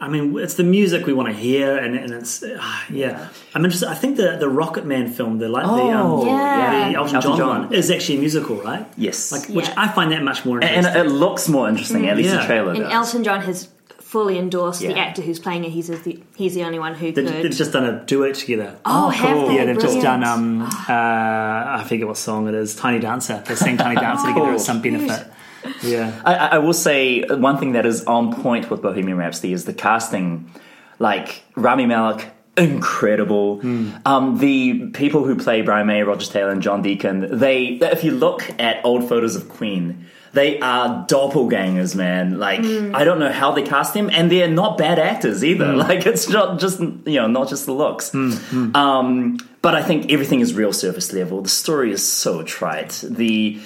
I 0.00 0.08
mean, 0.08 0.38
it's 0.38 0.54
the 0.54 0.62
music 0.62 1.06
we 1.06 1.12
want 1.12 1.28
to 1.28 1.34
hear, 1.34 1.76
and, 1.76 1.96
and 1.96 2.12
it's 2.12 2.42
uh, 2.42 2.60
yeah. 2.88 3.28
I'm 3.54 3.64
interested. 3.64 3.88
I 3.88 3.94
think 3.94 4.16
the 4.16 4.36
the 4.36 4.48
Rocket 4.48 4.86
Man 4.86 5.08
film, 5.10 5.38
the 5.38 5.48
like 5.48 5.64
the 5.64 5.70
Oh, 5.70 6.20
um, 6.22 6.26
Yeah. 6.28 6.88
the 6.90 6.94
Elton, 6.96 7.16
Elton 7.16 7.20
John, 7.22 7.36
John. 7.38 7.62
one, 7.64 7.72
is 7.74 7.90
actually 7.90 8.18
a 8.18 8.20
musical, 8.20 8.56
right? 8.62 8.86
Yes. 8.96 9.32
Like, 9.32 9.48
which 9.48 9.68
I 9.76 9.88
find 9.88 10.12
that 10.12 10.22
much 10.22 10.44
more 10.44 10.56
interesting. 10.60 10.78
and 10.78 10.86
interesting. 10.86 11.16
it 11.16 11.18
looks 11.18 11.48
more 11.48 11.68
interesting, 11.68 12.08
at 12.08 12.16
least 12.16 12.30
Yeah. 12.30 12.40
the 12.40 12.46
trailer 12.46 12.70
And 12.74 12.80
does. 12.84 12.92
Elton 12.92 13.24
John 13.24 13.40
has 13.42 13.68
fully 13.98 14.38
endorse 14.38 14.78
the 14.78 14.96
actor 14.96 15.20
who's 15.20 15.38
playing 15.38 15.64
it. 15.64 15.70
He's 15.70 15.88
the 15.88 16.22
he's 16.36 16.54
the 16.54 16.62
only 16.64 16.78
one 16.78 16.94
who 16.94 17.10
They, 17.12 17.24
could. 17.24 17.42
they've 17.42 17.50
just 17.52 17.72
done 17.72 17.84
a 17.84 18.04
duet 18.06 18.36
together. 18.36 18.76
Oh, 18.86 19.08
have 19.10 19.36
cool. 19.36 19.48
they? 19.48 19.56
Yeah, 19.56 19.64
they've 19.66 19.78
just 19.80 20.00
done. 20.00 20.22
Um, 20.24 20.62
uh, 20.62 20.68
I 20.88 21.84
forget 21.88 22.06
what 22.06 22.16
song 22.16 22.48
it 22.48 22.54
is. 22.54 22.74
Tiny 22.76 23.00
Dancer. 23.00 23.42
They 23.46 23.54
sang 23.56 23.76
Tiny 23.76 24.00
Dancer 24.00 24.28
together 24.28 24.52
at 24.52 24.60
some 24.60 24.80
benefit. 24.80 25.26
Yeah. 25.82 26.20
I, 26.24 26.34
I 26.34 26.58
will 26.58 26.74
say 26.74 27.22
one 27.22 27.58
thing 27.58 27.72
that 27.72 27.86
is 27.86 28.04
on 28.04 28.34
point 28.34 28.68
with 28.68 28.82
Bohemian 28.82 29.16
Rhapsody 29.16 29.52
is 29.52 29.64
the 29.64 29.72
casting. 29.72 30.50
Like 30.98 31.44
Rami 31.54 31.86
Malek, 31.86 32.32
incredible. 32.58 33.60
Hmm. 33.60 33.90
Um, 34.04 34.38
the 34.38 34.90
people 34.90 35.24
who 35.24 35.36
play 35.36 35.62
Brian 35.62 35.86
May, 35.86 36.02
Roger 36.02 36.30
Taylor, 36.30 36.50
and 36.50 36.62
John 36.62 36.82
Deacon, 36.82 37.38
they 37.38 37.66
if 37.80 38.04
you 38.04 38.12
look 38.12 38.48
at 38.60 38.84
old 38.84 39.08
photos 39.08 39.36
of 39.36 39.48
Queen. 39.48 40.06
They 40.34 40.60
are 40.60 41.06
doppelgangers, 41.06 41.96
man. 41.96 42.38
Like 42.38 42.60
hmm. 42.60 42.94
I 42.94 43.04
don't 43.04 43.18
know 43.18 43.32
how 43.32 43.52
they 43.52 43.62
cast 43.62 43.94
him, 43.96 44.10
and 44.10 44.30
they're 44.30 44.46
not 44.46 44.76
bad 44.76 44.98
actors 44.98 45.42
either. 45.42 45.72
Hmm. 45.72 45.78
Like 45.78 46.06
it's 46.06 46.28
not 46.28 46.60
just 46.60 46.80
you 46.80 47.20
know 47.20 47.26
not 47.26 47.48
just 47.48 47.64
the 47.64 47.72
looks. 47.72 48.14
Um, 48.14 49.38
but 49.62 49.74
I 49.74 49.82
think 49.82 50.12
everything 50.12 50.40
is 50.40 50.54
real 50.54 50.72
surface 50.72 51.12
level. 51.12 51.40
The 51.42 51.48
story 51.48 51.92
is 51.92 52.06
so 52.06 52.42
trite. 52.42 53.02
The 53.08 53.58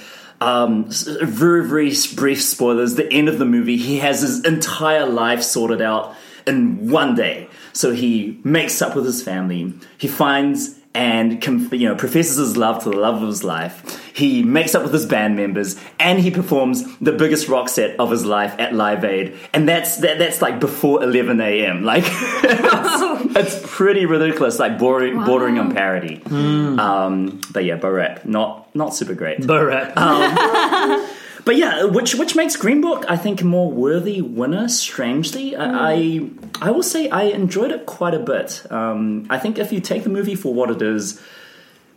um, 0.43 0.87
very 0.89 1.67
very 1.67 1.93
brief 2.17 2.43
spoilers. 2.43 2.97
The 2.97 3.11
end 3.13 3.29
of 3.29 3.39
the 3.39 3.45
movie, 3.45 3.77
he 3.77 3.99
has 3.99 4.21
his 4.23 4.45
entire 4.45 5.07
life 5.07 5.43
sorted 5.43 5.81
out 5.81 6.15
in 6.47 6.91
one 6.91 7.15
day. 7.15 7.49
So 7.73 7.93
he 7.93 8.41
makes 8.43 8.83
up 8.83 8.97
with 8.97 9.05
his 9.05 9.23
family. 9.23 9.73
He 9.99 10.09
finds 10.09 10.79
and 10.95 11.41
conf- 11.41 11.73
you 11.73 11.89
know 11.89 11.95
professes 11.95 12.37
his 12.37 12.57
love 12.57 12.83
to 12.85 12.91
the 12.91 12.97
love 12.97 13.23
of 13.23 13.29
his 13.29 13.43
life. 13.45 13.99
He 14.15 14.43
makes 14.43 14.75
up 14.75 14.83
with 14.83 14.93
his 14.93 15.07
band 15.07 15.37
members, 15.37 15.77
and 15.99 16.19
he 16.19 16.31
performs 16.31 16.85
the 16.99 17.13
biggest 17.13 17.49
rock 17.49 17.69
set 17.69 17.99
of 17.99 18.11
his 18.11 18.25
life 18.27 18.55
at 18.59 18.75
Live 18.75 19.05
Aid, 19.05 19.35
and 19.55 19.69
that's 19.69 19.99
that, 19.99 20.19
that's 20.19 20.43
like 20.43 20.61
before 20.61 21.03
11 21.03 21.41
a.m. 21.41 21.83
Like 21.93 22.05
it's, 22.07 23.37
it's 23.37 23.75
pretty 23.75 24.07
ridiculous, 24.07 24.59
like 24.59 24.79
bordering, 24.79 25.25
bordering 25.25 25.59
on 25.59 25.73
parody. 25.75 26.21
Um, 26.27 27.41
but 27.53 27.65
yeah, 27.65 27.79
Borat, 27.79 28.25
not 28.25 28.75
not 28.75 28.95
super 28.95 29.15
great. 29.15 29.41
Borat. 29.41 29.93
But 31.45 31.57
yeah, 31.57 31.85
which 31.85 32.15
which 32.15 32.37
makes 32.37 32.57
Green 32.57 32.81
Book 32.81 33.05
I 33.09 33.17
think 33.17 33.41
a 33.41 33.45
more 33.45 33.71
worthy 33.71 34.21
winner. 34.21 34.69
Strangely, 34.69 35.57
I, 35.57 35.93
I 35.93 36.31
I 36.61 36.71
will 36.71 36.83
say 36.83 37.09
I 37.09 37.25
enjoyed 37.25 37.73
it 37.73 37.87
quite 37.87 38.15
a 38.15 38.21
bit. 38.21 38.65
Um, 38.71 39.27
I 39.29 39.39
think 39.39 39.59
if 39.59 39.73
you 39.73 39.81
take 39.81 40.05
the 40.05 40.11
movie 40.11 40.37
for 40.37 40.55
what 40.55 40.71
it 40.71 40.81
is, 40.83 41.21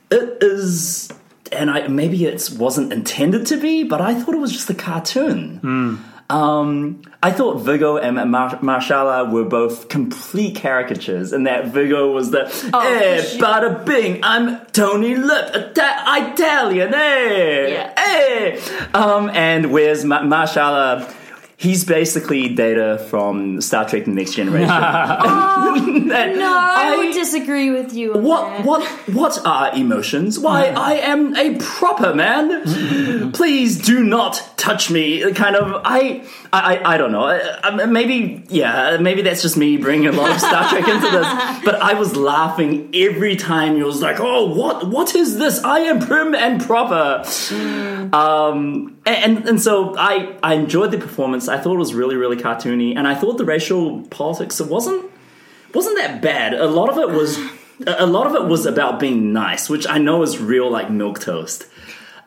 it 0.10 0.38
is, 0.42 1.12
and 1.52 1.70
I 1.70 1.88
maybe 1.88 2.26
it 2.26 2.50
wasn't 2.58 2.92
intended 2.92 3.46
to 3.48 3.58
be, 3.58 3.84
but 3.84 4.02
I 4.02 4.16
thought 4.16 4.34
it 4.34 4.40
was 4.40 4.52
just 4.52 4.70
a 4.70 4.74
cartoon. 4.74 5.60
Um, 6.28 7.02
I 7.22 7.32
thought 7.32 7.58
Viggo 7.62 7.98
and 7.98 8.16
Mar- 8.32 8.58
Marshala 8.58 9.30
were 9.32 9.44
both 9.44 9.90
complete 9.90 10.56
caricatures, 10.56 11.32
and 11.34 11.46
that 11.46 11.68
Viggo 11.68 12.12
was 12.12 12.32
the 12.32 12.46
eh, 12.46 13.22
for 13.22 13.28
sure. 13.28 13.40
bada 13.42 13.86
bing, 13.86 14.22
I'm 14.24 14.66
Tony 14.68 15.16
Lip, 15.16 15.50
Ita- 15.54 16.32
Italian, 16.34 16.94
eh, 16.96 17.68
Yeah. 17.68 17.94
eh. 17.96 18.60
Um, 18.96 19.30
and 19.36 19.72
whereas 19.72 20.04
Ma- 20.04 20.22
Marshala, 20.24 21.08
he's 21.58 21.84
basically 21.86 22.50
Data 22.50 22.98
from 23.10 23.62
Star 23.62 23.88
Trek: 23.88 24.06
The 24.06 24.12
Next 24.12 24.34
Generation. 24.36 24.70
That- 26.06 26.36
no, 26.36 26.46
I, 26.46 26.94
I- 26.94 26.98
would 26.98 27.14
disagree 27.14 27.70
with 27.72 27.94
you. 27.94 28.14
On 28.14 28.24
what 28.24 28.58
that. 28.58 28.66
what 28.66 28.84
what 29.14 29.46
are 29.46 29.76
emotions? 29.76 30.38
Why 30.40 30.68
I 30.68 30.94
am 30.94 31.36
a 31.36 31.56
proper 31.58 32.14
man. 32.14 33.32
Please 33.32 33.78
do 33.82 34.04
not 34.04 34.42
touch 34.58 34.90
me. 34.92 35.32
Kind 35.34 35.56
of 35.56 35.82
I 35.84 36.24
I, 36.54 36.82
I 36.94 36.98
don't 36.98 37.12
know. 37.12 37.26
I, 37.26 37.60
I- 37.64 37.86
maybe 37.86 38.44
yeah. 38.50 38.98
Maybe 38.98 39.22
that's 39.24 39.42
just 39.42 39.58
me 39.58 39.78
bringing 39.78 40.08
a 40.08 40.12
lot 40.12 40.32
of 40.32 40.40
Star 40.40 40.70
Trek 40.70 40.88
into 40.88 41.10
this. 41.10 41.28
But 41.66 41.76
I 41.82 41.96
was 41.96 42.16
laughing 42.16 42.92
every 42.94 43.36
time 43.36 43.76
you 43.78 43.86
was 43.86 44.02
like, 44.02 44.18
"Oh, 44.20 44.54
what 44.54 44.88
what 44.88 45.16
is 45.16 45.38
this? 45.40 45.64
I 45.64 45.80
am 45.80 46.00
prim 46.00 46.36
and 46.36 46.62
proper." 46.62 47.24
Mm. 47.26 48.14
Um, 48.14 48.95
and 49.06 49.48
and 49.48 49.62
so 49.62 49.96
I 49.98 50.38
I 50.42 50.54
enjoyed 50.56 50.92
the 50.92 50.98
performance. 50.98 51.48
I 51.48 51.58
thought 51.58 51.76
it 51.76 51.80
was 51.80 51.94
really 51.94 52.16
really 52.16 52.38
cartoony, 52.38 52.96
and 52.96 53.08
I 53.08 53.16
thought 53.16 53.38
the 53.38 53.46
racial 53.46 54.02
politics 54.04 54.60
it 54.60 54.68
wasn't 54.68 55.12
wasn't 55.74 55.98
that 55.98 56.22
bad. 56.22 56.54
A 56.54 56.68
lot 56.68 56.90
of 56.90 56.98
it 56.98 57.10
was 57.10 57.38
a 57.86 58.06
lot 58.06 58.28
of 58.28 58.36
it 58.36 58.48
was 58.48 58.66
about 58.66 59.00
being 59.00 59.34
nice, 59.34 59.70
which 59.70 59.86
I 59.88 59.98
know 59.98 60.24
is 60.24 60.40
real 60.40 60.72
like 60.72 60.88
milquetoast. 60.88 61.68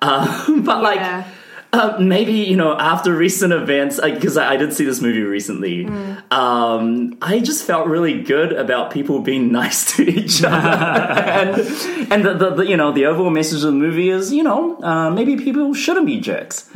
Uh, 0.01 0.61
but 0.61 0.83
like 0.83 0.97
Yeah. 0.97 1.29
Uh, 1.73 1.99
maybe 2.01 2.33
you 2.33 2.57
know 2.57 2.77
after 2.77 3.15
recent 3.15 3.53
events, 3.53 4.01
because 4.01 4.37
I, 4.37 4.55
I 4.55 4.57
did 4.57 4.73
see 4.73 4.85
this 4.85 5.01
movie 5.01 5.23
recently, 5.23 5.87
um, 6.31 7.19
I 7.21 7.41
just 7.41 7.65
felt 7.65 7.89
really 7.89 8.23
good 8.23 8.53
about 8.53 8.91
people 8.91 9.21
being 9.21 9.53
nice 9.61 9.97
to 9.97 10.09
each 10.09 10.43
other, 10.43 10.57
and 10.57 11.59
and 12.11 12.25
the, 12.25 12.35
the, 12.35 12.51
the 12.57 12.67
you 12.67 12.77
know 12.77 12.93
the 12.93 13.07
overall 13.07 13.31
message 13.31 13.59
of 13.59 13.73
the 13.73 13.73
movie 13.73 14.09
is 14.09 14.33
you 14.33 14.43
know 14.43 14.83
uh, 14.83 15.11
maybe 15.11 15.37
people 15.37 15.75
shouldn't 15.75 16.07
be 16.07 16.21
jerks, 16.21 16.69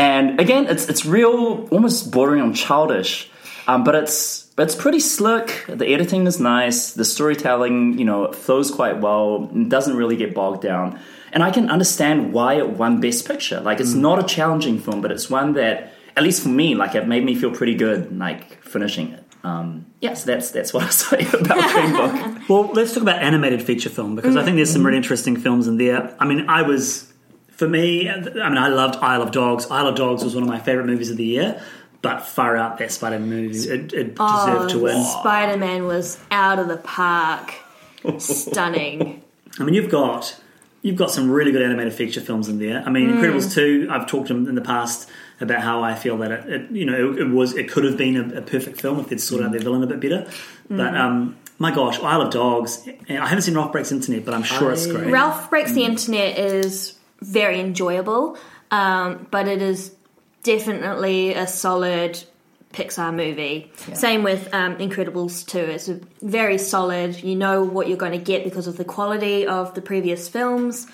and 0.00 0.40
again 0.40 0.66
it's 0.66 0.88
it's 0.88 1.04
real 1.04 1.68
almost 1.70 2.10
bordering 2.10 2.40
on 2.40 2.54
childish, 2.54 3.30
um, 3.66 3.84
but 3.84 3.94
it's 3.94 4.48
it's 4.58 4.74
pretty 4.74 5.00
slick. 5.00 5.66
The 5.68 5.86
editing 5.86 6.26
is 6.26 6.40
nice. 6.40 6.92
The 6.92 7.04
storytelling, 7.04 7.98
you 7.98 8.04
know, 8.04 8.32
flows 8.32 8.70
quite 8.70 9.00
well. 9.00 9.46
Doesn't 9.46 9.96
really 9.96 10.16
get 10.16 10.34
bogged 10.34 10.62
down. 10.62 10.98
And 11.32 11.42
I 11.42 11.50
can 11.50 11.70
understand 11.70 12.32
why 12.32 12.54
it 12.54 12.70
won 12.70 13.00
Best 13.00 13.26
Picture. 13.26 13.60
Like, 13.60 13.80
it's 13.80 13.94
not 13.94 14.18
a 14.18 14.22
challenging 14.22 14.78
film, 14.78 15.00
but 15.00 15.10
it's 15.10 15.28
one 15.28 15.52
that, 15.54 15.92
at 16.16 16.22
least 16.22 16.42
for 16.42 16.48
me, 16.48 16.74
like, 16.74 16.94
it 16.94 17.06
made 17.06 17.24
me 17.24 17.34
feel 17.34 17.50
pretty 17.50 17.74
good, 17.74 18.16
like, 18.18 18.62
finishing 18.62 19.12
it. 19.12 19.24
Um, 19.44 19.86
yes, 20.00 20.24
that's 20.24 20.50
that's 20.50 20.74
what 20.74 20.82
I 20.82 20.88
say 20.88 21.20
about 21.38 21.72
Green 21.72 21.92
Book. 21.92 22.42
Well, 22.48 22.64
let's 22.72 22.94
talk 22.94 23.02
about 23.02 23.22
animated 23.22 23.62
feature 23.62 23.90
film 23.90 24.16
because 24.16 24.36
I 24.36 24.42
think 24.42 24.56
there's 24.56 24.72
some 24.72 24.84
really 24.84 24.96
interesting 24.96 25.36
films 25.36 25.66
in 25.68 25.76
there. 25.76 26.16
I 26.18 26.24
mean, 26.24 26.48
I 26.48 26.62
was, 26.62 27.12
for 27.50 27.68
me, 27.68 28.08
I 28.08 28.18
mean, 28.20 28.58
I 28.58 28.68
loved 28.68 28.96
Isle 28.96 29.20
of 29.22 29.32
Dogs. 29.32 29.70
Isle 29.70 29.88
of 29.88 29.96
Dogs 29.96 30.24
was 30.24 30.34
one 30.34 30.44
of 30.44 30.48
my 30.48 30.58
favorite 30.58 30.86
movies 30.86 31.10
of 31.10 31.18
the 31.18 31.24
year, 31.26 31.62
but 32.00 32.24
far 32.24 32.56
out 32.56 32.78
that 32.78 32.90
Spider 32.90 33.18
movie, 33.18 33.58
it, 33.68 33.92
it 33.92 34.14
deserved 34.14 34.70
to 34.70 34.78
win. 34.78 35.04
Spider 35.04 35.58
Man 35.58 35.86
was 35.86 36.18
out 36.30 36.58
of 36.58 36.68
the 36.68 36.78
park. 36.78 37.54
Stunning. 38.18 39.22
I 39.58 39.64
mean, 39.64 39.74
you've 39.74 39.90
got 39.90 40.40
you've 40.82 40.96
got 40.96 41.10
some 41.10 41.30
really 41.30 41.52
good 41.52 41.62
animated 41.62 41.92
feature 41.92 42.20
films 42.20 42.48
in 42.48 42.58
there. 42.58 42.82
I 42.84 42.90
mean, 42.90 43.10
Incredibles 43.10 43.52
two. 43.52 43.88
I've 43.90 44.06
talked 44.06 44.30
in 44.30 44.54
the 44.54 44.60
past 44.60 45.08
about 45.40 45.60
how 45.60 45.82
I 45.82 45.94
feel 45.94 46.18
that 46.18 46.30
it, 46.30 46.50
it 46.50 46.70
you 46.70 46.84
know 46.84 47.12
it, 47.12 47.20
it 47.20 47.28
was 47.28 47.54
it 47.54 47.70
could 47.70 47.84
have 47.84 47.96
been 47.96 48.16
a, 48.16 48.38
a 48.38 48.42
perfect 48.42 48.80
film 48.80 48.98
if 49.00 49.08
they'd 49.08 49.20
sorted 49.20 49.46
out 49.46 49.52
their 49.52 49.60
villain 49.60 49.82
a 49.82 49.86
bit 49.86 50.00
better. 50.00 50.30
But 50.68 50.96
um, 50.96 51.36
my 51.58 51.74
gosh, 51.74 51.98
Isle 52.00 52.22
of 52.22 52.30
Dogs. 52.30 52.88
I 53.08 53.14
haven't 53.14 53.42
seen 53.42 53.54
Ralph 53.54 53.72
Breaks 53.72 53.90
Internet, 53.90 54.24
but 54.24 54.34
I'm 54.34 54.42
sure 54.42 54.72
it's 54.72 54.86
great. 54.86 55.10
Ralph 55.10 55.50
Breaks 55.50 55.72
the 55.72 55.84
Internet 55.84 56.38
is 56.38 56.96
very 57.20 57.60
enjoyable, 57.60 58.36
um, 58.70 59.26
but 59.30 59.48
it 59.48 59.60
is 59.60 59.94
definitely 60.42 61.32
a 61.32 61.46
solid 61.46 62.22
Pixar 62.72 63.14
movie. 63.14 63.72
Same 63.94 64.22
with 64.22 64.52
um, 64.54 64.76
Incredibles 64.76 65.46
2. 65.46 65.58
It's 65.58 65.88
a 65.88 66.00
very 66.22 66.58
solid. 66.58 67.22
You 67.22 67.34
know 67.36 67.62
what 67.64 67.88
you're 67.88 67.96
going 67.96 68.12
to 68.12 68.18
get 68.18 68.44
because 68.44 68.66
of 68.66 68.76
the 68.76 68.84
quality 68.84 69.46
of 69.46 69.74
the 69.74 69.80
previous 69.82 70.28
films. 70.28 70.86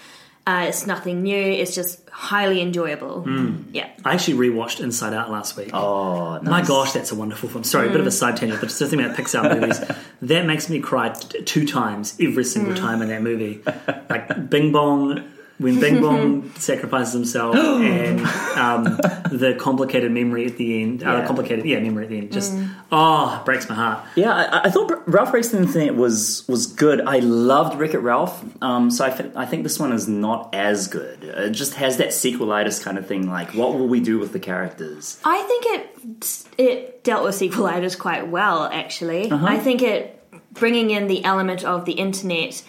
Uh, 0.47 0.67
it's 0.69 0.87
nothing 0.87 1.23
new. 1.23 1.35
It's 1.43 1.75
just 1.75 2.07
highly 2.11 2.61
enjoyable. 2.61 3.25
Yeah. 3.73 3.89
I 4.05 4.13
actually 4.13 4.51
rewatched 4.51 4.81
Inside 4.81 5.15
Out 5.15 5.31
last 5.31 5.57
week. 5.57 5.71
Oh, 5.73 6.39
My 6.43 6.61
gosh, 6.61 6.93
that's 6.93 7.11
a 7.11 7.15
wonderful 7.15 7.49
film. 7.49 7.65
Sorry, 7.65 7.89
a 7.89 7.91
bit 7.91 8.01
of 8.01 8.07
a 8.07 8.11
side 8.11 8.37
tangent, 8.37 8.61
but 8.61 8.67
just 8.67 8.79
the 8.79 8.87
thing 8.87 9.01
about 9.03 9.17
Pixar 9.17 9.59
movies, 9.59 9.81
that 10.21 10.45
makes 10.45 10.69
me 10.69 10.81
cry 10.81 11.09
t- 11.09 11.43
two 11.45 11.67
times 11.67 12.15
every 12.21 12.45
single 12.45 12.75
time 12.75 13.01
in 13.01 13.09
that 13.09 13.23
movie. 13.23 13.63
Like 14.11 14.51
Bing 14.51 14.71
Bong, 14.71 15.25
when 15.59 15.79
Bing 15.79 16.01
Bong 16.01 16.51
sacrifices 16.57 17.13
himself, 17.13 17.55
and 17.57 18.21
um, 18.57 18.85
the 19.31 19.57
complicated 19.59 20.11
memory 20.11 20.47
at 20.47 20.57
the 20.57 20.83
end. 20.83 21.03
Uh, 21.03 21.27
complicated, 21.27 21.65
yeah, 21.65 21.79
memory 21.81 22.05
at 22.05 22.11
the 22.11 22.19
end. 22.19 22.33
Just 22.33 22.57
oh, 22.91 23.43
breaks 23.45 23.69
my 23.69 23.75
heart. 23.75 24.05
Yeah, 24.17 24.33
I, 24.33 24.65
I 24.65 24.71
thought 24.71 25.07
Ralph 25.07 25.31
Breaks 25.31 25.49
the 25.49 25.59
Internet 25.59 25.95
was 25.95 26.47
was 26.49 26.67
good. 26.67 27.01
I 27.03 27.21
loved 27.21 27.79
Wreck 27.79 27.95
It 27.95 27.99
Ralph, 27.99 28.45
um, 28.63 28.91
so 28.91 29.05
I, 29.05 29.11
thi- 29.11 29.31
I 29.37 29.47
think 29.47 29.63
this 29.63 29.79
one 29.79 29.93
is 29.93 30.09
not 30.09 30.55
as 30.55 30.89
good. 30.89 31.23
It 31.23 31.51
just 31.51 31.75
has 31.75 31.99
that 31.99 32.09
sequelitis 32.09 32.83
kind 32.83 32.99
of 32.99 33.07
thing. 33.07 33.29
Like, 33.29 33.55
what 33.55 33.75
will 33.75 33.89
we 33.89 34.01
do 34.01 34.19
with 34.19 34.33
the 34.33 34.41
characters? 34.41 35.21
I 35.25 35.43
think 35.43 35.65
it 35.67 36.45
it 36.59 37.05
dealt 37.05 37.25
with 37.25 37.37
sequelitis 37.37 37.99
quite 37.99 38.29
well. 38.29 38.65
Actually, 38.65 39.31
I 39.31 39.59
think 39.59 39.83
it 39.83 40.21
bringing 40.53 40.91
in 40.91 41.09
the 41.09 41.25
element 41.25 41.65
of 41.65 41.85
the 41.85 41.93
internet 41.93 42.63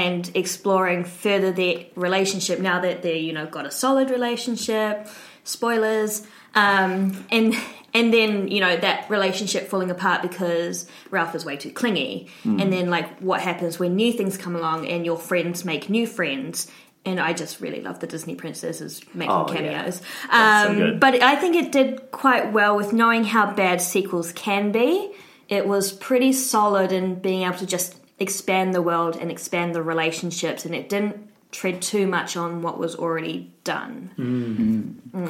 and 0.00 0.22
exploring 0.34 1.04
further 1.04 1.50
their 1.52 1.76
relationship 1.96 2.58
now 2.60 2.78
that 2.86 3.02
they 3.02 3.18
you 3.18 3.32
know 3.36 3.46
got 3.56 3.64
a 3.66 3.70
solid 3.70 4.08
relationship. 4.10 5.06
Spoilers, 5.44 6.22
um, 6.54 7.24
and 7.30 7.54
and 7.92 8.12
then 8.16 8.48
you 8.48 8.60
know 8.60 8.76
that 8.76 9.10
relationship 9.10 9.68
falling 9.68 9.90
apart 9.90 10.22
because 10.22 10.86
Ralph 11.10 11.34
is 11.34 11.44
way 11.44 11.56
too 11.56 11.72
clingy, 11.72 12.28
and 12.44 12.72
then 12.72 12.88
like 12.90 13.08
what 13.18 13.40
happens 13.40 13.78
when 13.78 13.96
new 13.96 14.12
things 14.12 14.36
come 14.36 14.54
along 14.56 14.86
and 14.86 15.04
your 15.04 15.18
friends 15.18 15.64
make 15.64 15.90
new 15.90 16.06
friends. 16.06 16.68
and 17.04 17.18
I 17.18 17.32
just 17.32 17.60
really 17.60 17.80
love 17.82 17.98
the 17.98 18.06
Disney 18.06 18.36
princesses 18.36 19.02
making 19.12 19.32
Oh, 19.34 19.46
yeah. 19.48 19.54
cameos. 19.56 19.96
So 20.30 20.38
Um, 20.70 20.76
good. 20.76 21.00
but 21.00 21.20
I 21.20 21.34
think 21.34 21.56
it 21.56 21.72
did 21.72 21.88
quite 22.12 22.52
well 22.52 22.76
with 22.76 22.92
knowing 22.92 23.24
how 23.24 23.44
bad 23.52 23.80
sequels 23.80 24.30
can 24.30 24.70
be. 24.70 25.10
It 25.48 25.66
was 25.66 25.90
pretty 25.90 26.32
solid 26.32 26.92
in 26.92 27.16
being 27.16 27.42
able 27.42 27.58
to 27.58 27.66
just 27.66 27.96
expand 28.22 28.72
the 28.74 28.82
world 28.82 29.16
and 29.20 29.30
expand 29.30 29.74
the 29.74 29.82
relationships, 29.82 30.64
and 30.64 30.74
it 30.74 30.88
didn't 30.88 31.28
tread 31.50 31.82
too 31.82 32.06
much 32.06 32.36
on 32.36 32.62
what 32.62 32.78
was 32.78 32.94
already 32.96 33.50
done. 33.64 34.10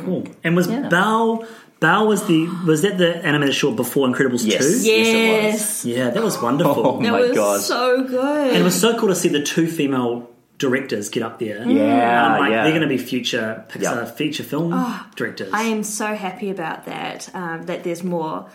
Cool. 0.04 0.24
And 0.44 0.54
was 0.56 0.68
Yeah. 0.68 0.88
Bao 0.88 1.46
Bao 1.80 2.06
was 2.06 2.26
the 2.26 2.46
was 2.64 2.82
that 2.82 2.96
the 2.98 3.16
animated 3.26 3.54
short 3.56 3.74
before 3.74 4.06
Incredibles 4.06 4.46
Yes. 4.46 4.60
two? 4.60 4.88
Yes, 4.88 5.06
it 5.08 5.12
Yes, 5.16 5.52
was. 5.84 5.84
Yeah, 5.86 6.10
that 6.10 6.22
was 6.22 6.40
wonderful. 6.40 6.86
Oh 6.86 7.00
it 7.00 7.10
my 7.10 7.20
was 7.22 7.32
gosh. 7.32 7.60
so 7.62 8.04
good. 8.04 8.48
And 8.48 8.56
it 8.56 8.62
was 8.62 8.78
so 8.80 8.96
cool 8.98 9.08
to 9.08 9.16
see 9.16 9.28
the 9.28 9.42
two 9.42 9.66
female 9.66 10.28
directors 10.58 11.08
get 11.08 11.24
up 11.24 11.40
there. 11.40 11.68
Yeah, 11.68 12.34
Um, 12.34 12.38
like, 12.38 12.50
yeah. 12.52 12.62
They're 12.62 12.70
going 12.70 12.82
to 12.82 12.86
be 12.88 12.98
future 12.98 13.64
Pixar 13.68 13.82
Yeah. 13.82 14.04
feature 14.04 14.44
film 14.44 14.70
directors. 15.16 15.50
I 15.52 15.64
am 15.64 15.82
so 15.82 16.14
happy 16.14 16.50
about 16.50 16.86
that. 16.86 17.28
Um, 17.34 17.66
that 17.66 17.82
there's 17.82 18.04
more 18.04 18.46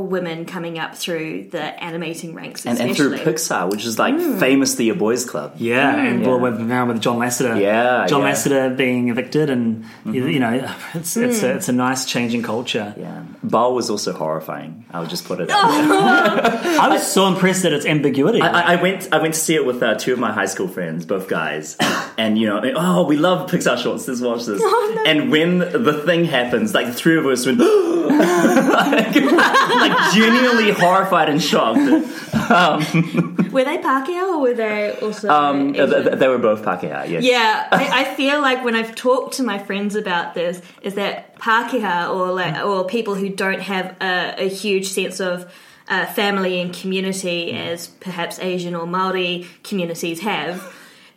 women 0.00 0.44
coming 0.44 0.78
up 0.78 0.96
through 0.96 1.44
the 1.50 1.62
animating 1.82 2.34
ranks, 2.34 2.66
And, 2.66 2.78
and 2.80 2.96
through 2.96 3.16
Pixar, 3.18 3.70
which 3.70 3.84
is 3.84 3.98
like 3.98 4.14
mm. 4.14 4.40
famously 4.40 4.88
a 4.88 4.94
boys' 4.94 5.24
club. 5.24 5.54
yeah, 5.58 5.94
and 5.96 6.20
mm. 6.20 6.22
Yeah. 6.22 6.28
well, 6.28 6.40
with, 6.40 6.60
now 6.60 6.86
with 6.86 7.00
John 7.00 7.18
Lasseter, 7.18 7.60
Yeah, 7.60 8.06
John 8.06 8.22
yeah. 8.22 8.32
Lasseter 8.32 8.76
being 8.76 9.08
evicted, 9.08 9.50
and 9.50 9.84
you, 10.04 10.12
mm-hmm. 10.12 10.28
you 10.28 10.40
know, 10.40 10.74
it's 10.94 11.16
it's 11.16 11.42
a, 11.42 11.52
mm. 11.52 11.56
it's 11.56 11.68
a 11.68 11.72
nice 11.72 12.06
change 12.06 12.34
in 12.34 12.42
culture. 12.42 12.94
Yeah, 12.96 13.24
Bao 13.46 13.74
was 13.74 13.90
also 13.90 14.12
horrifying. 14.12 14.84
I'll 14.90 15.06
just 15.06 15.24
put 15.24 15.40
it. 15.40 15.50
out 15.50 15.70
there. 15.70 16.70
Oh. 16.74 16.78
I 16.82 16.88
was 16.88 17.06
so 17.06 17.26
impressed 17.26 17.64
at 17.64 17.72
its 17.72 17.86
ambiguity. 17.86 18.40
I, 18.40 18.48
I- 18.48 18.74
I 18.74 18.82
went. 18.82 19.12
I 19.12 19.20
went 19.20 19.34
to 19.34 19.40
see 19.40 19.54
it 19.54 19.64
with 19.64 19.82
uh, 19.82 19.94
two 19.94 20.12
of 20.12 20.18
my 20.18 20.32
high 20.32 20.46
school 20.46 20.68
friends, 20.68 21.06
both 21.06 21.28
guys, 21.28 21.76
and 22.18 22.36
you 22.38 22.46
know, 22.46 22.60
oh, 22.74 23.04
we 23.04 23.16
love 23.16 23.50
Pixar 23.50 23.78
shorts. 23.80 24.08
Let's 24.08 24.20
watch 24.20 24.44
this. 24.46 24.60
Oh, 24.62 25.04
and 25.06 25.30
when 25.30 25.58
the 25.58 26.02
thing 26.04 26.24
happens, 26.24 26.74
like 26.74 26.86
the 26.86 26.92
three 26.94 27.16
of 27.18 27.26
us 27.26 27.46
went, 27.46 27.58
oh, 27.62 27.93
like, 28.08 29.14
like 29.14 30.14
genuinely 30.14 30.70
horrified 30.72 31.28
and 31.28 31.42
shocked. 31.42 31.78
Were 31.78 33.64
they 33.64 33.78
Pākehā 33.78 34.34
or 34.34 34.40
were 34.40 34.54
they 34.54 34.98
also? 35.00 35.28
Um, 35.28 35.70
Asian? 35.70 35.90
th- 35.90 36.04
th- 36.04 36.18
they 36.18 36.28
were 36.28 36.38
both 36.38 36.62
Pākehā. 36.62 37.08
Yes. 37.08 37.22
Yeah, 37.24 37.68
I, 37.70 38.00
I 38.02 38.14
feel 38.14 38.40
like 38.40 38.64
when 38.64 38.74
I've 38.74 38.94
talked 38.94 39.34
to 39.34 39.42
my 39.42 39.58
friends 39.58 39.94
about 39.94 40.34
this, 40.34 40.60
is 40.82 40.94
that 40.94 41.36
Pākehā 41.38 42.12
or 42.12 42.32
like, 42.32 42.64
or 42.64 42.84
people 42.86 43.14
who 43.14 43.28
don't 43.28 43.60
have 43.60 43.96
a, 44.00 44.44
a 44.44 44.48
huge 44.48 44.88
sense 44.88 45.20
of 45.20 45.52
uh, 45.88 46.06
family 46.06 46.60
and 46.60 46.74
community 46.74 47.52
as 47.52 47.86
perhaps 47.86 48.38
Asian 48.38 48.74
or 48.74 48.86
Maori 48.86 49.46
communities 49.62 50.20
have. 50.20 50.74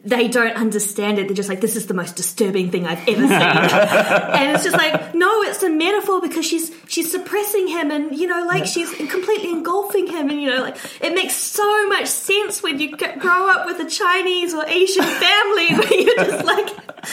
They 0.08 0.30
don't 0.30 0.56
understand 0.56 1.20
it. 1.20 1.28
They're 1.28 1.36
just 1.36 1.50
like, 1.50 1.60
this 1.60 1.76
is 1.76 1.88
the 1.88 1.94
most 1.94 2.16
disturbing 2.16 2.72
thing 2.72 2.86
I've 2.86 3.06
ever 3.08 3.28
seen. 3.28 3.32
and 3.32 4.56
it's 4.56 4.64
just 4.64 4.78
like, 4.78 5.14
no, 5.14 5.44
it's 5.44 5.62
a 5.64 5.70
metaphor 5.70 6.22
because 6.22 6.46
she's 6.46 6.72
she's 6.88 7.12
suppressing 7.12 7.68
him 7.68 7.92
and 7.92 8.16
you 8.16 8.28
know, 8.28 8.46
like 8.48 8.66
she's 8.66 8.90
completely 8.94 9.52
engulfing 9.52 10.08
him 10.08 10.30
and 10.30 10.42
you 10.42 10.50
know, 10.50 10.62
like 10.62 10.78
it 11.02 11.14
makes 11.14 11.36
so 11.36 11.88
much 11.90 12.08
sense 12.08 12.64
when 12.64 12.80
you 12.80 12.96
grow 12.96 13.50
up 13.50 13.66
with 13.66 13.80
a 13.80 13.90
Chinese 13.90 14.54
or 14.54 14.66
Asian 14.66 15.04
family 15.04 15.68
where 15.76 15.94
you're 15.94 16.16
just 16.16 16.46
like 16.46 16.68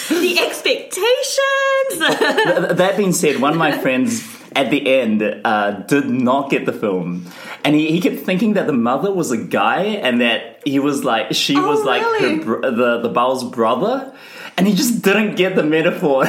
the 0.09 0.39
expectations. 0.41 1.99
That 2.79 2.95
being 2.97 3.13
said, 3.13 3.41
one 3.41 3.53
of 3.53 3.59
my 3.59 3.77
friends 3.79 4.23
at 4.57 4.71
the 4.71 5.01
end 5.01 5.23
uh, 5.45 5.71
did 5.87 6.09
not 6.09 6.51
get 6.51 6.65
the 6.67 6.73
film, 6.73 7.27
and 7.65 7.75
he, 7.75 7.91
he 7.91 8.01
kept 8.01 8.21
thinking 8.25 8.55
that 8.55 8.67
the 8.67 8.73
mother 8.73 9.13
was 9.13 9.31
a 9.31 9.37
guy, 9.39 9.83
and 9.83 10.21
that 10.21 10.61
he 10.65 10.79
was 10.79 11.05
like 11.05 11.33
she 11.35 11.57
Oh, 11.57 11.67
was 11.69 11.85
like 11.85 12.03
really? 12.03 12.37
her 12.39 12.45
br- 12.45 12.61
the 12.71 13.01
the 13.01 13.09
Bao's 13.09 13.45
brother, 13.45 14.13
and 14.57 14.67
he 14.67 14.75
just 14.75 15.03
didn't 15.03 15.35
get 15.37 15.57
the 15.57 15.63
metaphor. 15.65 16.25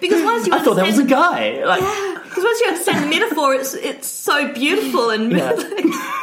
because 0.00 0.22
once 0.22 0.46
you 0.46 0.54
I 0.54 0.60
thought 0.62 0.76
that 0.76 0.86
was 0.86 0.98
a 0.98 1.04
guy. 1.04 1.64
Like, 1.64 1.80
because 2.24 2.44
once 2.44 2.60
you 2.60 2.66
understand 2.68 3.04
the 3.04 3.08
metaphor, 3.08 3.54
it's 3.54 3.74
it's 3.74 4.08
so 4.08 4.52
beautiful 4.52 5.10
and. 5.10 5.32
Yeah. 5.32 5.52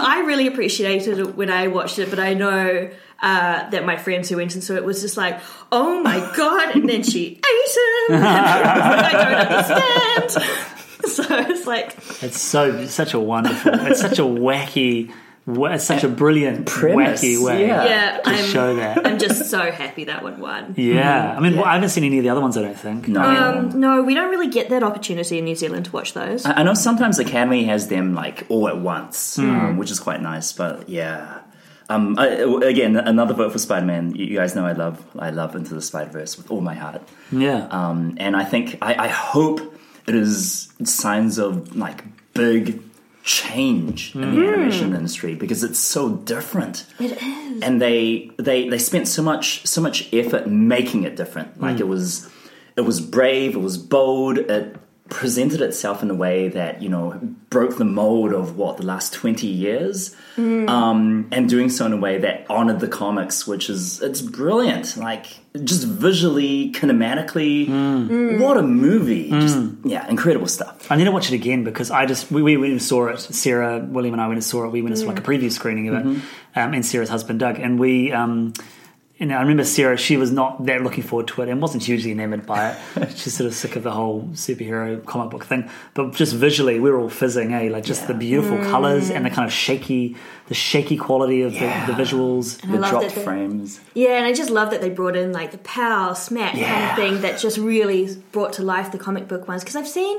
I 0.00 0.20
really 0.20 0.46
appreciated 0.46 1.18
it 1.18 1.36
when 1.36 1.50
I 1.50 1.68
watched 1.68 1.98
it, 1.98 2.10
but 2.10 2.18
I 2.18 2.34
know. 2.34 2.90
Uh, 3.22 3.68
that 3.68 3.84
my 3.84 3.98
friends 3.98 4.30
who 4.30 4.38
went 4.38 4.54
and 4.54 4.64
saw 4.64 4.72
it 4.76 4.82
was 4.82 5.02
just 5.02 5.18
like, 5.18 5.38
oh 5.70 6.02
my 6.02 6.18
god, 6.38 6.74
and 6.74 6.88
then 6.88 7.02
she 7.02 7.32
ate 7.36 8.08
him. 8.08 8.14
And 8.16 8.24
I 8.24 9.12
don't 9.12 10.32
understand. 10.32 10.56
So 11.04 11.24
it's 11.28 11.66
like, 11.66 11.96
It's 12.22 12.40
so 12.40 12.86
such 12.86 13.12
a 13.14 13.20
wonderful. 13.20 13.72
It's 13.86 14.00
such 14.00 14.18
a 14.18 14.22
wacky. 14.22 15.12
Wa- 15.50 15.72
It's 15.74 15.84
such 15.84 16.04
a 16.04 16.08
brilliant 16.08 16.66
Premise, 16.66 17.22
wacky 17.22 17.44
way 17.44 17.66
yeah. 17.66 17.84
yeah, 17.84 18.16
to 18.18 18.28
I'm, 18.30 18.44
show 18.44 18.76
that. 18.76 19.06
I'm 19.06 19.18
just 19.18 19.50
so 19.50 19.70
happy 19.70 20.04
that 20.04 20.22
one 20.22 20.40
won. 20.40 20.74
Yeah, 20.76 21.34
I 21.36 21.40
mean, 21.40 21.56
well, 21.56 21.64
I 21.64 21.74
haven't 21.74 21.90
seen 21.90 22.04
any 22.04 22.18
of 22.18 22.24
the 22.24 22.30
other 22.30 22.40
ones. 22.40 22.56
I 22.56 22.62
don't 22.62 22.78
think. 22.78 23.08
no. 23.08 23.20
Um, 23.22 23.78
no, 23.80 24.02
we 24.02 24.14
don't 24.14 24.30
really 24.30 24.48
get 24.48 24.68
that 24.70 24.82
opportunity 24.82 25.38
in 25.38 25.44
New 25.44 25.54
Zealand 25.56 25.86
to 25.86 25.92
watch 25.92 26.14
those. 26.14 26.44
I 26.46 26.52
I 26.60 26.62
know 26.62 26.74
sometimes 26.74 27.16
the 27.18 27.24
Academy 27.24 27.64
has 27.64 27.88
them 27.88 28.14
like 28.14 28.46
all 28.48 28.68
at 28.68 28.78
once, 28.78 29.36
Hmm. 29.36 29.50
um, 29.50 29.76
which 29.78 29.90
is 29.90 30.00
quite 30.00 30.20
nice. 30.22 30.52
But 30.52 30.88
yeah, 30.88 31.40
um, 31.88 32.16
I, 32.18 32.26
again, 32.64 32.96
another 32.96 33.34
vote 33.34 33.52
for 33.52 33.58
Spider 33.58 33.86
Man. 33.86 34.14
You, 34.14 34.26
you 34.26 34.36
guys 34.36 34.54
know 34.54 34.64
I 34.66 34.72
love 34.72 35.02
I 35.18 35.30
love 35.30 35.54
Into 35.56 35.74
the 35.74 35.82
Spider 35.82 36.10
Verse 36.10 36.36
with 36.36 36.50
all 36.50 36.60
my 36.60 36.74
heart. 36.74 37.02
Yeah, 37.32 37.66
Um, 37.70 38.14
and 38.18 38.36
I 38.36 38.44
think 38.44 38.78
I, 38.82 38.94
I 39.06 39.08
hope 39.08 39.60
it 40.06 40.14
is 40.14 40.72
signs 40.84 41.38
of 41.38 41.76
like 41.76 42.04
big 42.34 42.80
change 43.22 44.14
in 44.14 44.20
the 44.20 44.26
hmm. 44.28 44.42
animation 44.42 44.94
industry 44.94 45.34
because 45.34 45.62
it's 45.62 45.78
so 45.78 46.16
different. 46.16 46.86
It 46.98 47.22
is. 47.22 47.62
And 47.62 47.80
they 47.80 48.30
they 48.38 48.68
they 48.68 48.78
spent 48.78 49.08
so 49.08 49.22
much 49.22 49.66
so 49.66 49.80
much 49.80 50.12
effort 50.12 50.46
making 50.48 51.04
it 51.04 51.16
different. 51.16 51.60
Like 51.60 51.76
hmm. 51.76 51.82
it 51.82 51.88
was 51.88 52.28
it 52.76 52.82
was 52.82 53.00
brave, 53.00 53.54
it 53.54 53.60
was 53.60 53.78
bold, 53.78 54.38
it 54.38 54.76
presented 55.10 55.60
itself 55.60 56.02
in 56.02 56.10
a 56.10 56.14
way 56.14 56.48
that, 56.48 56.80
you 56.80 56.88
know, 56.88 57.18
broke 57.50 57.76
the 57.76 57.84
mold 57.84 58.32
of 58.32 58.56
what, 58.56 58.78
the 58.78 58.86
last 58.86 59.12
twenty 59.12 59.48
years. 59.48 60.16
Um, 60.38 61.28
and 61.32 61.50
doing 61.50 61.68
so 61.68 61.84
in 61.84 61.92
a 61.92 61.98
way 61.98 62.16
that 62.18 62.46
honored 62.48 62.80
the 62.80 62.88
comics, 62.88 63.46
which 63.46 63.68
is 63.68 64.00
it's 64.00 64.22
brilliant. 64.22 64.96
Like 64.96 65.26
just 65.64 65.86
visually, 65.86 66.72
kinematically, 66.72 67.68
what 68.40 68.56
a 68.56 68.62
movie! 68.62 69.28
Just 69.28 69.58
yeah, 69.84 70.08
incredible 70.08 70.46
stuff. 70.46 70.90
I 70.90 70.96
need 70.96 71.04
to 71.04 71.12
watch 71.12 71.30
it 71.30 71.34
again 71.34 71.62
because 71.62 71.90
I 71.90 72.06
just 72.06 72.30
we, 72.30 72.40
we 72.40 72.56
went 72.56 72.72
and 72.72 72.82
saw 72.82 73.08
it. 73.08 73.20
Sarah, 73.20 73.80
William, 73.80 74.14
and 74.14 74.22
I 74.22 74.28
went 74.28 74.38
and 74.38 74.44
saw 74.44 74.64
it. 74.64 74.70
We 74.70 74.80
went 74.80 74.94
and 74.94 75.02
saw 75.02 75.08
like 75.08 75.18
a 75.18 75.22
preview 75.22 75.52
screening 75.52 75.88
of 75.88 75.94
it, 75.94 76.06
um, 76.56 76.72
and 76.72 76.86
Sarah's 76.86 77.10
husband 77.10 77.40
Doug, 77.40 77.58
and 77.58 77.78
we. 77.78 78.12
Um, 78.12 78.54
you 79.20 79.26
know, 79.26 79.36
I 79.36 79.42
remember 79.42 79.64
Sarah. 79.64 79.98
She 79.98 80.16
was 80.16 80.32
not 80.32 80.64
that 80.64 80.82
looking 80.82 81.04
forward 81.04 81.28
to 81.28 81.42
it, 81.42 81.50
and 81.50 81.60
wasn't 81.60 81.82
hugely 81.82 82.10
enamored 82.10 82.46
by 82.46 82.70
it. 82.70 83.10
She's 83.16 83.34
sort 83.34 83.46
of 83.46 83.54
sick 83.54 83.76
of 83.76 83.82
the 83.82 83.90
whole 83.90 84.22
superhero 84.32 85.04
comic 85.04 85.30
book 85.30 85.44
thing. 85.44 85.68
But 85.92 86.14
just 86.14 86.34
visually, 86.34 86.80
we 86.80 86.90
were 86.90 86.98
all 86.98 87.10
fizzing, 87.10 87.52
eh? 87.52 87.68
Like 87.70 87.84
just 87.84 88.08
the 88.08 88.14
beautiful 88.14 88.56
mm. 88.56 88.70
colors 88.70 89.10
and 89.10 89.26
the 89.26 89.30
kind 89.30 89.46
of 89.46 89.52
shaky, 89.52 90.16
the 90.46 90.54
shaky 90.54 90.96
quality 90.96 91.42
of 91.42 91.52
Yeah. 91.52 91.84
the, 91.84 91.92
the 91.92 92.02
visuals. 92.02 92.64
I 92.64 92.72
The 92.72 92.78
love 92.78 92.90
drop 92.90 93.02
they- 93.02 93.22
frames. 93.22 93.80
Yeah, 93.92 94.16
and 94.16 94.24
I 94.24 94.32
just 94.32 94.48
love 94.48 94.70
that 94.70 94.80
they 94.80 94.88
brought 94.88 95.16
in 95.16 95.34
like 95.34 95.50
the 95.50 95.58
pow, 95.58 96.14
smack 96.14 96.54
kind 96.54 96.90
of 96.90 96.96
thing 96.96 97.20
that 97.20 97.38
just 97.38 97.58
really 97.58 98.16
brought 98.32 98.54
to 98.54 98.62
life 98.62 98.90
the 98.90 98.98
comic 98.98 99.28
book 99.28 99.46
ones. 99.46 99.62
Because 99.62 99.76
I've 99.76 99.88
seen 99.88 100.16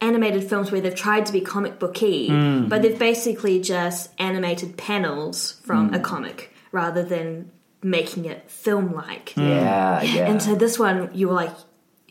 animated 0.00 0.48
films 0.48 0.72
where 0.72 0.80
they've 0.80 0.94
tried 0.94 1.26
to 1.26 1.34
be 1.34 1.42
comic 1.42 1.78
booky, 1.78 2.30
mm. 2.30 2.66
but 2.66 2.80
they've 2.80 2.98
basically 2.98 3.60
just 3.60 4.08
animated 4.18 4.78
panels 4.78 5.60
from 5.64 5.92
a 5.92 5.98
mm. 5.98 6.02
comic 6.02 6.54
rather 6.72 7.02
than 7.02 7.50
making 7.82 8.24
it 8.24 8.50
film 8.50 8.94
like. 8.94 9.36
Yeah, 9.36 10.02
yeah. 10.02 10.30
And 10.30 10.42
so 10.42 10.54
this 10.54 10.78
one, 10.78 11.10
you 11.14 11.28
were 11.28 11.34
like, 11.34 11.54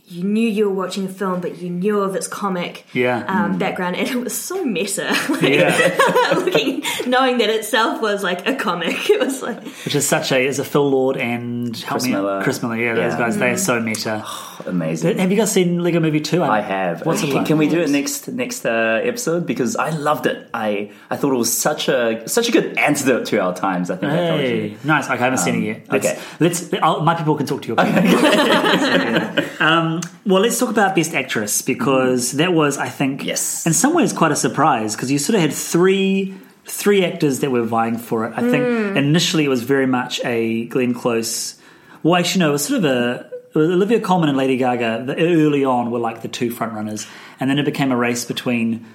you 0.10 0.24
knew 0.24 0.48
you 0.48 0.70
were 0.70 0.74
watching 0.76 1.04
a 1.06 1.10
film, 1.10 1.42
but 1.42 1.58
you 1.62 1.70
knew 1.70 2.00
of 2.00 2.16
its 2.16 2.28
comic 2.30 2.86
Yeah. 2.94 3.26
um, 3.28 3.58
background, 3.58 3.98
and 3.98 4.08
it 4.08 4.16
was 4.16 4.38
so 4.38 4.64
meta. 4.64 5.14
Like, 5.30 5.42
Yeah. 5.42 6.32
looking, 6.38 6.82
knowing 7.08 7.40
that 7.40 7.50
itself 7.50 8.02
was 8.02 8.24
like 8.24 8.48
a 8.48 8.56
comic, 8.56 9.10
it 9.10 9.20
was 9.20 9.42
like. 9.42 9.62
Which 9.86 9.96
is 9.96 10.08
such 10.08 10.32
a 10.32 10.40
is 10.40 10.60
a 10.60 10.64
Phil 10.64 10.90
Lord 10.90 11.18
and 11.18 11.76
help 11.76 11.90
Chris 12.00 12.06
me- 12.06 12.12
Miller. 12.12 12.42
Chris 12.42 12.62
Miller. 12.64 12.78
Yeah, 12.78 12.94
those 12.96 13.14
Yeah. 13.14 13.18
guys. 13.20 13.38
They 13.38 13.52
are 13.52 13.58
so 13.58 13.80
meta. 13.82 14.26
Amazing. 14.66 15.18
Have 15.20 15.30
you 15.32 15.38
guys 15.38 15.52
seen 15.52 15.84
Lego 15.84 16.00
Movie 16.00 16.20
Two? 16.22 16.42
I 16.44 16.62
have. 16.62 17.06
What's 17.06 17.22
it 17.24 17.28
can, 17.28 17.36
like? 17.36 17.46
can 17.48 17.58
we 17.58 17.68
do 17.70 17.80
it 17.80 17.90
next 17.90 18.28
next 18.28 18.66
uh, 18.66 19.00
episode? 19.04 19.46
Because 19.46 19.76
I 19.76 19.90
loved 19.92 20.26
it. 20.26 20.50
I 20.54 20.92
I 21.10 21.16
thought 21.18 21.32
it 21.34 21.38
was 21.38 21.54
such 21.54 21.88
a 21.90 22.28
such 22.28 22.50
a 22.50 22.52
good 22.52 22.78
antidote 22.78 23.26
to 23.28 23.40
our 23.40 23.54
times. 23.56 23.90
I 23.90 23.96
think 23.98 24.12
I. 24.12 24.16
Hey, 24.16 24.78
nice. 24.84 25.06
Okay, 25.06 25.14
I 25.14 25.18
haven't 25.18 25.38
seen 25.40 25.56
it 25.64 25.68
yet. 25.68 25.92
Let's, 25.92 26.06
okay. 26.08 26.20
let's. 26.40 26.74
I'll, 26.82 27.02
my 27.02 27.14
people 27.16 27.36
can 27.36 27.46
talk 27.46 27.62
to 27.62 27.68
you 27.68 27.74
about 27.74 27.88
it. 27.94 29.62
um, 29.62 29.97
well, 30.26 30.42
let's 30.42 30.60
talk 30.60 30.70
about 30.70 30.96
Best 30.96 31.14
Actress 31.14 31.62
because 31.62 32.34
mm. 32.34 32.38
that 32.38 32.54
was, 32.54 32.78
I 32.78 32.90
think, 32.90 33.24
Yes. 33.24 33.66
in 33.66 33.74
some 33.74 33.94
ways, 33.94 34.14
quite 34.14 34.32
a 34.32 34.36
surprise 34.36 34.96
because 34.96 35.12
you 35.12 35.20
sort 35.20 35.36
of 35.36 35.42
had 35.42 35.54
three 35.54 36.36
three 36.68 37.06
actors 37.06 37.40
that 37.40 37.50
were 37.50 37.64
vying 37.64 37.98
for 37.98 38.26
it. 38.26 38.34
I 38.36 38.42
think 38.42 38.66
mm. 38.66 38.96
initially 38.98 39.46
it 39.46 39.48
was 39.48 39.64
very 39.64 39.88
much 39.88 40.20
a 40.26 40.66
Glenn 40.66 40.94
Close. 40.94 41.60
Well, 42.04 42.16
actually, 42.20 42.40
no, 42.40 42.50
it 42.50 42.54
was 42.54 42.66
sort 42.66 42.80
of 42.80 42.86
a. 42.86 43.32
Olivia 43.56 44.00
Colman 44.00 44.30
and 44.30 44.38
Lady 44.38 44.58
Gaga 44.58 45.06
the, 45.06 45.16
early 45.18 45.66
on 45.66 45.90
were 45.90 45.98
like 45.98 46.22
the 46.22 46.28
two 46.28 46.52
front 46.52 46.74
runners, 46.74 47.08
and 47.40 47.50
then 47.50 47.58
it 47.58 47.66
became 47.66 47.92
a 47.92 47.98
race 47.98 48.24
between 48.24 48.86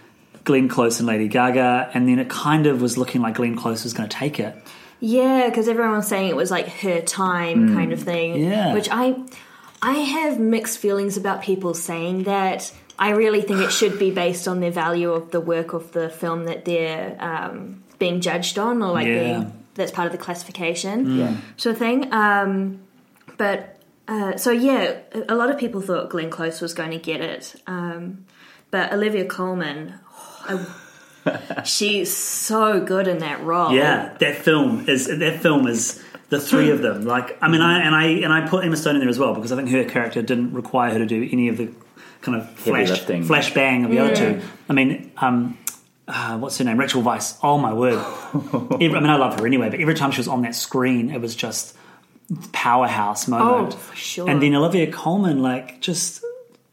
Glenn 0.44 0.68
Close 0.68 1.00
and 1.00 1.08
Lady 1.08 1.26
Gaga, 1.26 1.90
and 1.94 2.06
then 2.06 2.18
it 2.20 2.28
kind 2.28 2.66
of 2.66 2.80
was 2.80 2.96
looking 2.96 3.22
like 3.22 3.34
Glenn 3.34 3.56
Close 3.56 3.82
was 3.82 3.92
going 3.92 4.08
to 4.08 4.16
take 4.16 4.38
it. 4.38 4.54
Yeah, 5.00 5.48
because 5.48 5.66
everyone 5.66 5.96
was 5.96 6.06
saying 6.06 6.28
it 6.28 6.36
was 6.36 6.52
like 6.52 6.68
her 6.68 7.00
time 7.00 7.74
kind 7.74 7.92
of 7.92 8.00
mm. 8.00 8.04
thing. 8.04 8.36
Yeah. 8.36 8.72
Which 8.72 8.88
I 8.88 9.16
I 9.83 9.95
have 9.95 10.38
mixed 10.38 10.79
feelings 10.79 11.16
about 11.16 11.42
people 11.42 11.75
saying 11.75 12.25
that. 12.25 12.73
I 12.99 13.11
really 13.11 13.40
think 13.42 13.61
it 13.61 13.73
should 13.73 13.99
be 13.99 14.11
based 14.12 14.47
on 14.47 14.61
their 14.61 14.71
value 14.71 15.11
of 15.12 15.33
the 15.33 15.40
work 15.40 15.73
of 15.73 15.90
the 15.92 16.09
film 16.09 16.45
that 16.45 16.64
they're 16.64 17.16
um, 17.18 17.83
being 17.99 18.21
judged 18.21 18.59
on, 18.59 18.83
or 18.83 18.92
like 18.92 19.07
Yeah. 19.09 19.18
being 19.38 19.53
that's 19.75 19.90
part 19.90 20.07
of 20.07 20.12
the 20.12 20.18
classification 20.18 21.18
Yeah. 21.18 21.35
sort 21.57 21.73
of 21.73 21.79
thing. 21.79 22.12
Um, 22.12 22.81
but 23.38 23.81
uh, 24.07 24.37
so 24.37 24.51
yeah, 24.53 24.99
a- 25.12 25.33
a 25.33 25.35
lot 25.35 25.51
of 25.51 25.59
people 25.59 25.81
thought 25.81 26.11
Glenn 26.11 26.31
Close 26.31 26.61
was 26.61 26.75
going 26.75 26.90
to 26.90 26.99
get 26.99 27.21
it, 27.21 27.55
um, 27.66 28.25
but 28.71 28.92
Olivia 28.92 29.25
Colman, 29.25 29.95
I, 30.45 30.64
she's 31.64 32.14
so 32.14 32.81
good 32.81 33.09
in 33.09 33.18
that 33.18 33.42
role. 33.42 33.73
Yeah, 33.73 34.12
that 34.21 34.37
film 34.37 34.85
is 34.88 35.07
that 35.07 35.40
film 35.40 35.66
is 35.66 36.03
the 36.33 36.40
three 36.40 36.71
of 36.71 36.81
them. 36.81 37.05
Like, 37.05 37.37
I 37.42 37.49
mean, 37.49 37.61
I 37.61 37.81
and 37.81 37.95
I 37.95 38.05
and 38.07 38.33
I 38.33 38.49
put 38.49 38.64
Emma 38.64 38.77
Stone 38.77 38.95
in 38.97 39.01
there 39.01 39.11
as 39.11 39.18
well 39.18 39.35
because 39.35 39.53
I 39.53 39.57
think 39.57 39.68
her 39.68 39.85
character 39.85 40.23
didn't 40.23 40.55
require 40.55 40.90
her 40.90 40.99
to 40.99 41.07
do 41.07 41.29
any 41.31 41.49
of 41.49 41.59
the 41.59 41.71
kind 42.23 42.40
of 42.40 42.51
flash 42.55 42.88
lifting. 42.88 43.23
flash 43.23 43.53
bang 43.53 43.85
of 43.85 43.90
the 43.90 43.99
other 43.99 44.16
two. 44.16 44.40
I 44.66 44.73
mean, 44.73 45.12
um, 45.18 45.59
uh, 46.09 46.38
what's 46.38 46.57
her 46.57 46.64
name? 46.64 46.79
Rachel 46.79 47.03
Weisz. 47.03 47.38
Oh 47.42 47.59
my 47.59 47.75
word! 47.75 47.99
Every, 48.83 48.97
I 48.97 49.01
mean, 49.01 49.11
I 49.11 49.16
love 49.16 49.38
her 49.38 49.47
anyway, 49.47 49.68
but 49.68 49.79
every 49.79 49.95
time 49.95 50.11
she 50.11 50.21
was 50.21 50.29
on 50.29 50.40
that 50.42 50.55
screen, 50.55 51.11
it 51.11 51.21
was 51.21 51.37
just 51.37 51.77
powerhouse 52.53 53.29
moment. 53.29 53.75
Oh, 53.75 53.77
for 53.77 53.95
sure. 53.95 54.31
And 54.31 54.42
then 54.42 54.55
Olivia 54.55 54.90
Colman, 54.90 55.42
like, 55.42 55.81
just. 55.81 56.25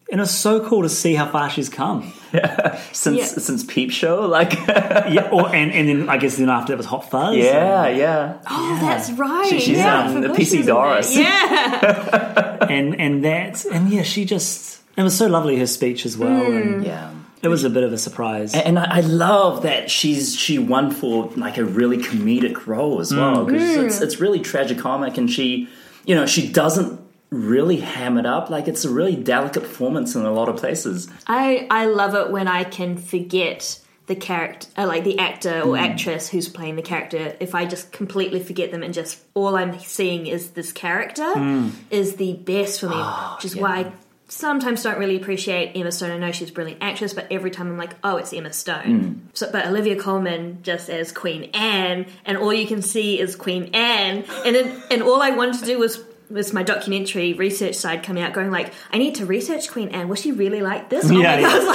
And 0.09 0.19
it's 0.21 0.31
so 0.31 0.65
cool 0.67 0.81
to 0.83 0.89
see 0.89 1.13
how 1.13 1.29
far 1.29 1.49
she's 1.51 1.69
come. 1.69 2.13
Since 2.91 3.17
Yeah. 3.17 3.25
since 3.25 3.63
Peep 3.63 3.91
Show, 3.91 4.21
like 4.27 4.53
Yeah, 4.67 5.29
or, 5.31 5.47
and, 5.53 5.71
and 5.71 5.87
then 5.89 6.09
I 6.09 6.17
guess 6.17 6.37
then 6.37 6.49
after 6.49 6.73
that 6.73 6.77
was 6.77 6.85
Hot 6.87 7.09
Fuzz. 7.09 7.35
yeah, 7.37 7.87
yeah. 7.87 8.37
Oh, 8.49 8.77
that's 8.81 9.11
right. 9.11 9.47
She- 9.49 9.59
she's, 9.59 9.77
yeah, 9.77 10.01
I 10.01 10.05
um, 10.07 10.21
the 10.21 10.29
forgot 10.29 10.45
she 10.47 10.57
PC 10.59 10.65
Doris. 10.65 11.15
Yeah. 11.17 12.57
and 12.69 12.99
and 12.99 13.25
that 13.25 13.65
and 13.65 13.89
yeah, 13.89 14.03
she 14.03 14.25
just 14.25 14.81
it 14.97 15.03
was 15.03 15.17
so 15.17 15.27
lovely 15.27 15.57
her 15.59 15.67
speech 15.67 16.05
as 16.05 16.17
well, 16.17 16.45
Hmm. 16.45 16.57
and 16.57 16.85
Yeah. 16.85 17.11
it 17.41 17.47
was 17.47 17.63
a 17.63 17.69
bit 17.69 17.83
of 17.83 17.93
a 17.93 17.97
surprise. 17.97 18.53
And 18.53 18.77
I, 18.77 18.97
I 18.97 18.99
love 19.01 19.63
that 19.63 19.89
she's 19.89 20.35
she 20.35 20.59
won 20.59 20.91
for 20.91 21.31
like 21.35 21.57
a 21.57 21.65
really 21.65 21.97
comedic 21.97 22.67
role 22.67 22.99
as 22.99 23.13
well 23.13 23.45
because 23.45 23.61
Mm. 23.63 23.85
it's 23.85 24.01
it's 24.01 24.19
really 24.19 24.39
tragicomic 24.39 25.17
and 25.17 25.29
she 25.31 25.67
you 26.05 26.15
know 26.15 26.25
she 26.25 26.51
doesn't 26.51 26.99
really 27.31 27.77
ham 27.77 28.17
it 28.17 28.25
up 28.25 28.49
like 28.49 28.67
it's 28.67 28.85
a 28.85 28.89
really 28.89 29.15
delicate 29.15 29.61
performance 29.61 30.15
in 30.15 30.25
a 30.25 30.31
lot 30.31 30.49
of 30.49 30.57
places. 30.57 31.09
I 31.27 31.67
I 31.69 31.85
love 31.85 32.15
it 32.15 32.31
when 32.31 32.47
I 32.47 32.63
can 32.63 32.97
forget 32.97 33.79
the 34.07 34.15
character, 34.15 34.67
uh, 34.75 34.87
like 34.87 35.03
the 35.03 35.19
actor 35.19 35.61
or 35.61 35.75
mm. 35.75 35.79
actress 35.79 36.27
who's 36.27 36.49
playing 36.49 36.75
the 36.75 36.81
character. 36.81 37.37
If 37.39 37.53
I 37.53 37.65
just 37.65 37.91
completely 37.91 38.41
forget 38.41 38.71
them 38.71 38.81
and 38.81 38.91
just 38.91 39.23
all 39.35 39.55
I'm 39.55 39.79
seeing 39.79 40.25
is 40.25 40.51
this 40.51 40.71
character, 40.71 41.21
mm. 41.21 41.71
is 41.91 42.15
the 42.15 42.33
best 42.33 42.79
for 42.79 42.89
me. 42.89 42.95
Oh, 42.97 43.35
which 43.37 43.45
is 43.45 43.55
why 43.55 43.77
I 43.77 43.91
sometimes 44.27 44.81
don't 44.81 44.97
really 44.97 45.15
appreciate 45.15 45.73
Emma 45.75 45.91
Stone. 45.91 46.09
I 46.09 46.17
know 46.17 46.31
she's 46.31 46.49
a 46.49 46.53
brilliant 46.53 46.81
actress, 46.81 47.13
but 47.13 47.27
every 47.31 47.51
time 47.51 47.67
I'm 47.67 47.77
like, 47.77 47.95
oh, 48.03 48.17
it's 48.17 48.33
Emma 48.33 48.51
Stone. 48.51 48.83
Mm. 48.83 49.19
So, 49.33 49.51
but 49.51 49.67
Olivia 49.67 49.95
Colman 49.95 50.63
just 50.63 50.89
as 50.89 51.11
Queen 51.11 51.51
Anne, 51.53 52.07
and 52.25 52.35
all 52.35 52.51
you 52.51 52.65
can 52.65 52.81
see 52.81 53.19
is 53.19 53.35
Queen 53.35 53.71
Anne, 53.75 54.23
and 54.43 54.55
then, 54.55 54.83
and 54.89 55.03
all 55.03 55.21
I 55.21 55.29
wanted 55.31 55.59
to 55.59 55.65
do 55.65 55.77
was 55.77 56.03
was 56.29 56.53
my 56.53 56.61
documentary 56.63 57.33
research 57.33 57.75
side 57.75 58.03
coming 58.03 58.21
out 58.21 58.33
going 58.33 58.51
like 58.51 58.71
I 58.91 58.97
need 58.99 59.15
to 59.15 59.25
research 59.25 59.69
Queen 59.71 59.89
Anne 59.89 60.07
was 60.09 60.19
she 60.19 60.31
really 60.31 60.61
like 60.61 60.89
this 60.89 61.09
oh 61.09 61.13
Yeah, 61.19 61.35
my 61.35 61.39
yeah. 61.39 61.41
God, 61.41 61.51
I 61.51 61.57
was 61.57 61.67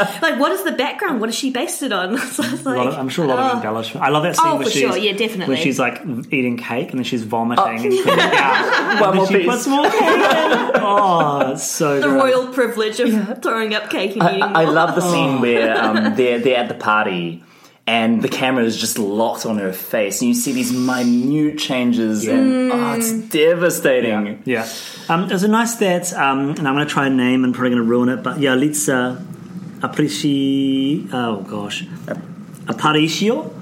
like 0.00 0.22
like 0.22 0.40
what 0.40 0.52
is 0.52 0.64
the 0.64 0.72
background 0.72 1.20
what 1.20 1.28
is 1.28 1.36
she 1.36 1.50
based 1.50 1.82
it 1.82 1.92
on 1.92 2.18
so 2.32 2.42
I 2.42 2.50
was 2.50 2.66
A 2.66 2.70
lot 2.70 2.78
of- 2.86 2.92
like, 2.94 2.98
I'm 2.98 3.08
sure 3.08 3.24
a 3.24 3.28
lot 3.28 3.38
oh. 3.38 3.42
of 3.50 3.56
embellishment. 3.58 4.04
I 4.04 4.08
love 4.08 4.24
that 4.24 4.36
scene 4.36 4.44
Oh, 4.46 4.56
where 4.56 4.64
for 4.64 4.70
she's 4.70 4.80
sure, 4.80 4.96
yeah, 4.96 5.12
definitely. 5.12 5.54
where 5.54 5.62
she's 5.62 5.78
like 5.78 6.00
eating 6.32 6.56
cake 6.56 6.90
and 6.90 6.98
then 6.98 7.04
she's 7.04 7.22
vomiting 7.22 7.64
and 7.64 7.80
cleaning 7.80 8.08
out. 8.08 9.00
One 9.00 9.08
and 9.10 9.16
more 9.18 9.26
she 9.28 9.34
piece. 9.38 9.46
puts 9.46 9.66
more 9.68 9.84
cake. 9.84 10.72
Oh, 10.84 11.54
so 11.56 12.00
the 12.00 12.06
good. 12.08 12.14
royal 12.16 12.48
privilege 12.48 13.00
of 13.00 13.42
throwing 13.42 13.74
up 13.74 13.88
cake 13.90 14.16
and 14.16 14.22
eating 14.30 14.42
I, 14.42 14.62
I 14.62 14.64
love 14.64 14.94
the 14.94 15.02
Oh. 15.02 15.12
scene 15.12 15.40
where 15.40 15.76
um, 15.82 16.14
they're 16.16 16.38
they're 16.38 16.58
at 16.58 16.68
the 16.68 16.74
party 16.74 17.42
and 17.86 18.22
the 18.22 18.28
camera 18.28 18.64
is 18.64 18.76
just 18.76 18.98
locked 18.98 19.44
on 19.44 19.58
her 19.58 19.72
face 19.72 20.20
and 20.20 20.28
you 20.28 20.34
see 20.34 20.52
these 20.52 20.72
minute 20.72 21.58
changes 21.58 22.26
and 22.28 22.70
oh, 22.72 22.92
it's 22.94 23.12
devastating. 23.12 24.42
Yeah. 24.44 24.68
Um, 25.08 25.26
there's 25.28 25.42
a 25.42 25.48
nice 25.48 25.74
that, 25.76 26.12
um, 26.14 26.50
and 26.50 26.66
I'm 26.68 26.74
going 26.74 26.86
to 26.86 26.92
try 26.92 27.06
a 27.08 27.10
name 27.10 27.42
and 27.44 27.52
probably 27.52 27.70
going 27.70 27.82
to 27.82 27.88
ruin 27.88 28.08
it, 28.08 28.22
but 28.22 28.38
yeah, 28.38 28.54
Litsa 28.54 29.20
Aparici. 29.80 31.08
Oh 31.12 31.42
gosh, 31.42 31.84
Aparicio. 32.66 33.52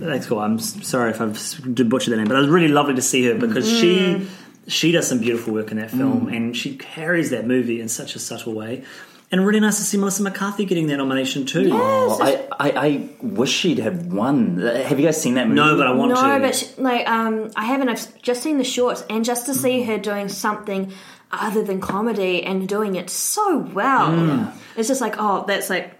That's 0.00 0.26
cool. 0.26 0.40
I'm 0.40 0.58
sorry 0.58 1.10
if 1.10 1.20
I've 1.20 1.36
s- 1.36 1.54
did 1.54 1.88
butcher 1.88 2.10
that 2.10 2.16
name, 2.16 2.26
but 2.26 2.36
it 2.36 2.40
was 2.40 2.48
really 2.48 2.68
lovely 2.68 2.94
to 2.94 3.02
see 3.02 3.24
her 3.26 3.34
because 3.34 3.68
she 3.68 4.26
she 4.66 4.90
does 4.92 5.06
some 5.08 5.18
beautiful 5.20 5.52
work 5.54 5.70
in 5.70 5.76
that 5.78 5.90
film, 5.90 6.28
and 6.28 6.56
she 6.56 6.76
carries 6.76 7.30
that 7.30 7.46
movie 7.46 7.80
in 7.80 7.88
such 7.88 8.16
a 8.16 8.18
subtle 8.18 8.52
way. 8.54 8.84
And 9.32 9.46
really 9.46 9.60
nice 9.60 9.78
to 9.78 9.82
see 9.82 9.96
Melissa 9.96 10.22
McCarthy 10.22 10.66
getting 10.66 10.88
that 10.88 10.98
nomination 10.98 11.46
too. 11.46 11.70
Oh, 11.72 12.18
I, 12.20 12.46
I, 12.60 12.70
I 12.86 13.08
wish 13.22 13.50
she'd 13.50 13.78
have 13.78 14.06
won. 14.06 14.58
Have 14.60 15.00
you 15.00 15.06
guys 15.06 15.20
seen 15.20 15.34
that 15.34 15.48
movie? 15.48 15.56
No, 15.56 15.76
but 15.78 15.86
I 15.86 15.92
want 15.92 16.10
no 16.10 16.16
to. 16.16 16.22
No, 16.28 16.38
but 16.40 16.54
she, 16.54 16.66
like 16.76 17.08
um 17.08 17.50
I 17.56 17.64
haven't 17.64 17.88
I've 17.88 18.20
just 18.20 18.42
seen 18.42 18.58
the 18.58 18.64
shorts 18.64 19.02
and 19.08 19.24
just 19.24 19.46
to 19.46 19.54
see 19.54 19.82
her 19.84 19.96
doing 19.96 20.28
something 20.28 20.92
other 21.30 21.62
than 21.62 21.80
comedy 21.80 22.42
and 22.42 22.68
doing 22.68 22.94
it 22.96 23.08
so 23.08 23.56
well 23.58 24.10
Mm. 24.10 24.52
it's 24.76 24.86
just 24.88 25.00
like 25.00 25.14
oh 25.18 25.44
that's 25.46 25.70
like 25.70 25.94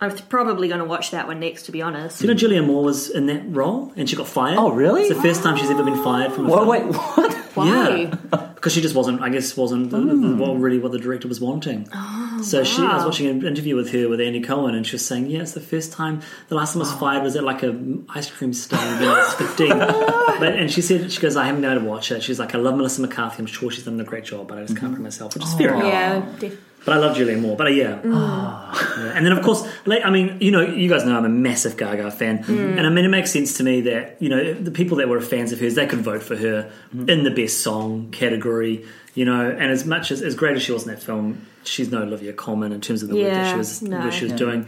I'm 0.00 0.16
probably 0.28 0.68
going 0.68 0.78
to 0.80 0.84
watch 0.84 1.10
that 1.12 1.26
one 1.26 1.40
next 1.40 1.62
to 1.66 1.72
be 1.72 1.80
honest 1.82 2.20
Do 2.20 2.26
you 2.28 2.34
know 2.34 2.38
Julianne 2.38 2.66
Moore 2.66 2.84
was 2.84 3.08
in 3.10 3.26
that 3.26 3.42
role 3.48 3.92
and 3.96 4.08
she 4.08 4.14
got 4.14 4.28
fired? 4.28 4.58
Oh, 4.58 4.70
really? 4.70 5.02
It's 5.04 5.14
the 5.16 5.22
first 5.22 5.42
time 5.42 5.56
she's 5.56 5.70
ever 5.70 5.82
been 5.84 6.02
fired 6.04 6.32
from 6.32 6.46
a 6.46 6.50
What, 6.50 6.58
film. 6.58 6.68
wait, 6.68 6.96
what? 6.96 7.32
why 7.56 7.66
Yeah, 7.68 8.50
because 8.54 8.72
she 8.74 8.80
just 8.80 8.94
wasn't. 8.94 9.22
I 9.22 9.28
guess 9.28 9.56
wasn't 9.56 9.90
the- 9.90 9.98
Hmm. 9.98 10.38
what 10.38 10.58
really 10.58 10.78
what 10.78 10.92
the 10.92 10.98
director 10.98 11.26
was 11.28 11.40
wanting. 11.40 11.88
Oh, 11.94 12.25
Oh, 12.38 12.42
so 12.42 12.64
she, 12.64 12.82
I 12.82 12.96
was 12.96 13.04
watching 13.04 13.26
an 13.26 13.46
interview 13.46 13.76
with 13.76 13.92
her 13.92 14.08
with 14.08 14.20
Andy 14.20 14.40
Cohen, 14.40 14.74
and 14.74 14.86
she 14.86 14.92
was 14.92 15.04
saying, 15.04 15.26
"Yeah, 15.26 15.40
it's 15.40 15.52
the 15.52 15.60
first 15.60 15.92
time. 15.92 16.20
The 16.48 16.54
last 16.54 16.72
time 16.72 16.82
I 16.82 16.84
was 16.84 16.92
fired 16.92 17.22
was 17.22 17.36
at 17.36 17.44
like 17.44 17.62
a 17.62 17.98
ice 18.10 18.30
cream 18.30 18.52
stand 18.52 19.00
when 19.00 19.08
I 19.08 19.18
was 19.18 19.34
15. 19.34 19.68
but 19.78 20.54
and 20.54 20.70
she 20.70 20.82
said 20.82 21.10
she 21.10 21.20
goes, 21.20 21.36
"I 21.36 21.46
haven't 21.46 21.62
been 21.62 21.70
able 21.70 21.82
to 21.82 21.88
watch 21.88 22.10
it." 22.12 22.22
She's 22.22 22.38
like, 22.38 22.54
"I 22.54 22.58
love 22.58 22.76
Melissa 22.76 23.00
McCarthy. 23.00 23.40
I'm 23.40 23.46
sure 23.46 23.70
she's 23.70 23.84
done 23.84 24.00
a 24.00 24.04
great 24.04 24.24
job, 24.24 24.48
but 24.48 24.58
I 24.58 24.62
just 24.62 24.76
can't 24.76 24.92
bring 24.92 24.94
mm-hmm. 24.94 25.04
myself." 25.04 25.34
Which 25.34 25.44
is 25.44 25.54
fair 25.54 25.74
oh, 25.74 25.80
enough. 25.80 25.92
yeah 25.92 26.38
def- 26.38 26.60
But 26.84 26.94
I 26.94 26.98
love 26.98 27.16
Julianne 27.16 27.40
Moore. 27.40 27.56
But 27.56 27.68
uh, 27.68 27.70
yeah. 27.70 28.00
Mm. 28.02 28.66
Yeah. 28.98 29.12
And 29.14 29.24
then, 29.24 29.32
of 29.32 29.42
course, 29.44 29.66
like, 29.86 30.04
I 30.04 30.10
mean, 30.10 30.38
you 30.40 30.50
know, 30.50 30.60
you 30.60 30.88
guys 30.88 31.04
know 31.04 31.16
I'm 31.16 31.24
a 31.24 31.28
massive 31.28 31.76
Gaga 31.76 32.10
fan. 32.10 32.44
Mm. 32.44 32.78
And 32.78 32.86
I 32.86 32.90
mean, 32.90 33.04
it 33.04 33.08
makes 33.08 33.30
sense 33.30 33.56
to 33.58 33.64
me 33.64 33.82
that, 33.82 34.20
you 34.20 34.28
know, 34.28 34.54
the 34.54 34.70
people 34.70 34.98
that 34.98 35.08
were 35.08 35.20
fans 35.20 35.52
of 35.52 35.60
hers, 35.60 35.74
they 35.74 35.86
could 35.86 36.00
vote 36.00 36.22
for 36.22 36.36
her 36.36 36.70
mm-hmm. 36.94 37.08
in 37.08 37.24
the 37.24 37.30
best 37.30 37.62
song 37.62 38.10
category, 38.10 38.84
you 39.14 39.24
know. 39.24 39.50
And 39.50 39.70
as 39.70 39.84
much 39.84 40.10
as, 40.10 40.22
as 40.22 40.34
great 40.34 40.56
as 40.56 40.62
she 40.62 40.72
was 40.72 40.86
in 40.86 40.90
that 40.94 41.02
film, 41.02 41.46
she's 41.66 41.90
no 41.90 42.02
Olivia 42.02 42.32
Colman 42.32 42.72
in 42.72 42.80
terms 42.80 43.02
of 43.02 43.08
the 43.08 43.16
work 43.16 43.32
that 43.32 43.50
she 43.50 43.56
was, 43.56 43.82
no. 43.82 44.02
that 44.02 44.14
she 44.14 44.24
was 44.24 44.32
doing. 44.34 44.66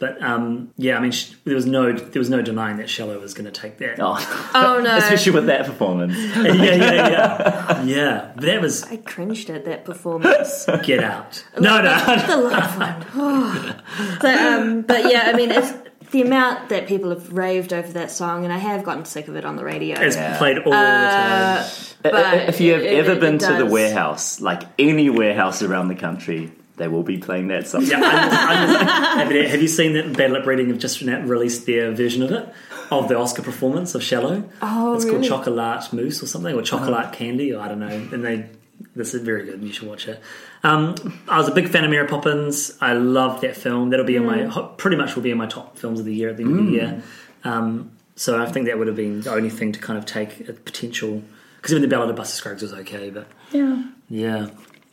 But 0.00 0.22
um, 0.22 0.72
yeah, 0.78 0.96
I 0.96 1.00
mean, 1.00 1.12
she, 1.12 1.34
there 1.44 1.54
was 1.54 1.66
no 1.66 1.92
there 1.92 2.20
was 2.20 2.30
no 2.30 2.40
denying 2.40 2.78
that 2.78 2.88
Shallow 2.88 3.20
was 3.20 3.34
going 3.34 3.44
to 3.44 3.50
take 3.50 3.76
that. 3.78 3.96
Oh, 4.00 4.50
oh 4.54 4.80
no 4.82 4.96
especially 4.98 5.32
with 5.32 5.46
that 5.46 5.66
performance. 5.66 6.16
yeah, 6.36 6.52
yeah, 6.54 6.74
yeah, 6.74 7.82
yeah. 7.82 8.32
But 8.34 8.44
that 8.46 8.62
was 8.62 8.82
I 8.84 8.96
cringed 8.96 9.50
at 9.50 9.66
that 9.66 9.84
performance 9.84 10.64
Get 10.84 11.04
Out. 11.04 11.44
No, 11.60 11.82
no. 11.82 11.98
the 12.26 12.36
live 12.38 13.14
one 13.14 13.82
so, 14.22 14.28
um, 14.28 14.82
but 14.82 15.12
yeah 15.12 15.24
I 15.26 15.34
mean 15.34 15.50
it's 15.50 15.70
the 16.10 16.22
amount 16.22 16.68
that 16.70 16.86
people 16.86 17.10
have 17.10 17.32
raved 17.32 17.72
over 17.72 17.92
that 17.92 18.10
song 18.10 18.44
and 18.44 18.52
I 18.52 18.58
have 18.58 18.84
gotten 18.84 19.04
sick 19.04 19.28
of 19.28 19.36
it 19.36 19.44
on 19.44 19.56
the 19.56 19.64
radio 19.64 20.00
It's 20.00 20.16
Yeah. 20.16 20.36
played 20.38 20.58
all 20.58 20.72
the 20.72 20.78
uh, 20.78 21.62
time. 21.62 21.70
But 22.02 22.14
uh, 22.14 22.44
if 22.48 22.60
you 22.60 22.72
have 22.72 22.82
it- 22.82 22.94
ever 22.94 23.12
it- 23.12 23.20
been 23.20 23.34
it 23.36 23.40
to 23.40 23.54
the 23.54 23.66
warehouse, 23.66 24.40
like 24.40 24.62
any 24.78 25.10
warehouse 25.10 25.62
around 25.62 25.88
the 25.88 25.94
country, 25.94 26.50
they 26.76 26.88
will 26.88 27.02
be 27.02 27.18
playing 27.18 27.48
that 27.48 27.68
song. 27.68 27.82
Yeah, 27.84 28.00
I'm, 28.02 28.30
I'm, 28.30 29.18
have, 29.18 29.32
you, 29.32 29.46
have 29.46 29.60
you 29.62 29.68
seen 29.68 29.92
that 29.94 30.16
Bad 30.16 30.32
Lip 30.32 30.46
Reading 30.46 30.68
have 30.68 30.78
just 30.78 31.02
released 31.02 31.66
their 31.66 31.92
version 31.92 32.22
of 32.22 32.30
it 32.32 32.48
of 32.90 33.08
the 33.08 33.18
Oscar 33.18 33.42
performance 33.42 33.94
of 33.94 34.02
Shallow? 34.02 34.44
Oh, 34.62 34.94
it's 34.94 35.04
really? 35.04 35.28
called 35.28 35.46
Chocolate 35.46 35.92
Mousse 35.92 36.22
or 36.22 36.26
something, 36.26 36.54
or 36.54 36.62
Chocolate 36.62 36.94
uh-huh. 36.94 37.12
Candy, 37.12 37.52
or 37.52 37.60
I 37.60 37.68
don't 37.68 37.80
know. 37.80 37.88
And 37.88 38.24
they 38.24 38.48
this 38.96 39.14
is 39.14 39.22
very 39.22 39.44
good. 39.44 39.62
You 39.62 39.72
should 39.72 39.88
watch 39.88 40.08
it. 40.08 40.20
Um, 40.62 40.94
I 41.28 41.38
was 41.38 41.48
a 41.48 41.52
big 41.54 41.68
fan 41.68 41.84
of 41.84 41.90
Mary 41.90 42.06
Poppins. 42.06 42.76
I 42.80 42.92
loved 42.94 43.42
that 43.42 43.56
film. 43.56 43.90
That'll 43.90 44.06
be 44.06 44.16
in 44.16 44.24
my 44.26 44.46
pretty 44.78 44.96
much 44.96 45.14
will 45.14 45.22
be 45.22 45.30
in 45.30 45.38
my 45.38 45.46
top 45.46 45.78
films 45.78 46.00
of 46.00 46.06
the 46.06 46.14
year 46.14 46.28
at 46.30 46.36
the 46.36 46.42
end 46.44 46.58
of 46.58 46.66
the 46.66 46.72
year. 46.72 47.02
Um, 47.44 47.92
so 48.16 48.40
I 48.42 48.46
think 48.50 48.66
that 48.66 48.78
would 48.78 48.86
have 48.86 48.96
been 48.96 49.22
the 49.22 49.32
only 49.32 49.48
thing 49.50 49.72
to 49.72 49.80
kind 49.80 49.98
of 49.98 50.04
take 50.06 50.48
a 50.48 50.52
potential 50.52 51.22
because 51.56 51.72
even 51.72 51.82
the 51.82 51.88
Ballad 51.88 52.10
of 52.10 52.16
Buster 52.16 52.36
Scruggs 52.36 52.62
was 52.62 52.72
okay, 52.72 53.10
but 53.10 53.26
Yeah. 53.52 53.82
yeah. 54.08 54.48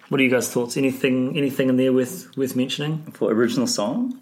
What 0.09 0.21
are 0.21 0.23
you 0.23 0.29
guys' 0.29 0.49
thoughts? 0.49 0.77
Anything 0.77 1.35
anything 1.37 1.67
in 1.67 1.75
there 1.77 1.91
with 1.91 2.35
with 2.37 2.55
mentioning? 2.55 2.99
For 3.13 3.31
original 3.31 3.67
song? 3.67 4.17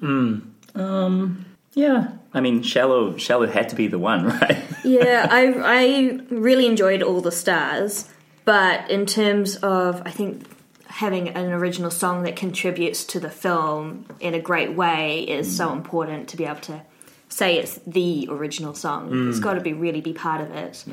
Um, 0.74 1.46
yeah. 1.74 2.12
I 2.34 2.42
mean, 2.42 2.64
Shallow, 2.64 3.16
Shallow 3.18 3.48
had 3.48 3.70
to 3.70 3.76
be 3.76 3.88
the 3.88 4.00
one, 4.00 4.26
right? 4.40 4.64
yeah, 4.84 5.28
I 5.30 5.54
I 5.64 6.20
really 6.30 6.66
enjoyed 6.66 7.04
all 7.04 7.22
the 7.22 7.32
stars, 7.32 8.10
but 8.46 8.90
in 8.90 9.06
terms 9.06 9.58
of 9.58 10.02
I 10.06 10.12
think 10.12 10.48
having 10.88 11.30
an 11.30 11.52
original 11.52 11.92
song 11.92 12.24
that 12.24 12.36
contributes 12.36 13.04
to 13.04 13.20
the 13.20 13.30
film 13.30 14.06
in 14.20 14.34
a 14.34 14.40
great 14.40 14.74
way 14.74 15.24
is 15.24 15.58
so 15.58 15.74
important 15.74 16.30
to 16.30 16.38
be 16.38 16.46
able 16.46 16.62
to 16.62 16.82
say 17.28 17.58
it's 17.58 17.80
the 17.86 18.28
original 18.32 18.74
song. 18.74 19.30
It's 19.30 19.40
got 19.40 19.56
to 19.56 19.62
be 19.62 19.74
really 19.74 20.00
be 20.00 20.14
part 20.14 20.40
of 20.40 20.52
it. 20.52 20.86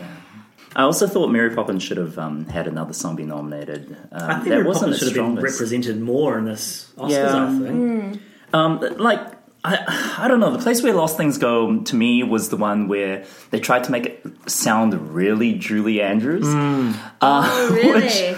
I 0.74 0.82
also 0.82 1.06
thought 1.06 1.28
Mary 1.28 1.54
Poppins 1.54 1.82
should 1.82 1.98
have 1.98 2.18
um, 2.18 2.46
had 2.46 2.66
another 2.66 2.94
song 2.94 3.14
be 3.14 3.24
nominated. 3.24 3.96
Um, 4.10 4.30
I 4.30 4.34
think 4.34 4.44
that 4.44 4.50
Mary 4.50 4.64
wasn't 4.64 4.92
Poppins 4.92 4.98
should 4.98 5.16
have 5.16 5.34
been 5.34 5.42
represented 5.42 6.00
more 6.00 6.38
in 6.38 6.46
this 6.46 6.90
Oscars. 6.96 7.10
Yeah. 7.10 7.46
I 7.46 7.58
think. 7.58 8.22
Um, 8.54 8.80
like 8.98 9.31
I, 9.64 10.16
I 10.18 10.28
don't 10.28 10.40
know. 10.40 10.50
The 10.50 10.62
place 10.62 10.82
where 10.82 10.92
Lost 10.92 11.16
Things 11.16 11.38
go 11.38 11.78
to 11.78 11.96
me 11.96 12.22
was 12.24 12.48
the 12.48 12.56
one 12.56 12.88
where 12.88 13.24
they 13.50 13.60
tried 13.60 13.84
to 13.84 13.92
make 13.92 14.06
it 14.06 14.26
sound 14.46 15.14
really 15.14 15.52
Julie 15.52 16.02
Andrews. 16.02 16.46
Mm. 16.46 16.94
Uh, 17.20 17.42
oh, 17.44 17.70
really? 17.72 18.36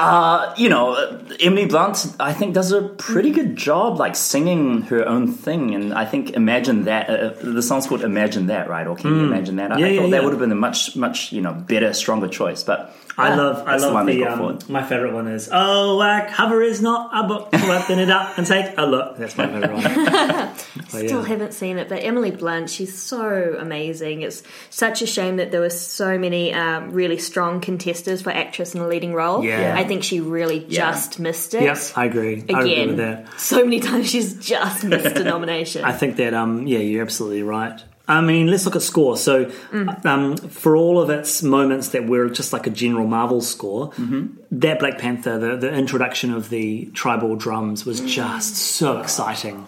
Uh, 0.00 0.54
you 0.56 0.68
know, 0.68 0.92
uh, 0.94 1.18
Emily 1.40 1.66
Blunt, 1.66 2.06
I 2.18 2.32
think, 2.32 2.54
does 2.54 2.72
a 2.72 2.82
pretty 2.82 3.30
good 3.30 3.54
job, 3.56 3.98
like 3.98 4.16
singing 4.16 4.82
her 4.82 5.06
own 5.06 5.32
thing. 5.32 5.74
And 5.74 5.92
I 5.92 6.04
think 6.04 6.30
"Imagine 6.30 6.84
That" 6.84 7.10
uh, 7.10 7.34
the 7.42 7.62
song's 7.62 7.86
called 7.86 8.02
"Imagine 8.02 8.46
That," 8.46 8.68
right? 8.68 8.86
Or 8.86 8.96
can 8.96 9.14
you 9.14 9.24
imagine 9.24 9.56
that? 9.56 9.72
I, 9.72 9.78
Yeah, 9.78 9.86
I 9.86 9.96
thought 9.96 10.04
yeah. 10.04 10.10
that 10.12 10.24
would 10.24 10.32
have 10.32 10.40
been 10.40 10.52
a 10.52 10.56
much, 10.56 10.96
much, 10.96 11.32
you 11.32 11.42
know, 11.42 11.52
better, 11.52 11.92
stronger 11.92 12.28
choice. 12.28 12.62
But 12.64 12.96
I 13.18 13.34
love, 13.34 13.68
I 13.68 13.76
love 13.76 13.92
one 13.92 14.06
they 14.06 14.16
the. 14.16 14.24
go 14.24 14.48
Um, 14.48 14.58
my 14.68 14.82
favorite 14.82 15.12
one 15.12 15.28
is 15.28 15.50
"Oh, 15.52 15.96
like 15.96 16.30
cover 16.30 16.62
is 16.62 16.80
not 16.80 17.10
a 17.12 17.26
book, 17.28 17.54
so 17.54 17.70
open 17.72 17.98
it 17.98 18.08
up 18.10 18.38
and 18.38 18.46
take 18.46 18.72
a 18.78 18.86
look." 18.86 19.18
That's 19.18 19.36
my 19.36 19.46
favorite 19.46 19.72
one. 19.72 20.56
Still 20.88 21.20
yeah. 21.20 21.26
haven't 21.26 21.52
seen 21.54 21.78
it, 21.78 21.88
but 21.88 22.02
Emily 22.02 22.30
Blunt, 22.30 22.70
she's 22.70 22.96
so 22.96 23.56
amazing. 23.58 24.22
It's 24.22 24.42
such 24.70 25.02
a 25.02 25.06
shame 25.06 25.36
that 25.36 25.50
there 25.50 25.60
were 25.60 25.70
so 25.70 26.18
many 26.18 26.52
um, 26.54 26.92
really 26.92 27.18
strong 27.18 27.60
contestants 27.60 28.22
for 28.22 28.30
actress 28.30 28.74
in 28.74 28.80
a 28.80 28.88
leading 28.88 29.12
role. 29.14 29.44
Yeah. 29.44 29.74
I 29.76 29.84
think 29.90 30.02
she 30.10 30.18
really 30.20 30.58
Yeah. 30.68 30.90
just 30.92 31.18
missed 31.26 31.52
it. 31.54 31.62
Yes, 31.70 31.92
I 32.02 32.04
agree. 32.10 32.36
I 32.36 32.38
agree 32.38 32.54
with 32.54 32.64
Again, 32.64 32.96
that. 32.96 33.40
so 33.40 33.56
many 33.66 33.80
times 33.80 34.04
she's 34.12 34.30
just 34.54 34.84
missed 34.84 35.16
a 35.16 35.24
nomination. 35.34 35.84
I 35.84 35.92
think 36.00 36.12
that 36.20 36.32
um 36.42 36.52
yeah, 36.72 36.78
you're 36.88 37.02
absolutely 37.08 37.42
right. 37.58 37.78
I 38.08 38.20
mean, 38.30 38.46
let's 38.52 38.64
look 38.66 38.74
at 38.74 38.82
score. 38.82 39.16
So, 39.16 39.34
Mm. 39.72 40.04
um, 40.12 40.36
for 40.62 40.72
all 40.82 40.96
of 41.02 41.10
its 41.18 41.42
moments 41.44 41.86
that 41.94 42.02
were 42.12 42.28
just 42.38 42.52
like 42.52 42.66
a 42.66 42.74
general 42.84 43.06
Marvel 43.06 43.40
score, 43.40 43.84
Mm-hmm. 43.92 44.22
that 44.62 44.76
Black 44.80 44.96
Panther, 44.98 45.38
the, 45.38 45.50
the 45.64 45.70
introduction 45.82 46.28
of 46.38 46.48
the 46.50 46.86
tribal 47.02 47.36
drums 47.44 47.82
Mm. 47.82 47.86
was 47.86 47.98
just 48.00 48.56
so 48.56 48.98
exciting. 48.98 49.58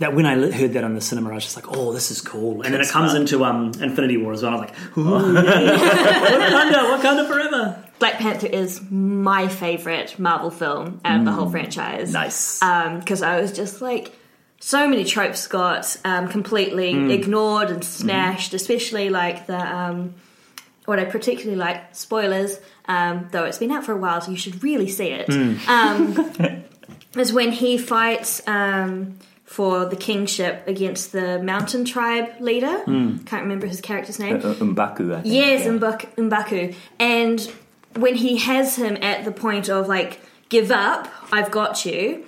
That 0.00 0.14
when 0.14 0.26
I 0.26 0.34
heard 0.50 0.72
that 0.72 0.82
in 0.82 0.94
the 0.94 1.00
cinema, 1.00 1.30
I 1.30 1.34
was 1.34 1.44
just 1.44 1.56
like, 1.56 1.66
"Oh, 1.68 1.92
this 1.92 2.10
is 2.10 2.20
cool!" 2.20 2.62
And 2.62 2.74
then 2.74 2.80
it 2.80 2.88
comes 2.88 3.14
into 3.14 3.44
um, 3.44 3.72
Infinity 3.80 4.16
War 4.16 4.32
as 4.32 4.42
well. 4.42 4.52
I 4.52 4.56
was 4.56 4.70
like, 4.70 4.98
"Ooh, 4.98 5.34
yeah. 5.34 5.40
Wakanda, 6.72 6.98
Wakanda 6.98 7.28
forever!" 7.28 7.84
Black 8.00 8.14
Panther 8.18 8.48
is 8.48 8.80
my 8.90 9.46
favorite 9.46 10.18
Marvel 10.18 10.50
film 10.50 11.00
out 11.04 11.20
of 11.20 11.24
the 11.24 11.32
whole 11.32 11.48
franchise. 11.48 12.12
Nice. 12.12 12.58
because 12.58 13.22
I 13.22 13.40
was 13.40 13.52
just 13.52 13.80
like, 13.80 14.12
so 14.58 14.88
many 14.88 15.04
tropes 15.04 15.46
got 15.46 15.96
um, 16.04 16.28
completely 16.28 17.12
ignored 17.12 17.70
and 17.70 17.84
smashed, 17.84 18.54
especially 18.54 19.10
like 19.10 19.46
the 19.46 19.58
um, 19.58 20.14
what 20.86 20.98
I 20.98 21.04
particularly 21.04 21.56
like 21.56 21.94
spoilers. 21.94 22.58
Um, 22.86 23.28
though 23.30 23.44
it's 23.44 23.58
been 23.58 23.70
out 23.70 23.84
for 23.84 23.92
a 23.92 23.96
while, 23.96 24.20
so 24.20 24.30
you 24.30 24.36
should 24.36 24.62
really 24.62 24.88
see 24.88 25.08
it. 25.08 25.30
Um, 25.68 26.64
is 27.16 27.32
when 27.32 27.52
he 27.52 27.78
fights 27.78 28.46
um, 28.48 29.18
for 29.54 29.84
the 29.84 29.94
kingship 29.94 30.66
against 30.66 31.12
the 31.12 31.40
mountain 31.40 31.84
tribe 31.84 32.40
leader. 32.40 32.82
Can't 32.84 33.30
remember 33.30 33.68
his 33.68 33.80
character's 33.80 34.18
name. 34.18 34.36
Uh, 34.38 34.54
M'Baku, 34.54 35.14
I 35.14 35.22
think. 35.22 35.32
Yes, 35.32 35.64
yeah. 35.64 35.70
M'Bak- 35.70 36.16
M'Baku. 36.16 36.74
And 36.98 37.40
when 37.94 38.16
he 38.16 38.38
has 38.38 38.74
him 38.74 38.98
at 39.00 39.24
the 39.24 39.30
point 39.30 39.68
of 39.68 39.86
like, 39.86 40.18
give 40.48 40.72
up, 40.72 41.06
I've 41.30 41.52
got 41.52 41.84
you, 41.84 42.24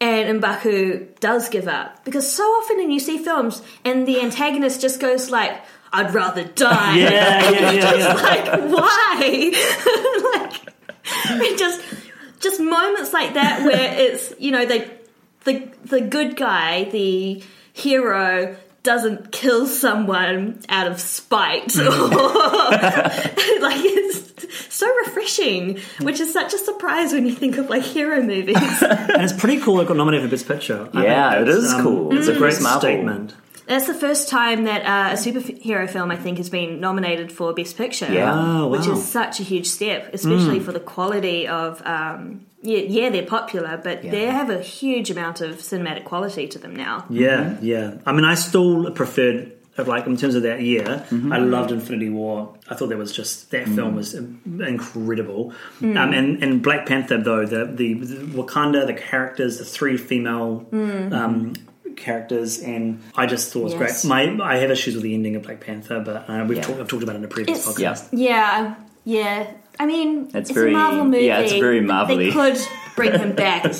and 0.00 0.40
M'Baku 0.40 1.18
does 1.18 1.48
give 1.48 1.66
up. 1.66 2.04
Because 2.04 2.32
so 2.32 2.44
often 2.44 2.76
when 2.76 2.92
you 2.92 3.00
see 3.00 3.18
films 3.18 3.60
and 3.84 4.06
the 4.06 4.20
antagonist 4.20 4.80
just 4.80 5.00
goes 5.00 5.30
like, 5.30 5.60
I'd 5.92 6.14
rather 6.14 6.44
die. 6.44 6.96
Yeah, 6.96 7.50
yeah, 7.50 7.70
yeah, 7.72 7.94
yeah. 7.94 8.14
like, 8.14 8.46
why? 8.70 9.50
like, 10.34 10.72
it 11.42 11.58
just, 11.58 11.82
just 12.38 12.60
moments 12.60 13.12
like 13.12 13.34
that 13.34 13.64
where 13.64 13.94
it's, 13.98 14.32
you 14.38 14.52
know, 14.52 14.64
they, 14.64 14.88
the, 15.44 15.68
the 15.84 16.00
good 16.00 16.36
guy, 16.36 16.84
the 16.84 17.42
hero, 17.72 18.56
doesn't 18.82 19.30
kill 19.30 19.66
someone 19.66 20.60
out 20.68 20.88
of 20.90 21.00
spite 21.00 21.76
or 21.78 21.84
like 21.88 23.78
it's 23.78 24.74
so 24.74 24.92
refreshing 25.06 25.78
which 26.00 26.18
is 26.18 26.32
such 26.32 26.52
a 26.52 26.58
surprise 26.58 27.12
when 27.12 27.24
you 27.24 27.32
think 27.32 27.58
of 27.58 27.70
like 27.70 27.84
hero 27.84 28.20
movies 28.20 28.56
And 28.82 29.22
it's 29.22 29.32
pretty 29.32 29.60
cool. 29.60 29.80
It 29.80 29.86
got 29.86 29.96
nominated 29.96 30.28
for 30.28 30.30
Best 30.36 30.48
Picture. 30.48 30.90
Yeah, 30.94 31.30
think 31.30 31.42
it 31.42 31.44
that's, 31.52 31.58
is 31.64 31.72
um, 31.74 31.82
cool. 31.82 32.16
It's 32.18 32.26
a 32.26 32.32
great 32.32 32.54
great 32.54 32.62
Marvel. 32.62 32.80
statement. 32.80 33.34
that's 33.66 33.86
the 33.86 33.94
first 33.94 34.28
time 34.28 34.64
that 34.64 34.82
uh, 34.84 35.12
a 35.12 35.16
superhero 35.16 35.88
film 35.88 36.10
i 36.10 36.16
think 36.16 36.38
has 36.38 36.50
been 36.50 36.80
nominated 36.80 37.30
for 37.30 37.54
best 37.54 37.76
picture 37.76 38.12
Yeah. 38.12 38.32
Oh, 38.34 38.66
which 38.66 38.86
is 38.88 39.06
such 39.06 39.38
a 39.38 39.44
huge 39.44 39.68
step 39.68 40.10
especially 40.12 40.58
for 40.58 40.72
the 40.72 40.80
quality 40.80 41.46
of 41.46 41.80
um, 41.86 42.46
yeah, 42.62 42.78
yeah 42.78 43.10
they're 43.10 43.26
popular 43.26 43.76
but 43.82 44.02
they 44.02 44.26
have 44.26 44.48
a 44.50 44.60
huge 44.62 45.10
amount 45.10 45.40
of 45.40 45.56
cinematic 45.56 46.04
quality 46.04 46.46
to 46.48 46.58
them 46.58 46.74
now 46.74 47.04
Yeah, 47.10 47.56
yeah. 47.60 47.94
I 48.06 48.12
mean, 48.12 48.24
I 48.24 48.34
still 48.34 48.90
preferred, 48.92 49.52
like, 49.78 50.06
in 50.06 50.16
terms 50.16 50.34
of 50.34 50.42
that 50.42 50.60
year, 50.60 51.04
I 51.10 51.38
loved 51.38 51.70
Infinity 51.72 52.10
War. 52.10 52.54
I 52.68 52.74
thought 52.74 52.88
that 52.90 52.98
was 52.98 53.12
just, 53.12 53.50
that 53.52 53.66
film 53.68 53.94
was 53.96 54.14
incredible. 54.14 55.52
Um, 55.80 55.96
and, 55.96 56.42
and 56.42 56.62
Black 56.62 56.86
Panther, 56.86 57.18
though, 57.18 57.46
the, 57.46 57.64
the, 57.66 57.94
the 57.94 58.16
Wakanda, 58.42 58.86
the 58.86 58.94
characters, 58.94 59.58
the 59.58 59.64
three 59.64 59.96
female. 59.96 60.66
Um, 60.72 61.54
characters 61.94 62.58
and 62.60 63.02
I 63.14 63.26
just 63.26 63.52
thought 63.52 63.60
it 63.60 63.64
was 63.64 63.72
Yes. 63.74 64.04
great. 64.06 64.38
My 64.38 64.44
I 64.44 64.56
have 64.56 64.70
issues 64.70 64.94
with 64.94 65.02
the 65.04 65.12
ending 65.14 65.36
of 65.36 65.42
Black 65.42 65.60
Panther, 65.60 66.00
but 66.00 66.28
uh, 66.28 66.44
we've 66.48 66.56
Yeah. 66.56 66.64
talked 66.64 66.80
I've 66.80 66.88
talked 66.88 67.02
about 67.02 67.16
it 67.16 67.18
in 67.18 67.24
a 67.24 67.28
previous 67.28 67.58
It's- 67.68 67.78
podcast. 68.02 68.08
Yeah, 68.12 68.76
yeah. 69.04 69.50
I 69.80 69.86
mean, 69.86 70.24
It's 70.34 70.34
it's, 70.34 70.50
very- 70.52 70.70
a 70.70 70.76
Marvel 70.76 71.04
movie. 71.04 71.24
yeah, 71.26 71.38
it's 71.40 71.52
very 71.54 71.80
They 71.80 71.86
Marvel-y. 71.86 72.30
could 72.32 72.58
bring 72.96 73.12
him 73.18 73.32
back. 73.34 73.64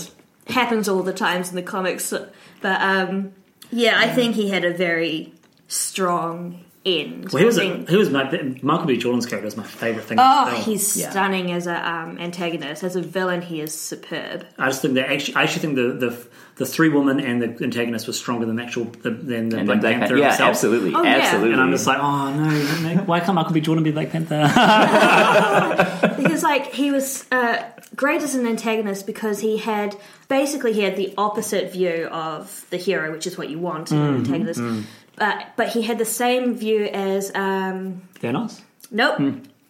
It 0.45 0.55
happens 0.55 0.89
all 0.89 1.03
the 1.05 1.13
times 1.13 1.51
in 1.51 1.55
the 1.57 1.63
comics, 1.63 2.13
but 2.61 2.81
um, 2.83 3.33
yeah, 3.71 3.95
I 3.97 4.09
think 4.09 4.35
he 4.35 4.51
had 4.51 4.65
a 4.65 4.73
very 4.75 5.33
strong 5.69 6.65
end. 6.85 7.31
Well, 7.33 7.41
he 7.41 7.45
was, 7.47 7.59
I 7.59 7.65
a, 7.65 7.69
think- 7.77 7.89
he 7.89 7.97
was 7.97 8.11
my 8.11 8.25
Michael 8.63 8.87
B. 8.87 8.97
Jordan's 8.97 9.27
character 9.27 9.47
is 9.47 9.57
my 9.57 9.63
favorite 9.63 10.05
thing. 10.05 10.19
oh, 10.21 10.51
film. 10.51 10.63
he's 10.63 10.97
Yeah. 10.97 11.11
stunning 11.11 11.53
as 11.53 11.67
a 11.67 11.89
um, 11.89 12.19
antagonist. 12.19 12.83
As 12.83 12.97
a 12.97 13.03
villain, 13.03 13.43
he 13.43 13.61
is 13.61 13.73
superb. 13.79 14.47
I 14.59 14.67
just 14.67 14.83
think 14.83 14.95
that 14.95 15.11
actually, 15.11 15.37
I 15.37 15.45
actually 15.45 15.61
think 15.63 15.75
the 15.77 15.93
the, 16.09 16.27
the 16.57 16.67
three 16.67 16.89
women 16.89 17.21
and 17.21 17.41
the 17.41 17.65
antagonist 17.65 18.07
was 18.07 18.17
stronger 18.19 18.47
than 18.47 18.59
actual 18.61 18.85
the, 18.85 19.11
than 19.11 19.49
the 19.49 19.59
And 19.59 19.67
Black, 19.67 19.81
then 19.81 19.93
Panther 20.01 20.01
Panther. 20.01 20.17
Yeah, 20.19 20.29
himself. 20.31 20.51
absolutely. 20.51 20.95
Oh, 20.95 21.03
yeah. 21.03 21.15
absolutely. 21.17 21.53
And 21.53 21.61
I'm 21.63 21.71
just 21.71 21.87
like, 21.87 21.99
oh 21.99 22.33
no, 22.35 22.95
no, 22.95 23.03
why 23.05 23.21
can't 23.21 23.35
Michael 23.35 23.53
B. 23.53 23.61
Jordan 23.61 23.85
be 23.85 23.91
Black 23.93 24.11
Panther? 24.11 24.43
because 26.23 26.43
like 26.43 26.73
he 26.73 26.91
was 26.91 27.27
uh, 27.33 27.63
great 27.97 28.23
as 28.23 28.35
an 28.35 28.47
antagonist 28.47 29.07
because 29.07 29.41
he 29.41 29.57
had 29.59 29.97
basically 30.29 30.73
he 30.73 30.83
had 30.83 30.97
the 30.97 31.15
opposite 31.17 31.73
view 31.73 32.07
of 32.11 32.67
the 32.71 32.77
hero, 32.77 33.13
which 33.13 33.27
is 33.27 33.39
what 33.39 33.49
you 33.49 33.59
want 33.59 33.93
in 33.93 33.99
an 33.99 34.15
antagonist. 34.17 34.61
But 35.17 35.53
but 35.57 35.69
he 35.69 35.83
had 35.83 35.99
the 35.99 36.05
same 36.05 36.55
view 36.55 36.85
as 36.87 37.31
um, 37.35 38.03
Thanos, 38.21 38.63
nope. 38.91 39.19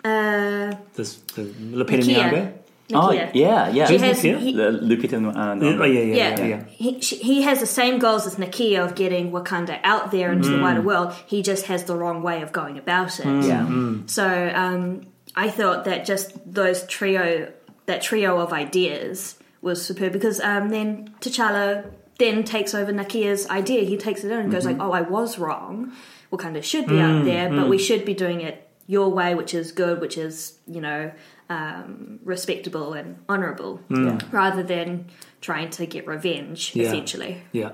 Uh, 0.04 0.74
this 0.94 1.16
the 1.34 1.42
Lupita 1.42 2.02
Nyong'o. 2.02 2.52
oh, 2.94 3.12
yeah, 3.12 3.30
yeah. 3.70 3.86
She 3.86 3.94
Who's 3.94 4.02
has, 4.02 4.22
he, 4.22 4.54
The 4.54 4.70
Lupita 4.82 5.14
uh, 5.14 5.80
Oh 5.80 5.84
yeah, 5.84 6.00
yeah, 6.00 6.14
yeah, 6.14 6.40
yeah. 6.40 6.46
yeah. 6.46 6.64
He, 6.64 7.00
she, 7.00 7.16
he 7.16 7.42
has 7.42 7.60
the 7.60 7.66
same 7.66 7.98
goals 7.98 8.26
as 8.26 8.36
Nakia 8.36 8.84
of 8.84 8.94
getting 8.94 9.30
Wakanda 9.30 9.78
out 9.84 10.10
there 10.10 10.32
into 10.32 10.48
the 10.48 10.60
wider 10.60 10.82
world. 10.82 11.14
He 11.26 11.42
just 11.42 11.66
has 11.66 11.84
the 11.84 11.96
wrong 11.96 12.22
way 12.22 12.42
of 12.42 12.52
going 12.52 12.78
about 12.78 13.20
it. 13.20 13.44
Yeah. 13.44 13.96
So 14.06 14.52
um, 14.54 15.06
I 15.36 15.48
thought 15.50 15.84
that 15.84 16.04
just 16.04 16.32
those 16.52 16.84
trio, 16.86 17.52
that 17.86 18.02
trio 18.02 18.38
of 18.40 18.52
ideas 18.52 19.36
was 19.62 19.84
superb 19.84 20.12
because 20.12 20.40
um, 20.40 20.68
then 20.70 21.14
T'Challa 21.20 21.88
then 22.22 22.44
takes 22.44 22.74
over 22.74 22.92
Nakia's 22.92 23.48
idea. 23.48 23.82
He 23.84 23.96
takes 23.96 24.24
it 24.24 24.30
in 24.30 24.38
and 24.38 24.50
goes 24.50 24.64
like, 24.64 24.78
"Oh, 24.80 24.92
I 24.92 25.02
was 25.02 25.38
wrong. 25.38 25.92
We 26.30 26.38
kind 26.38 26.56
of 26.56 26.64
should 26.64 26.86
be 26.86 26.98
out 27.00 27.24
there, 27.24 27.50
but 27.50 27.68
we 27.68 27.78
should 27.78 28.04
be 28.04 28.14
doing 28.14 28.40
it 28.40 28.68
your 28.86 29.10
way, 29.10 29.34
which 29.34 29.54
is 29.54 29.72
good, 29.72 30.00
which 30.00 30.16
is 30.16 30.58
you 30.66 30.80
know 30.80 31.12
um, 31.50 32.20
respectable 32.24 32.92
and 32.94 33.18
honourable, 33.28 33.80
yeah 33.90 34.18
rather 34.30 34.62
than 34.62 35.06
trying 35.40 35.70
to 35.70 35.86
get 35.86 36.06
revenge. 36.06 36.72
Yeah. 36.74 36.86
Essentially, 36.86 37.42
yeah. 37.52 37.72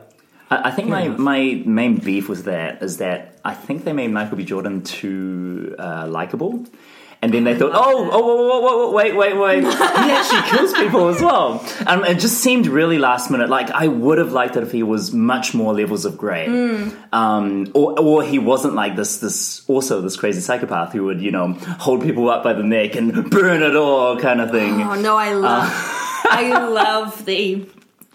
I, 0.50 0.68
I 0.68 0.70
think 0.70 0.88
my, 0.88 1.08
my 1.08 1.62
main 1.66 1.96
beef 1.96 2.28
with 2.28 2.44
that 2.44 2.82
is 2.82 2.98
that 2.98 3.38
I 3.44 3.54
think 3.54 3.84
they 3.84 3.92
made 3.92 4.10
Michael 4.10 4.36
B. 4.36 4.44
Jordan 4.44 4.82
too 4.82 5.74
uh, 5.78 6.06
likable. 6.08 6.64
And 7.20 7.34
then 7.34 7.42
they 7.42 7.56
thought, 7.58 7.72
oh, 7.74 8.10
oh, 8.12 8.60
oh, 8.68 8.92
wait, 8.92 9.16
wait, 9.16 9.36
wait. 9.36 9.64
he 9.64 9.68
actually 9.68 10.42
kills 10.56 10.72
people 10.72 11.08
as 11.08 11.20
well. 11.20 11.64
And 11.84 12.04
it 12.04 12.20
just 12.20 12.38
seemed 12.38 12.68
really 12.68 12.98
last 12.98 13.28
minute. 13.28 13.48
Like, 13.48 13.70
I 13.70 13.88
would 13.88 14.18
have 14.18 14.32
liked 14.32 14.56
it 14.56 14.62
if 14.62 14.70
he 14.70 14.84
was 14.84 15.12
much 15.12 15.52
more 15.52 15.74
levels 15.74 16.04
of 16.04 16.16
grey. 16.16 16.46
Mm. 16.46 16.96
Um, 17.12 17.72
or, 17.74 17.98
or 17.98 18.22
he 18.22 18.38
wasn't 18.38 18.74
like 18.74 18.94
this, 18.94 19.18
this, 19.18 19.68
also 19.68 20.00
this 20.00 20.16
crazy 20.16 20.40
psychopath 20.40 20.92
who 20.92 21.06
would, 21.06 21.20
you 21.20 21.32
know, 21.32 21.54
hold 21.54 22.02
people 22.02 22.30
up 22.30 22.44
by 22.44 22.52
the 22.52 22.62
neck 22.62 22.94
and 22.94 23.12
burn 23.30 23.62
it 23.62 23.74
all 23.74 24.16
kind 24.18 24.40
of 24.40 24.52
thing. 24.52 24.80
Oh 24.82 24.94
no, 24.94 25.16
I 25.16 25.32
love, 25.32 25.64
uh, 25.64 25.70
I 26.30 26.68
love 26.68 27.24
the 27.24 27.66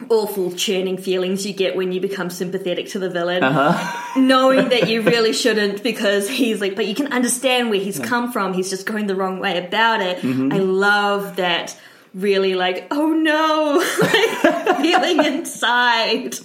awful 0.10 0.52
churning 0.52 0.98
feelings 0.98 1.46
you 1.46 1.54
get 1.54 1.76
when 1.76 1.92
you 1.92 2.00
become 2.02 2.30
sympathetic 2.30 2.90
to 2.90 3.00
the 3.00 3.10
villain, 3.10 3.44
Uh-huh. 3.44 4.20
knowing 4.20 4.70
that 4.70 4.90
you 4.90 5.02
really 5.02 5.34
shouldn't 5.34 5.84
because 5.84 6.30
he's 6.30 6.62
like, 6.62 6.76
but 6.76 6.86
you 6.88 6.96
can 6.96 7.12
understand 7.14 7.70
where 7.70 7.80
he's 7.80 8.00
come 8.00 8.32
from. 8.32 8.54
He's 8.54 8.70
just 8.70 8.86
going 8.86 9.08
the 9.08 9.16
wrong 9.16 9.40
way 9.40 9.66
about 9.66 10.02
it. 10.02 10.18
Mm-hmm. 10.20 10.54
I 10.54 10.58
love 10.58 11.36
that. 11.38 11.78
Really, 12.16 12.54
like, 12.54 12.86
oh 12.92 13.08
no, 13.12 13.84
like, 14.02 14.78
feeling 14.82 15.26
inside. 15.34 16.36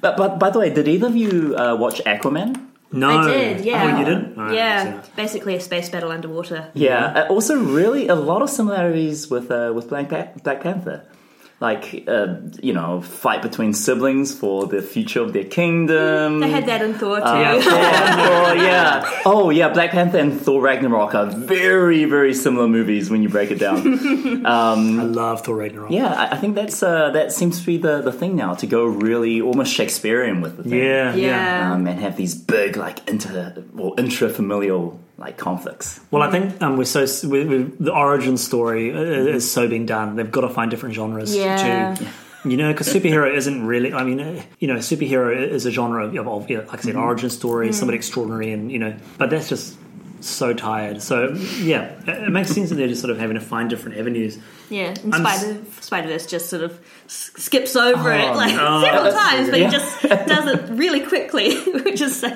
But, 0.00 0.16
but 0.16 0.38
by 0.40 0.50
the 0.50 0.58
way, 0.58 0.70
did 0.74 0.88
either 0.88 1.06
of 1.06 1.14
you 1.16 1.54
uh, 1.56 1.76
watch 1.76 2.00
Aquaman? 2.04 2.66
No, 2.90 3.08
I 3.20 3.26
did, 3.32 3.64
yeah. 3.64 3.84
Oh, 3.94 3.98
you 4.00 4.04
didn't? 4.04 4.36
All 4.36 4.44
right, 4.46 4.54
yeah, 4.54 5.02
basically 5.16 5.54
a 5.54 5.60
space 5.60 5.88
battle 5.88 6.10
underwater. 6.10 6.68
Yeah. 6.74 7.06
Uh, 7.06 7.26
also, 7.28 7.56
really, 7.62 8.08
a 8.08 8.14
lot 8.16 8.42
of 8.42 8.50
similarities 8.50 9.30
with 9.30 9.50
uh, 9.50 9.72
with 9.74 9.88
Black 9.88 10.10
pa- 10.10 10.28
Black 10.42 10.60
Panther. 10.62 11.04
Like, 11.62 12.04
uh, 12.08 12.38
you 12.60 12.72
know, 12.72 13.00
fight 13.02 13.40
between 13.40 13.72
siblings 13.72 14.34
for 14.34 14.66
the 14.66 14.82
future 14.82 15.20
of 15.22 15.32
their 15.32 15.44
kingdom. 15.44 16.40
They 16.40 16.50
had 16.50 16.66
that 16.66 16.82
in 16.82 16.94
Thor 16.94 17.18
too. 17.20 17.24
Yeah. 17.42 17.62
oh 18.30 18.52
yeah. 18.52 19.20
Oh 19.24 19.50
yeah, 19.50 19.68
Black 19.68 19.90
Panther 19.92 20.18
and 20.18 20.32
Thor 20.44 20.60
Ragnarok 20.60 21.14
are 21.14 21.26
very, 21.26 22.04
very 22.04 22.34
similar 22.34 22.66
movies 22.66 23.10
when 23.10 23.22
you 23.22 23.28
break 23.28 23.52
it 23.52 23.60
down. 23.60 24.44
I 24.46 24.74
love 24.74 25.44
Thor 25.44 25.54
Ragnarok. 25.56 25.92
yeah, 25.92 26.12
I, 26.12 26.34
I 26.34 26.36
think 26.36 26.56
that's 26.56 26.82
uh, 26.82 27.10
that 27.10 27.30
seems 27.32 27.60
to 27.60 27.66
be 27.66 27.76
the, 27.78 28.02
the 28.02 28.12
thing 28.12 28.34
now 28.34 28.54
to 28.54 28.66
go 28.66 28.84
really 28.84 29.40
almost 29.40 29.72
Shakespearean 29.72 30.40
with 30.40 30.56
the 30.56 30.64
thing. 30.64 30.80
Yeah, 30.80 31.14
yeah. 31.14 31.32
Yeah. 31.32 31.72
Um, 31.74 31.86
and 31.86 32.00
have 32.00 32.16
these 32.16 32.34
big 32.34 32.76
like 32.76 33.08
inter 33.08 33.54
or 33.78 33.94
intrafamilial 33.96 34.98
like 35.22 35.38
conflicts. 35.38 35.98
Well, 36.10 36.22
I 36.22 36.30
think 36.30 36.60
um, 36.60 36.76
we're 36.76 36.84
so 36.84 37.06
we, 37.28 37.44
we, 37.44 37.56
the 37.80 37.92
origin 37.92 38.36
story 38.36 38.92
i- 38.92 38.96
is 39.36 39.50
so 39.50 39.66
being 39.68 39.86
done. 39.86 40.16
They've 40.16 40.30
got 40.30 40.42
to 40.42 40.48
find 40.50 40.70
different 40.70 40.94
genres 40.94 41.34
Yeah. 41.34 41.94
to, 41.94 42.06
you 42.48 42.56
know, 42.56 42.70
because 42.72 42.88
superhero 42.92 43.32
isn't 43.34 43.64
really. 43.66 43.94
I 43.94 44.02
mean, 44.04 44.20
uh, 44.20 44.42
you 44.58 44.68
know, 44.68 44.76
superhero 44.76 45.34
is 45.56 45.64
a 45.64 45.70
genre 45.70 46.04
of, 46.06 46.16
of 46.26 46.50
you 46.50 46.56
know, 46.58 46.64
like 46.64 46.80
I 46.80 46.82
said, 46.82 46.96
origin 46.96 47.30
story, 47.30 47.72
somebody 47.72 47.96
extraordinary, 47.96 48.52
and 48.52 48.70
you 48.70 48.78
know, 48.80 48.94
but 49.16 49.30
that's 49.30 49.48
just 49.48 49.76
so 50.20 50.52
tired. 50.54 51.00
So 51.02 51.32
yeah, 51.60 51.92
it 52.06 52.24
it 52.28 52.30
makes 52.30 52.50
sense 52.50 52.68
that 52.70 52.76
they're 52.76 52.88
just 52.88 53.00
sort 53.00 53.10
of 53.12 53.18
having 53.18 53.34
to 53.34 53.40
find 53.40 53.70
different 53.70 53.96
avenues. 53.98 54.38
Yeah, 54.72 54.94
and 55.04 55.14
I'm 55.14 55.26
s- 55.26 55.40
Spider 55.42 55.60
Spider 55.80 56.08
Verse 56.08 56.26
just 56.26 56.48
sort 56.50 56.62
of 56.64 56.80
skips 57.06 57.76
over 57.76 58.10
it 58.12 58.24
Oh, 58.30 58.32
like 58.36 58.54
no. 58.54 58.80
several 58.82 59.04
That's 59.04 59.16
times, 59.16 59.50
but 59.50 59.58
weird. 59.60 59.70
he 59.72 59.78
just 59.78 60.02
does 60.02 60.46
it 60.54 60.70
really 60.70 61.00
quickly, 61.00 61.54
which 61.84 62.00
is 62.00 62.18
so, 62.18 62.28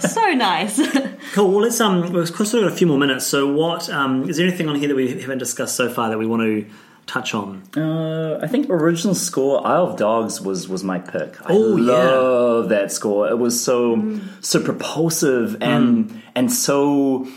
so 0.00 0.30
nice. 0.32 0.80
Cool. 1.32 1.48
Well, 1.52 1.60
let's 1.62 1.80
um, 1.80 2.12
we've 2.12 2.26
still 2.26 2.62
got 2.62 2.72
a 2.72 2.74
few 2.74 2.88
more 2.88 2.98
minutes. 2.98 3.24
So, 3.24 3.52
what 3.52 3.88
um, 3.88 4.28
is 4.28 4.36
there 4.36 4.46
anything 4.48 4.68
on 4.68 4.74
here 4.74 4.88
that 4.88 4.96
we 4.96 5.20
haven't 5.20 5.38
discussed 5.38 5.76
so 5.76 5.88
far 5.88 6.08
that 6.10 6.18
we 6.18 6.26
want 6.26 6.42
to 6.42 6.66
touch 7.06 7.34
on? 7.34 7.62
Uh, 7.76 8.40
I 8.42 8.48
think 8.48 8.68
original 8.68 9.14
score 9.14 9.64
Isle 9.64 9.90
of 9.92 9.96
Dogs 9.96 10.40
was 10.40 10.68
was 10.68 10.82
my 10.82 10.98
pick. 10.98 11.40
I 11.42 11.50
Oh, 11.54 11.76
yeah. 11.76 11.92
love 11.92 12.68
that 12.70 12.90
score. 12.90 13.28
It 13.28 13.38
was 13.38 13.62
so 13.62 14.18
so 14.40 14.60
propulsive 14.60 15.56
and 15.62 16.20
and 16.34 16.50
so 16.52 17.28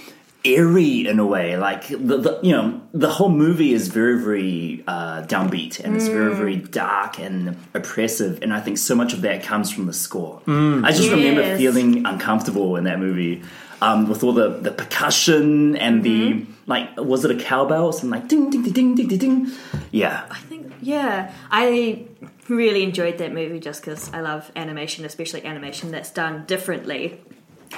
eerie 0.44 1.08
in 1.08 1.20
a 1.20 1.26
way. 1.26 1.58
Like 1.58 1.88
the, 1.88 2.18
the 2.18 2.39
you 2.44 2.52
know 2.52 2.82
the 2.94 3.10
whole 3.10 3.30
movie 3.30 3.74
is 3.74 3.88
very 3.88 4.20
very 4.22 4.84
uh, 4.88 5.24
downbeat 5.24 5.80
and 5.84 5.96
it's 5.96 6.08
very 6.08 6.36
very 6.36 6.58
dark 6.58 7.20
and 7.20 7.58
oppressive. 7.74 8.41
And 8.41 8.54
I 8.54 8.60
think 8.60 8.78
so 8.78 8.96
much 8.96 9.14
of 9.14 9.22
that 9.22 9.44
comes 9.44 9.72
from 9.72 9.86
the 9.86 9.94
score. 9.94 10.41
I 10.48 10.91
just 10.91 11.10
remember 11.10 11.58
feeling 11.58 12.06
uncomfortable 12.06 12.76
in 12.76 12.86
that 12.86 13.00
movie. 13.00 13.44
Um, 13.82 14.08
with 14.08 14.24
all 14.24 14.32
the, 14.32 14.48
the 14.48 14.72
percussion 14.72 15.76
and 15.76 16.06
the 16.06 16.46
like, 16.68 16.96
was 16.96 17.26
it 17.26 17.32
a 17.32 17.44
cowbell? 17.44 17.91
Something 17.91 18.12
like 18.12 18.30
ding 18.30 18.50
ding 18.50 18.64
ding 18.64 18.72
ding 18.72 18.96
ding 18.96 19.08
ding 19.10 19.18
ding. 19.20 19.52
Yeah, 19.91 20.26
I 20.30 20.38
think, 20.39 20.72
yeah, 20.82 21.34
I 21.52 22.06
really 22.48 22.84
enjoyed 22.84 23.18
that 23.18 23.34
movie 23.34 23.60
just 23.60 23.82
because 23.82 24.10
I 24.14 24.22
love 24.22 24.50
animation, 24.56 25.04
especially 25.04 25.44
animation 25.44 25.91
that's 25.91 26.12
done 26.12 26.46
differently 26.46 27.20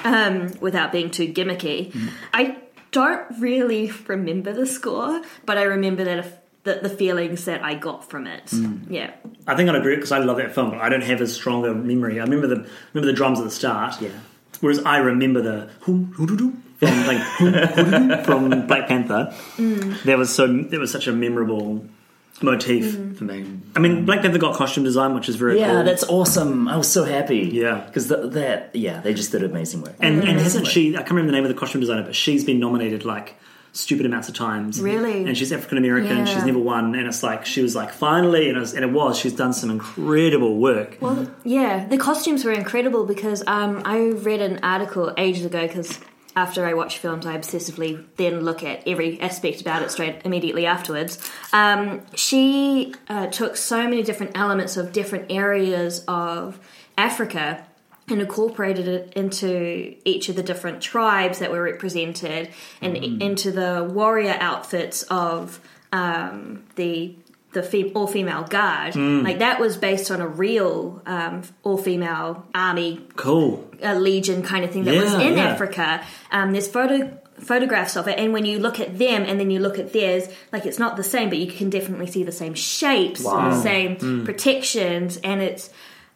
um, 0.04 0.52
without 0.60 0.92
being 0.92 1.10
too 1.10 1.32
gimmicky. 1.32 1.92
Mm. 1.92 2.10
I 2.32 2.56
don't 2.90 3.26
really 3.38 3.92
remember 4.06 4.52
the 4.52 4.66
score, 4.66 5.22
but 5.44 5.58
I 5.58 5.62
remember 5.62 6.04
that 6.04 6.18
if, 6.18 6.32
the, 6.64 6.80
the 6.82 6.88
feelings 6.88 7.44
that 7.44 7.62
I 7.62 7.74
got 7.74 8.08
from 8.10 8.26
it. 8.26 8.46
Mm. 8.46 8.90
Yeah. 8.90 9.12
I 9.46 9.54
think 9.54 9.70
I'd 9.70 9.76
agree 9.76 9.94
because 9.94 10.12
I 10.12 10.18
love 10.18 10.36
that 10.38 10.54
film, 10.54 10.70
but 10.70 10.80
I 10.80 10.88
don't 10.88 11.02
have 11.02 11.20
as 11.20 11.32
strong 11.32 11.64
a 11.64 11.72
memory. 11.72 12.20
I 12.20 12.24
remember 12.24 12.48
the 12.48 12.68
remember 12.92 13.06
the 13.06 13.12
drums 13.12 13.38
at 13.38 13.44
the 13.44 13.50
start. 13.50 14.00
Yeah. 14.02 14.10
Whereas 14.60 14.80
I 14.84 14.98
remember 14.98 15.40
the 15.40 15.70
hoo 15.80 16.04
hoo 16.14 16.26
doo 16.26 16.36
doo 16.36 16.56
from 16.78 17.06
like 17.06 17.18
hoo, 17.18 17.50
hoo, 17.50 17.84
doo, 17.84 18.08
doo 18.08 18.24
from 18.24 18.66
Black 18.66 18.88
Panther. 18.88 19.32
Mm. 19.56 20.02
That 20.02 20.18
was 20.18 20.34
so 20.34 20.66
it 20.70 20.78
was 20.78 20.90
such 20.90 21.06
a 21.06 21.12
memorable 21.12 21.86
motif 22.42 23.16
for 23.16 23.24
me. 23.24 23.44
I 23.74 23.78
mean, 23.78 24.04
Black 24.04 24.22
Panther 24.22 24.38
got 24.38 24.54
costume 24.56 24.84
design, 24.84 25.14
which 25.14 25.28
is 25.28 25.36
very 25.36 25.58
Yeah, 25.58 25.74
cool. 25.74 25.84
that's 25.84 26.04
awesome. 26.04 26.68
I 26.68 26.76
was 26.76 26.88
so 26.90 27.04
happy. 27.04 27.50
Yeah. 27.52 27.84
because 27.86 28.08
that 28.08 28.70
yeah, 28.74 29.00
they 29.00 29.14
just 29.14 29.32
did 29.32 29.42
amazing 29.42 29.82
work. 29.82 29.94
and 30.00 30.22
and 30.22 30.38
hasn't 30.40 30.66
she? 30.66 30.94
I 30.94 30.98
can't 30.98 31.10
remember 31.10 31.32
the 31.32 31.36
name 31.36 31.44
of 31.44 31.48
the 31.48 31.58
costume 31.58 31.80
designer, 31.80 32.02
but 32.02 32.14
she's 32.14 32.44
been 32.44 32.60
nominated 32.60 33.04
like 33.04 33.36
stupid 33.72 34.06
amounts 34.06 34.26
of 34.28 34.34
times. 34.34 34.80
Really? 34.80 35.24
And 35.24 35.36
she's 35.36 35.52
African 35.52 35.76
American. 35.78 36.18
Yeah. 36.18 36.24
She's 36.24 36.44
never 36.44 36.58
won, 36.58 36.94
and 36.94 37.06
it's 37.06 37.22
like 37.22 37.44
she 37.46 37.62
was 37.62 37.74
like 37.76 37.90
finally, 37.90 38.48
and 38.48 38.56
it 38.56 38.60
was, 38.60 38.72
and 38.74 38.82
it 38.84 38.90
was. 38.90 39.18
She's 39.18 39.34
done 39.34 39.52
some 39.52 39.70
incredible 39.70 40.56
work. 40.58 40.98
Well, 41.00 41.30
yeah, 41.44 41.86
the 41.86 41.98
costumes 41.98 42.44
were 42.44 42.52
incredible 42.52 43.04
because 43.04 43.42
um, 43.46 43.82
I 43.84 43.98
read 43.98 44.40
an 44.40 44.60
article 44.62 45.12
ages 45.18 45.44
ago 45.44 45.66
because 45.66 45.98
after 46.36 46.66
I 46.66 46.74
watch 46.74 46.98
films, 46.98 47.24
I 47.24 47.36
obsessively 47.36 48.04
then 48.16 48.40
look 48.40 48.62
at 48.62 48.86
every 48.86 49.18
aspect 49.20 49.62
about 49.62 49.82
it 49.82 49.90
straight 49.90 50.20
immediately 50.24 50.66
afterwards. 50.66 51.18
Um, 51.52 52.02
she 52.14 52.94
uh, 53.08 53.28
took 53.28 53.56
so 53.56 53.84
many 53.84 54.02
different 54.02 54.36
elements 54.36 54.76
of 54.76 54.92
different 54.92 55.32
areas 55.32 56.04
of 56.06 56.60
Africa 56.98 57.66
and 58.08 58.20
incorporated 58.20 58.86
it 58.86 59.12
into 59.16 59.96
each 60.04 60.28
of 60.28 60.36
the 60.36 60.42
different 60.42 60.80
tribes 60.80 61.38
that 61.40 61.50
were 61.50 61.62
represented 61.62 62.50
and 62.80 62.96
into 62.96 63.50
the 63.50 63.88
warrior 63.90 64.36
outfits 64.38 65.02
of 65.04 65.58
um, 65.92 66.64
the 66.76 67.16
the 67.56 67.62
fem- 67.62 67.90
all 67.96 68.06
female 68.06 68.44
guard. 68.44 68.94
Like 68.96 69.38
that 69.40 69.58
was 69.58 69.76
based 69.76 70.10
on 70.10 70.20
a 70.20 70.28
real 70.28 71.02
um, 71.06 71.42
all 71.64 71.78
female 71.78 72.46
army 72.54 73.00
Cool. 73.16 73.68
a 73.82 73.98
legion 73.98 74.42
kind 74.42 74.64
of 74.64 74.70
thing 74.70 74.84
that 74.84 74.94
was 75.02 75.14
in 75.14 75.36
yeah. 75.36 75.46
Africa. 75.48 76.04
Um, 76.30 76.52
there's 76.52 76.68
photo 76.68 77.18
photographs 77.38 77.96
of 77.96 78.08
it, 78.08 78.18
and 78.18 78.32
when 78.32 78.44
you 78.46 78.58
look 78.58 78.80
at 78.80 78.98
them 78.98 79.22
and 79.24 79.38
then 79.40 79.50
you 79.50 79.60
look 79.60 79.78
at 79.78 79.92
theirs, 79.92 80.28
like 80.52 80.64
it's 80.66 80.78
not 80.78 80.96
the 80.96 81.02
same, 81.04 81.28
but 81.28 81.38
you 81.38 81.46
can 81.50 81.68
definitely 81.70 82.06
see 82.06 82.22
the 82.24 82.32
same 82.32 82.54
shapes 82.54 83.24
and 83.24 83.52
the 83.52 83.60
same 83.60 83.96
Mm. 83.96 84.24
protections, 84.24 85.18
and 85.24 85.40
it's 85.42 85.68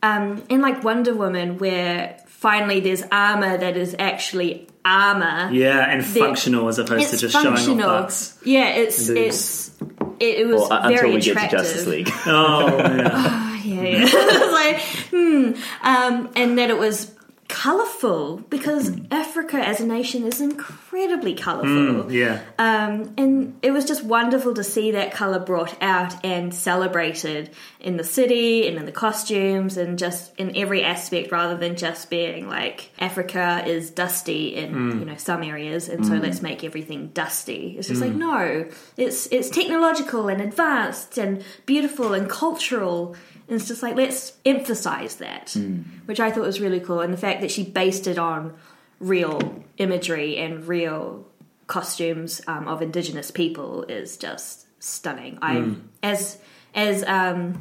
um, 0.02 0.42
in 0.48 0.60
like 0.62 0.82
Wonder 0.84 1.14
Woman 1.14 1.58
where 1.58 2.16
finally 2.26 2.80
there's 2.80 3.02
armor 3.12 3.58
that 3.58 3.76
is 3.76 3.94
actually 3.98 4.66
armor. 4.82 5.50
Yeah, 5.52 5.90
and 5.90 6.04
functional 6.04 6.68
as 6.68 6.78
opposed 6.78 7.10
to 7.10 7.16
just 7.18 7.34
showing 7.34 7.54
functional. 7.56 7.90
off 7.90 8.02
butts. 8.04 8.38
Yeah, 8.44 8.68
it's 8.70 9.08
it's 9.10 9.69
it, 10.20 10.40
it 10.40 10.46
was 10.46 10.68
Well, 10.68 10.82
very 10.88 11.14
until 11.14 11.34
we 11.34 11.40
get 11.40 11.50
to. 11.50 11.56
Justice 11.56 11.86
League. 11.86 12.10
Oh, 12.26 12.76
yeah. 12.78 13.56
Yeah, 13.62 13.82
yeah. 13.82 14.04
It's 14.04 14.52
like, 14.52 15.10
hmm. 15.10 15.52
Um, 15.86 16.30
and 16.36 16.58
that 16.58 16.70
it 16.70 16.78
was 16.78 17.10
colourful 17.50 18.38
because 18.48 18.90
mm. 18.90 19.06
Africa 19.10 19.56
as 19.56 19.80
a 19.80 19.86
nation 19.86 20.24
is 20.24 20.40
incredibly 20.40 21.34
colourful. 21.34 22.04
Mm, 22.04 22.12
yeah. 22.12 22.40
Um, 22.58 23.12
and 23.18 23.58
it 23.62 23.72
was 23.72 23.84
just 23.84 24.04
wonderful 24.04 24.54
to 24.54 24.64
see 24.64 24.92
that 24.92 25.12
colour 25.12 25.40
brought 25.40 25.76
out 25.82 26.24
and 26.24 26.54
celebrated 26.54 27.50
in 27.80 27.96
the 27.96 28.04
city 28.04 28.68
and 28.68 28.76
in 28.76 28.86
the 28.86 28.92
costumes 28.92 29.76
and 29.76 29.98
just 29.98 30.34
in 30.36 30.56
every 30.56 30.84
aspect 30.84 31.32
rather 31.32 31.56
than 31.56 31.76
just 31.76 32.08
being 32.08 32.48
like 32.48 32.90
Africa 32.98 33.62
is 33.66 33.90
dusty 33.90 34.54
in 34.54 34.74
mm. 34.74 35.00
you 35.00 35.04
know 35.04 35.16
some 35.16 35.42
areas 35.42 35.88
and 35.88 36.06
so 36.06 36.14
let's 36.14 36.40
make 36.40 36.62
everything 36.62 37.08
dusty. 37.08 37.74
It's 37.76 37.88
just 37.88 38.00
like 38.00 38.14
no, 38.14 38.66
it's 38.96 39.26
it's 39.26 39.50
technological 39.50 40.28
and 40.28 40.40
advanced 40.40 41.18
and 41.18 41.44
beautiful 41.66 42.14
and 42.14 42.28
cultural. 42.28 43.16
And 43.50 43.58
it's 43.58 43.68
just 43.68 43.82
like 43.82 43.96
let's 43.96 44.34
emphasize 44.46 45.16
that, 45.16 45.50
which 46.06 46.20
I 46.20 46.30
thought 46.30 46.44
was 46.44 46.60
really 46.60 46.78
cool. 46.78 47.00
And 47.00 47.12
the 47.12 47.18
fact 47.18 47.40
that 47.40 47.50
she 47.50 47.64
based 47.64 48.06
it 48.06 48.16
on 48.16 48.54
real 49.00 49.64
imagery 49.76 50.36
and 50.36 50.64
real 50.66 51.26
costumes 51.66 52.40
um, 52.46 52.68
of 52.68 52.80
indigenous 52.80 53.32
people 53.32 53.82
is 53.82 54.16
just 54.16 54.66
stunning. 54.78 55.38
I 55.42 55.56
as 56.02 56.38
as 56.76 57.02
um, 57.04 57.60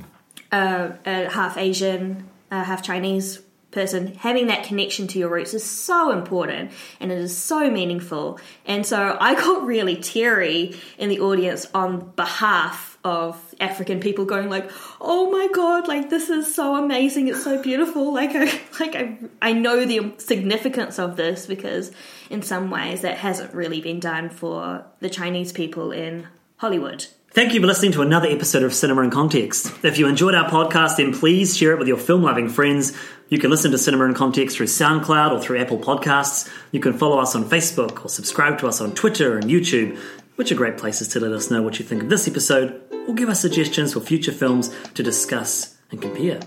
a, 0.52 0.94
a 1.06 1.30
half 1.30 1.58
Asian, 1.58 2.30
uh, 2.52 2.64
half 2.64 2.84
Chinese 2.84 3.42
person, 3.72 4.16
having 4.16 4.48
that 4.48 4.64
connection 4.64 5.08
to 5.08 5.20
your 5.20 5.30
roots 5.30 5.54
is 5.54 5.64
so 5.64 6.12
important 6.12 6.72
and 7.00 7.12
it 7.12 7.18
is 7.18 7.36
so 7.36 7.70
meaningful. 7.70 8.40
And 8.66 8.86
so 8.86 9.18
I 9.20 9.36
got 9.36 9.66
really 9.66 9.96
teary 9.96 10.76
in 10.98 11.10
the 11.10 11.20
audience 11.20 11.66
on 11.74 12.12
behalf 12.16 12.89
of 13.04 13.56
African 13.60 14.00
people 14.00 14.26
going 14.26 14.50
like, 14.50 14.70
"Oh 15.00 15.30
my 15.32 15.48
god, 15.54 15.88
like 15.88 16.10
this 16.10 16.30
is 16.30 16.54
so 16.54 16.76
amazing. 16.76 17.28
It's 17.28 17.44
so 17.44 17.62
beautiful." 17.62 18.14
Like 18.14 18.32
I 18.34 18.46
like 18.80 18.96
I 18.96 19.18
I 19.42 19.54
know 19.54 19.86
the 19.86 20.14
significance 20.18 21.00
of 21.00 21.16
this 21.16 21.46
because 21.46 21.92
in 22.30 22.42
some 22.42 22.70
ways 22.70 23.02
that 23.02 23.18
hasn't 23.18 23.54
really 23.54 23.82
been 23.82 24.00
done 24.00 24.30
for 24.30 24.86
the 25.00 25.10
Chinese 25.10 25.52
people 25.52 25.92
in 25.92 26.28
Hollywood. 26.58 27.08
Thank 27.32 27.54
you 27.54 27.62
for 27.62 27.68
listening 27.68 27.92
to 27.92 28.02
another 28.02 28.28
episode 28.28 28.64
of 28.64 28.74
Cinema 28.74 29.04
in 29.04 29.12
Context. 29.12 29.72
If 29.86 30.00
you 30.00 30.08
enjoyed 30.08 30.34
our 30.34 30.50
podcast, 30.50 30.98
then 30.98 31.14
please 31.14 31.56
share 31.56 31.74
it 31.74 31.80
with 31.80 31.88
your 31.88 31.96
film 31.96 32.24
loving 32.24 32.50
friends. 32.50 32.98
You 33.30 33.38
can 33.38 33.52
listen 33.52 33.70
to 33.70 33.78
Cinema 33.78 34.06
in 34.06 34.16
Context 34.16 34.58
through 34.58 34.66
SoundCloud 34.66 35.32
or 35.32 35.40
through 35.40 35.60
Apple 35.60 35.78
Podcasts. 35.78 36.50
You 36.72 36.80
can 36.80 36.94
follow 36.94 37.20
us 37.20 37.36
on 37.36 37.46
Facebook 37.46 38.04
or 38.04 38.10
subscribe 38.10 38.58
to 38.60 38.68
us 38.68 38.82
on 38.82 38.96
Twitter 38.96 39.38
and 39.38 39.46
YouTube, 39.46 40.00
which 40.40 40.54
are 40.54 40.56
great 40.56 40.78
places 40.78 41.10
to 41.10 41.20
let 41.20 41.34
us 41.34 41.52
know 41.52 41.62
what 41.62 41.80
you 41.80 41.86
think 41.86 42.02
of 42.02 42.08
this 42.08 42.26
episode 42.26 42.82
or 43.10 43.14
give 43.14 43.28
us 43.28 43.42
suggestions 43.42 43.92
for 43.92 44.00
future 44.00 44.32
films 44.32 44.74
to 44.94 45.04
discuss 45.04 45.78
and 45.92 46.02
compare. 46.02 46.40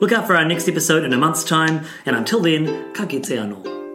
Look 0.00 0.10
out 0.10 0.26
for 0.26 0.34
our 0.34 0.46
next 0.46 0.70
episode 0.70 1.04
in 1.04 1.12
a 1.12 1.18
month's 1.18 1.44
time, 1.44 1.84
and 2.06 2.16
until 2.16 2.40
then, 2.40 2.94
ka 2.94 3.04
kite 3.04 3.24
anō. 3.24 3.85